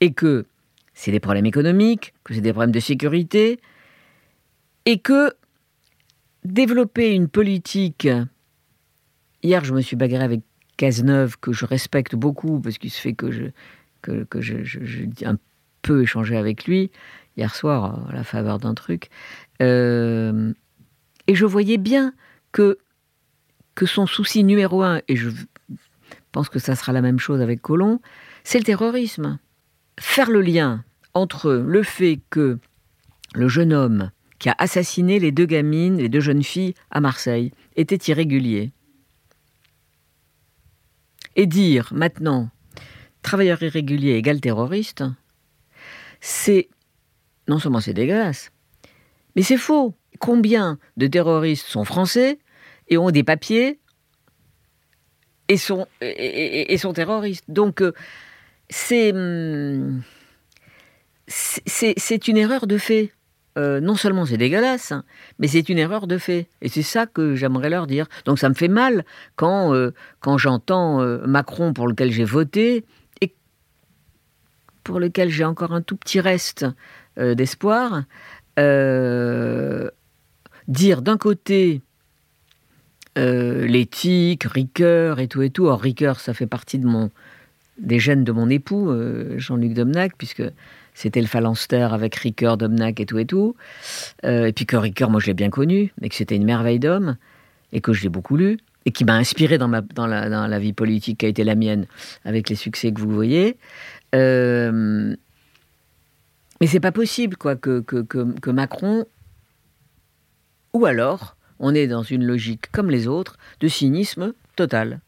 Et 0.00 0.12
que 0.12 0.46
c'est 0.94 1.12
des 1.12 1.20
problèmes 1.20 1.46
économiques, 1.46 2.14
que 2.24 2.34
c'est 2.34 2.40
des 2.40 2.52
problèmes 2.52 2.72
de 2.72 2.80
sécurité, 2.80 3.60
et 4.84 4.98
que 4.98 5.32
développer 6.46 7.14
une 7.14 7.28
politique. 7.28 8.08
Hier, 9.42 9.64
je 9.64 9.74
me 9.74 9.80
suis 9.80 9.96
bagarré 9.96 10.24
avec 10.24 10.40
Cazeneuve, 10.76 11.38
que 11.38 11.52
je 11.52 11.64
respecte 11.64 12.14
beaucoup, 12.14 12.60
parce 12.60 12.78
qu'il 12.78 12.90
se 12.90 13.00
fait 13.00 13.14
que 13.14 13.30
je, 13.30 13.44
que, 14.02 14.40
je, 14.40 15.26
un 15.26 15.38
peu 15.82 16.02
échangé 16.02 16.36
avec 16.36 16.66
lui, 16.66 16.90
hier 17.36 17.54
soir, 17.54 18.08
à 18.08 18.12
la 18.12 18.24
faveur 18.24 18.58
d'un 18.58 18.74
truc. 18.74 19.08
Euh, 19.62 20.52
et 21.26 21.34
je 21.34 21.46
voyais 21.46 21.78
bien 21.78 22.12
que, 22.52 22.78
que 23.74 23.86
son 23.86 24.06
souci 24.06 24.44
numéro 24.44 24.82
un, 24.82 25.00
et 25.08 25.16
je 25.16 25.30
pense 26.32 26.48
que 26.48 26.58
ça 26.58 26.74
sera 26.74 26.92
la 26.92 27.02
même 27.02 27.18
chose 27.18 27.40
avec 27.40 27.62
Colomb, 27.62 28.00
c'est 28.44 28.58
le 28.58 28.64
terrorisme. 28.64 29.38
Faire 29.98 30.30
le 30.30 30.42
lien 30.42 30.84
entre 31.14 31.52
le 31.52 31.82
fait 31.82 32.20
que 32.28 32.58
le 33.34 33.48
jeune 33.48 33.72
homme 33.72 34.10
qui 34.38 34.48
a 34.48 34.54
assassiné 34.58 35.18
les 35.18 35.32
deux 35.32 35.46
gamines, 35.46 35.98
les 35.98 36.08
deux 36.08 36.20
jeunes 36.20 36.42
filles 36.42 36.74
à 36.90 37.00
Marseille, 37.00 37.52
était 37.76 38.10
irrégulier. 38.10 38.72
Et 41.36 41.46
dire 41.46 41.92
maintenant 41.92 42.50
travailleur 43.22 43.62
irrégulier 43.62 44.12
égale 44.12 44.40
terroriste, 44.40 45.02
c'est 46.20 46.68
non 47.48 47.58
seulement 47.58 47.80
c'est 47.80 47.92
dégueulasse, 47.92 48.50
mais 49.34 49.42
c'est 49.42 49.56
faux. 49.56 49.94
Combien 50.18 50.78
de 50.96 51.06
terroristes 51.06 51.66
sont 51.66 51.84
français 51.84 52.38
et 52.88 52.96
ont 52.96 53.10
des 53.10 53.22
papiers 53.22 53.80
et 55.48 55.58
sont, 55.58 55.86
et, 56.00 56.78
sont 56.78 56.94
terroristes? 56.94 57.44
Donc 57.48 57.82
euh, 57.82 57.92
hum, 59.12 60.02
c'est 61.26 61.94
c'est 61.98 62.28
une 62.28 62.36
erreur 62.38 62.66
de 62.66 62.78
fait. 62.78 63.12
Euh, 63.56 63.80
non 63.80 63.94
seulement 63.94 64.26
c'est 64.26 64.36
dégueulasse, 64.36 64.92
mais 65.38 65.48
c'est 65.48 65.68
une 65.70 65.78
erreur 65.78 66.06
de 66.06 66.18
fait. 66.18 66.48
Et 66.60 66.68
c'est 66.68 66.82
ça 66.82 67.06
que 67.06 67.34
j'aimerais 67.34 67.70
leur 67.70 67.86
dire. 67.86 68.06
Donc 68.26 68.38
ça 68.38 68.50
me 68.50 68.54
fait 68.54 68.68
mal 68.68 69.04
quand, 69.34 69.74
euh, 69.74 69.94
quand 70.20 70.36
j'entends 70.36 71.00
euh, 71.00 71.26
Macron 71.26 71.72
pour 71.72 71.88
lequel 71.88 72.12
j'ai 72.12 72.24
voté, 72.24 72.84
et 73.22 73.34
pour 74.84 75.00
lequel 75.00 75.30
j'ai 75.30 75.44
encore 75.44 75.72
un 75.72 75.80
tout 75.80 75.96
petit 75.96 76.20
reste 76.20 76.66
d'espoir. 77.16 78.02
Dire 80.68 81.00
d'un 81.02 81.16
côté 81.16 81.80
l'éthique, 83.16 84.44
Ricoeur 84.44 85.18
et 85.18 85.28
tout 85.28 85.40
et 85.40 85.48
tout. 85.48 85.64
Or, 85.64 85.80
Ricoeur, 85.80 86.20
ça 86.20 86.34
fait 86.34 86.46
partie 86.46 86.78
des 87.78 87.98
gènes 87.98 88.24
de 88.24 88.32
mon 88.32 88.50
époux, 88.50 88.92
Jean-Luc 89.38 89.72
Domnac, 89.72 90.12
puisque 90.18 90.42
c'était 90.96 91.20
le 91.20 91.26
phalanstère 91.26 91.92
avec 91.92 92.14
Ricoeur, 92.16 92.56
Domnac 92.56 92.98
et 93.00 93.06
tout 93.06 93.18
et 93.18 93.26
tout. 93.26 93.54
et 94.24 94.52
puis 94.54 94.64
que 94.64 94.76
Ricoeur, 94.76 95.10
moi, 95.10 95.20
je 95.20 95.26
l'ai 95.26 95.34
bien 95.34 95.50
connu, 95.50 95.92
mais 96.00 96.08
que 96.08 96.14
c'était 96.14 96.36
une 96.36 96.46
merveille 96.46 96.78
d'homme, 96.78 97.16
et 97.72 97.82
que 97.82 97.92
je 97.92 98.02
l'ai 98.02 98.08
beaucoup 98.08 98.36
lu, 98.36 98.58
et 98.86 98.92
qui 98.92 99.04
m'a 99.04 99.16
inspiré 99.16 99.58
dans, 99.58 99.68
la, 99.68 100.58
vie 100.58 100.72
politique 100.72 101.18
qui 101.18 101.26
a 101.26 101.28
été 101.28 101.44
la 101.44 101.54
mienne, 101.54 101.86
avec 102.24 102.48
les 102.48 102.54
succès 102.54 102.92
que 102.92 103.00
vous 103.00 103.10
voyez. 103.10 103.58
Euh, 104.14 105.14
mais 106.60 106.66
c'est 106.66 106.80
pas 106.80 106.92
possible, 106.92 107.36
quoi, 107.36 107.56
que, 107.56 107.80
que, 107.80 108.02
que, 108.02 108.50
Macron. 108.50 109.04
Ou 110.72 110.86
alors, 110.86 111.36
on 111.58 111.74
est 111.74 111.86
dans 111.86 112.02
une 112.02 112.24
logique 112.24 112.70
comme 112.70 112.88
les 112.88 113.06
autres 113.08 113.36
de 113.60 113.68
cynisme 113.68 114.32
total. 114.56 115.00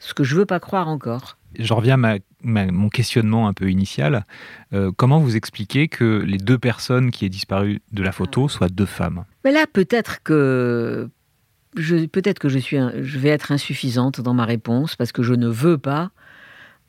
Ce 0.00 0.14
que 0.14 0.24
je 0.24 0.36
veux 0.36 0.46
pas 0.46 0.60
croire 0.60 0.88
encore. 0.88 1.36
Je 1.58 1.72
reviens 1.72 2.02
à 2.02 2.18
mon 2.42 2.88
questionnement 2.88 3.48
un 3.48 3.52
peu 3.52 3.70
initial. 3.70 4.24
Euh, 4.72 4.90
comment 4.96 5.18
vous 5.18 5.36
expliquez 5.36 5.88
que 5.88 6.22
les 6.26 6.38
deux 6.38 6.58
personnes 6.58 7.10
qui 7.10 7.24
aient 7.24 7.30
disparu 7.30 7.80
de 7.92 8.02
la 8.02 8.12
photo 8.12 8.48
soient 8.48 8.68
deux 8.68 8.86
femmes? 8.86 9.24
Mais 9.44 9.52
là, 9.52 9.66
peut-être 9.72 10.22
que 10.22 11.08
peut-être 12.12 12.38
que 12.38 12.48
je 12.48 12.58
suis, 12.58 12.78
je 13.02 13.18
vais 13.18 13.30
être 13.30 13.50
insuffisante 13.50 14.20
dans 14.20 14.34
ma 14.34 14.44
réponse 14.44 14.94
parce 14.96 15.12
que 15.12 15.22
je 15.22 15.34
ne 15.34 15.48
veux 15.48 15.78
pas 15.78 16.10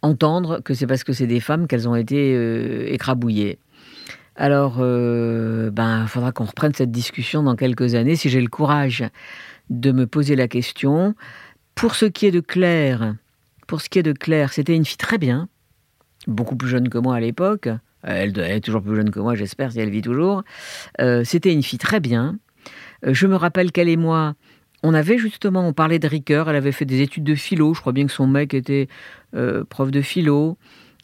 entendre 0.02 0.60
que 0.60 0.74
c'est 0.74 0.88
parce 0.88 1.04
que 1.04 1.14
c'est 1.14 1.28
des 1.28 1.40
femmes 1.40 1.68
qu'elles 1.68 1.90
ont 1.90 1.96
été 1.96 2.36
euh, 2.36 2.86
écrabouillées. 2.88 3.58
Alors, 4.36 4.78
euh, 4.80 5.72
ben, 5.72 6.04
il 6.04 6.08
faudra 6.08 6.32
qu'on 6.32 6.46
reprenne 6.46 6.74
cette 6.74 6.92
discussion 6.92 7.42
dans 7.42 7.56
quelques 7.56 7.96
années, 7.96 8.16
si 8.16 8.30
j'ai 8.30 8.42
le 8.42 8.50
courage 8.50 9.04
de 9.70 9.92
me 9.92 10.06
poser 10.06 10.36
la 10.36 10.48
question. 10.48 11.16
Pour 11.74 11.96
ce 11.96 12.06
qui 12.06 12.28
est 12.28 12.32
de 12.32 12.42
Claire, 12.42 13.16
pour 13.68 13.82
ce 13.82 13.90
qui 13.90 14.00
est 14.00 14.04
de 14.04 14.14
Claire, 14.14 14.54
c'était 14.54 14.76
une 14.76 14.86
fille 14.86 14.98
très 14.98 15.18
bien, 15.18 15.48
beaucoup 16.28 16.56
plus 16.56 16.70
jeune 16.70 16.90
que 16.90 16.98
moi 16.98 17.16
à 17.16 17.20
l'époque. 17.20 17.70
Elle, 18.04 18.38
est 18.40 18.62
toujours 18.62 18.84
plus 18.84 18.96
jeune 18.96 19.10
que 19.10 19.20
moi, 19.20 19.36
j'espère, 19.36 19.72
si 19.72 19.80
elle 19.80 19.90
vit 19.90 20.04
toujours. 20.04 20.44
Euh, 21.02 21.24
c'était 21.24 21.52
une 21.52 21.64
fille 21.64 21.80
très 21.80 22.00
bien. 22.00 22.38
je 23.04 23.26
me 23.26 23.36
rappelle 23.36 23.72
qu'elle 23.72 23.90
et 23.90 23.98
moi, 23.98 24.36
on 24.86 24.94
avait 24.94 25.18
justement, 25.18 25.68
on 25.68 25.74
parlait 25.74 25.98
de 25.98 26.08
Ricoeur, 26.08 26.48
elle 26.50 26.56
avait 26.56 26.72
fait 26.72 26.86
des 26.86 27.02
études 27.02 27.24
de 27.24 27.34
philo, 27.34 27.74
je 27.74 27.82
crois 27.82 27.92
bien 27.92 28.06
que 28.06 28.12
son 28.12 28.28
mec 28.28 28.54
était 28.54 28.88
euh, 29.36 29.64
prof 29.64 29.90
de 29.90 30.02
philo. 30.02 30.58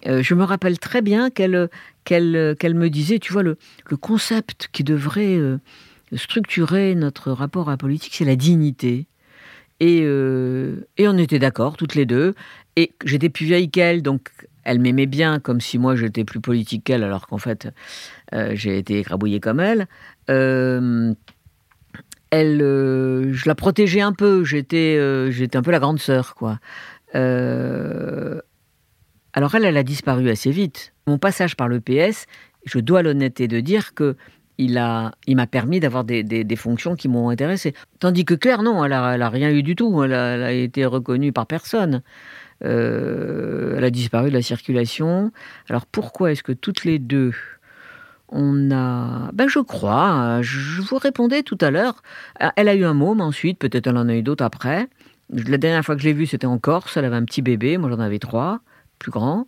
Euh, 0.07 0.21
je 0.21 0.35
me 0.35 0.43
rappelle 0.43 0.77
très 0.77 1.01
bien 1.01 1.29
qu'elle 1.31 1.69
me 2.05 2.87
disait, 2.89 3.17
tu 3.17 3.33
vois, 3.33 3.43
le, 3.43 3.57
le 3.89 3.97
concept 3.97 4.69
qui 4.71 4.83
devrait 4.83 5.35
euh, 5.35 5.57
structurer 6.15 6.93
notre 6.95 7.31
rapport 7.31 7.69
à 7.69 7.71
la 7.71 7.77
politique, 7.77 8.13
c'est 8.13 8.25
la 8.25 8.35
dignité. 8.35 9.07
Et, 9.83 10.01
et 10.01 11.07
on 11.07 11.17
était 11.17 11.39
d'accord, 11.39 11.75
toutes 11.75 11.95
les 11.95 12.05
deux. 12.05 12.35
Et 12.75 12.93
j'étais 13.03 13.29
plus 13.29 13.45
vieille 13.45 13.71
qu'elle, 13.71 14.03
donc 14.03 14.29
elle 14.63 14.79
m'aimait 14.79 15.07
bien, 15.07 15.39
comme 15.39 15.59
si 15.59 15.79
moi 15.79 15.95
j'étais 15.95 16.23
plus 16.23 16.39
politique 16.39 16.83
qu'elle, 16.83 17.03
alors 17.03 17.25
qu'en 17.25 17.39
fait 17.39 17.67
j'ai 18.31 18.77
été 18.77 18.99
écrabouillée 18.99 19.39
comme 19.39 19.59
elle 19.59 19.87
elle, 22.31 22.61
euh, 22.61 23.31
je 23.33 23.47
la 23.47 23.55
protégeais 23.55 24.01
un 24.01 24.13
peu. 24.13 24.43
J'étais, 24.43 24.95
euh, 24.97 25.31
un 25.53 25.61
peu 25.61 25.71
la 25.71 25.79
grande 25.79 25.99
sœur, 25.99 26.33
quoi. 26.33 26.59
Euh, 27.13 28.39
alors 29.33 29.53
elle, 29.53 29.65
elle 29.65 29.77
a 29.77 29.83
disparu 29.83 30.29
assez 30.29 30.49
vite. 30.49 30.93
Mon 31.07 31.17
passage 31.17 31.55
par 31.55 31.67
le 31.67 31.81
PS, 31.81 32.25
je 32.65 32.79
dois 32.79 33.03
l'honnêteté 33.03 33.47
de 33.47 33.59
dire 33.59 33.93
que 33.93 34.15
il 34.63 34.77
a, 34.77 35.11
il 35.27 35.35
m'a 35.35 35.47
permis 35.47 35.79
d'avoir 35.79 36.03
des, 36.03 36.23
des, 36.23 36.55
fonctions 36.55 36.95
qui 36.95 37.07
m'ont 37.07 37.29
intéressé. 37.29 37.73
Tandis 37.99 38.25
que 38.25 38.33
Claire, 38.33 38.63
non, 38.63 38.83
elle 38.85 38.93
a, 38.93 39.15
elle 39.15 39.21
a 39.21 39.29
rien 39.29 39.49
eu 39.51 39.63
du 39.63 39.75
tout. 39.75 40.03
Elle 40.03 40.13
a, 40.13 40.51
été 40.51 40.85
reconnue 40.85 41.31
par 41.31 41.47
personne. 41.47 42.01
elle 42.61 43.83
a 43.83 43.89
disparu 43.89 44.29
de 44.29 44.35
la 44.35 44.41
circulation. 44.41 45.31
Alors 45.69 45.85
pourquoi 45.85 46.31
est-ce 46.31 46.43
que 46.43 46.53
toutes 46.53 46.85
les 46.85 46.99
deux 46.99 47.33
on 48.31 48.71
a, 48.71 49.29
ben 49.33 49.47
je 49.47 49.59
crois, 49.59 50.41
je 50.41 50.81
vous 50.81 50.97
répondais 50.97 51.43
tout 51.43 51.57
à 51.59 51.69
l'heure, 51.69 52.01
elle 52.55 52.69
a 52.69 52.75
eu 52.75 52.85
un 52.85 52.93
môme 52.93 53.19
ensuite, 53.19 53.59
peut-être 53.59 53.87
elle 53.87 53.97
en 53.97 54.07
a 54.07 54.15
eu 54.15 54.23
d'autres 54.23 54.45
après. 54.45 54.87
La 55.29 55.57
dernière 55.57 55.83
fois 55.83 55.95
que 55.95 56.01
je 56.01 56.07
l'ai 56.07 56.13
vue, 56.13 56.25
c'était 56.25 56.47
en 56.47 56.57
Corse, 56.57 56.95
elle 56.97 57.05
avait 57.05 57.15
un 57.15 57.25
petit 57.25 57.41
bébé, 57.41 57.77
moi 57.77 57.89
j'en 57.89 57.99
avais 57.99 58.19
trois, 58.19 58.61
plus 58.99 59.11
grands. 59.11 59.47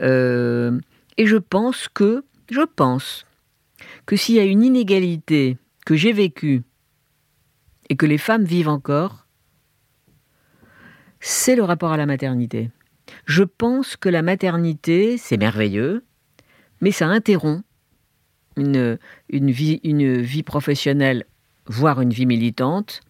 Euh, 0.00 0.78
et 1.16 1.26
je 1.26 1.36
pense 1.36 1.88
que, 1.88 2.24
je 2.50 2.62
pense 2.62 3.26
que 4.12 4.16
s'il 4.18 4.34
y 4.34 4.40
a 4.40 4.44
une 4.44 4.62
inégalité 4.62 5.56
que 5.86 5.96
j'ai 5.96 6.12
vécue 6.12 6.64
et 7.88 7.96
que 7.96 8.04
les 8.04 8.18
femmes 8.18 8.44
vivent 8.44 8.68
encore, 8.68 9.26
c'est 11.18 11.56
le 11.56 11.62
rapport 11.62 11.92
à 11.92 11.96
la 11.96 12.04
maternité. 12.04 12.70
Je 13.24 13.42
pense 13.42 13.96
que 13.96 14.10
la 14.10 14.20
maternité, 14.20 15.16
c'est 15.16 15.38
merveilleux, 15.38 16.04
mais 16.82 16.90
ça 16.90 17.06
interrompt 17.06 17.64
une, 18.58 18.98
vie, 19.30 20.42
professionnelle, 20.42 21.24
voire 21.64 22.02
une 22.02 22.12
vie 22.12 22.26
militante, 22.26 23.00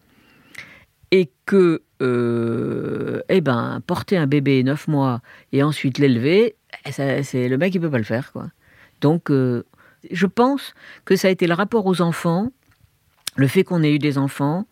et 1.11 1.33
que 1.45 1.83
euh, 2.01 3.21
eh 3.27 3.41
ben, 3.41 3.81
porter 3.85 4.15
un 4.15 4.27
bébé 4.27 4.63
neuf 4.63 4.87
mois 4.87 5.21
et 5.51 5.63
ensuite 5.63 5.97
l'élever, 5.97 6.55
c'est 6.89 7.49
le 7.49 7.57
mec 7.57 7.73
qui 7.73 7.79
peut 7.81 7.91
pas 7.91 7.97
le 7.97 8.05
faire. 8.05 8.31
Quoi. 8.31 8.47
Donc, 9.01 9.29
euh, 9.31 9.65
je 10.11 10.25
pense 10.25 10.73
que 11.05 11.15
ça 11.15 11.27
a 11.27 11.31
été 11.31 11.47
le 11.47 11.53
rapport 11.53 11.85
aux 11.85 12.01
enfants, 12.01 12.51
le 13.35 13.47
fait 13.47 13.63
qu'on 13.63 13.83
ait 13.83 13.93
eu 13.93 13.99
des 13.99 14.17
enfants, 14.17 14.67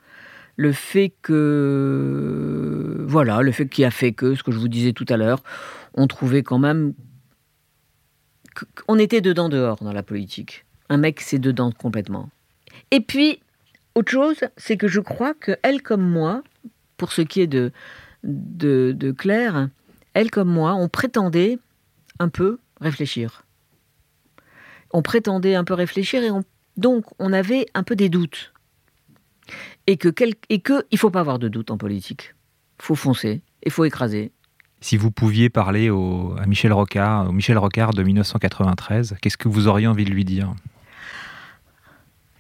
le 0.57 0.71
fait 0.71 1.13
que 1.21 3.03
voilà, 3.07 3.41
le 3.41 3.51
fait 3.51 3.67
qui 3.67 3.83
a 3.83 3.91
fait 3.91 4.11
que 4.11 4.35
ce 4.35 4.43
que 4.43 4.51
je 4.51 4.59
vous 4.59 4.67
disais 4.67 4.93
tout 4.93 5.05
à 5.09 5.17
l'heure, 5.17 5.41
on 5.93 6.07
trouvait 6.07 6.43
quand 6.43 6.59
même 6.59 6.93
on 8.87 8.99
était 8.99 9.21
dedans 9.21 9.49
dehors 9.49 9.77
dans 9.81 9.93
la 9.93 10.03
politique. 10.03 10.65
Un 10.89 10.97
mec, 10.97 11.21
c'est 11.21 11.39
dedans 11.39 11.71
complètement. 11.71 12.29
Et 12.91 12.99
puis, 12.99 13.41
autre 13.95 14.11
chose, 14.11 14.37
c'est 14.57 14.77
que 14.77 14.87
je 14.87 14.99
crois 14.99 15.33
que 15.33 15.57
elle 15.63 15.81
comme 15.81 16.07
moi, 16.07 16.43
pour 16.97 17.11
ce 17.11 17.21
qui 17.21 17.41
est 17.41 17.47
de, 17.47 17.71
de, 18.23 19.11
Claire, 19.17 19.69
elle 20.13 20.31
comme 20.31 20.49
moi, 20.49 20.73
on 20.75 20.89
prétendait 20.89 21.59
un 22.19 22.29
peu 22.29 22.59
réfléchir. 22.79 23.43
On 24.93 25.01
prétendait 25.01 25.55
un 25.55 25.63
peu 25.63 25.73
réfléchir 25.73 26.23
et 26.23 26.29
donc 26.77 27.05
on 27.19 27.33
avait 27.33 27.65
un 27.73 27.83
peu 27.83 27.95
des 27.95 28.09
doutes. 28.09 28.53
Et 29.87 29.97
que, 29.97 30.09
quel, 30.09 30.33
et 30.49 30.59
que 30.59 30.85
il 30.91 30.97
faut 30.97 31.09
pas 31.09 31.21
avoir 31.21 31.39
de 31.39 31.47
doute 31.47 31.71
en 31.71 31.77
politique. 31.77 32.35
Il 32.79 32.83
faut 32.83 32.95
foncer, 32.95 33.41
il 33.63 33.71
faut 33.71 33.85
écraser, 33.85 34.31
si 34.83 34.97
vous 34.97 35.11
pouviez 35.11 35.49
parler 35.49 35.89
à 35.89 36.45
Michel 36.47 36.73
Rocard, 36.73 37.29
au 37.29 37.31
Michel 37.31 37.57
Rocard 37.57 37.93
de 37.93 38.01
1993, 38.01 39.15
qu'est-ce 39.21 39.37
que 39.37 39.47
vous 39.47 39.67
auriez 39.67 39.85
envie 39.85 40.05
de 40.05 40.09
lui 40.09 40.25
dire? 40.25 40.55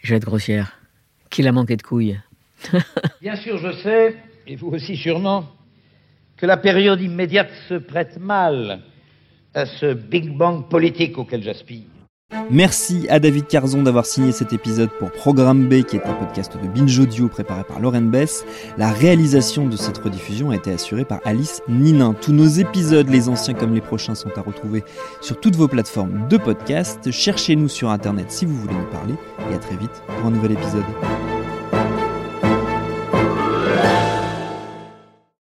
Je 0.01 0.09
vais 0.09 0.17
être 0.17 0.25
grossière. 0.25 0.79
Qu'il 1.29 1.47
a 1.47 1.51
manqué 1.51 1.77
de 1.77 1.83
couilles. 1.83 2.19
Bien 3.21 3.35
sûr, 3.35 3.59
je 3.59 3.71
sais, 3.83 4.17
et 4.47 4.55
vous 4.55 4.69
aussi 4.69 4.97
sûrement, 4.97 5.45
que 6.35 6.47
la 6.47 6.57
période 6.57 6.99
immédiate 6.99 7.51
se 7.69 7.75
prête 7.75 8.19
mal 8.19 8.81
à 9.53 9.67
ce 9.67 9.93
Big 9.93 10.35
Bang 10.35 10.67
politique 10.67 11.19
auquel 11.19 11.43
j'aspire. 11.43 11.90
Merci 12.49 13.07
à 13.09 13.19
David 13.19 13.47
Carzon 13.47 13.83
d'avoir 13.83 14.05
signé 14.05 14.31
cet 14.31 14.53
épisode 14.53 14.89
pour 14.99 15.11
Programme 15.11 15.67
B, 15.67 15.83
qui 15.83 15.97
est 15.97 16.05
un 16.05 16.13
podcast 16.13 16.57
de 16.61 16.67
Binge 16.67 16.99
Audio 16.99 17.27
préparé 17.27 17.63
par 17.63 17.79
Lauren 17.79 18.01
Bess. 18.01 18.45
La 18.77 18.91
réalisation 18.91 19.67
de 19.67 19.75
cette 19.77 19.97
rediffusion 19.97 20.51
a 20.51 20.55
été 20.55 20.71
assurée 20.71 21.05
par 21.05 21.19
Alice 21.23 21.61
Ninin. 21.67 22.13
Tous 22.19 22.33
nos 22.33 22.47
épisodes, 22.47 23.09
les 23.09 23.29
anciens 23.29 23.53
comme 23.53 23.73
les 23.73 23.81
prochains, 23.81 24.15
sont 24.15 24.31
à 24.37 24.41
retrouver 24.41 24.83
sur 25.21 25.39
toutes 25.39 25.55
vos 25.55 25.67
plateformes 25.67 26.27
de 26.29 26.37
podcast. 26.37 27.11
Cherchez-nous 27.11 27.69
sur 27.69 27.89
Internet 27.89 28.31
si 28.31 28.45
vous 28.45 28.55
voulez 28.55 28.75
nous 28.75 28.91
parler. 28.91 29.15
Et 29.49 29.55
à 29.55 29.57
très 29.57 29.75
vite 29.75 30.01
pour 30.07 30.27
un 30.27 30.31
nouvel 30.31 30.51
épisode. 30.53 31.40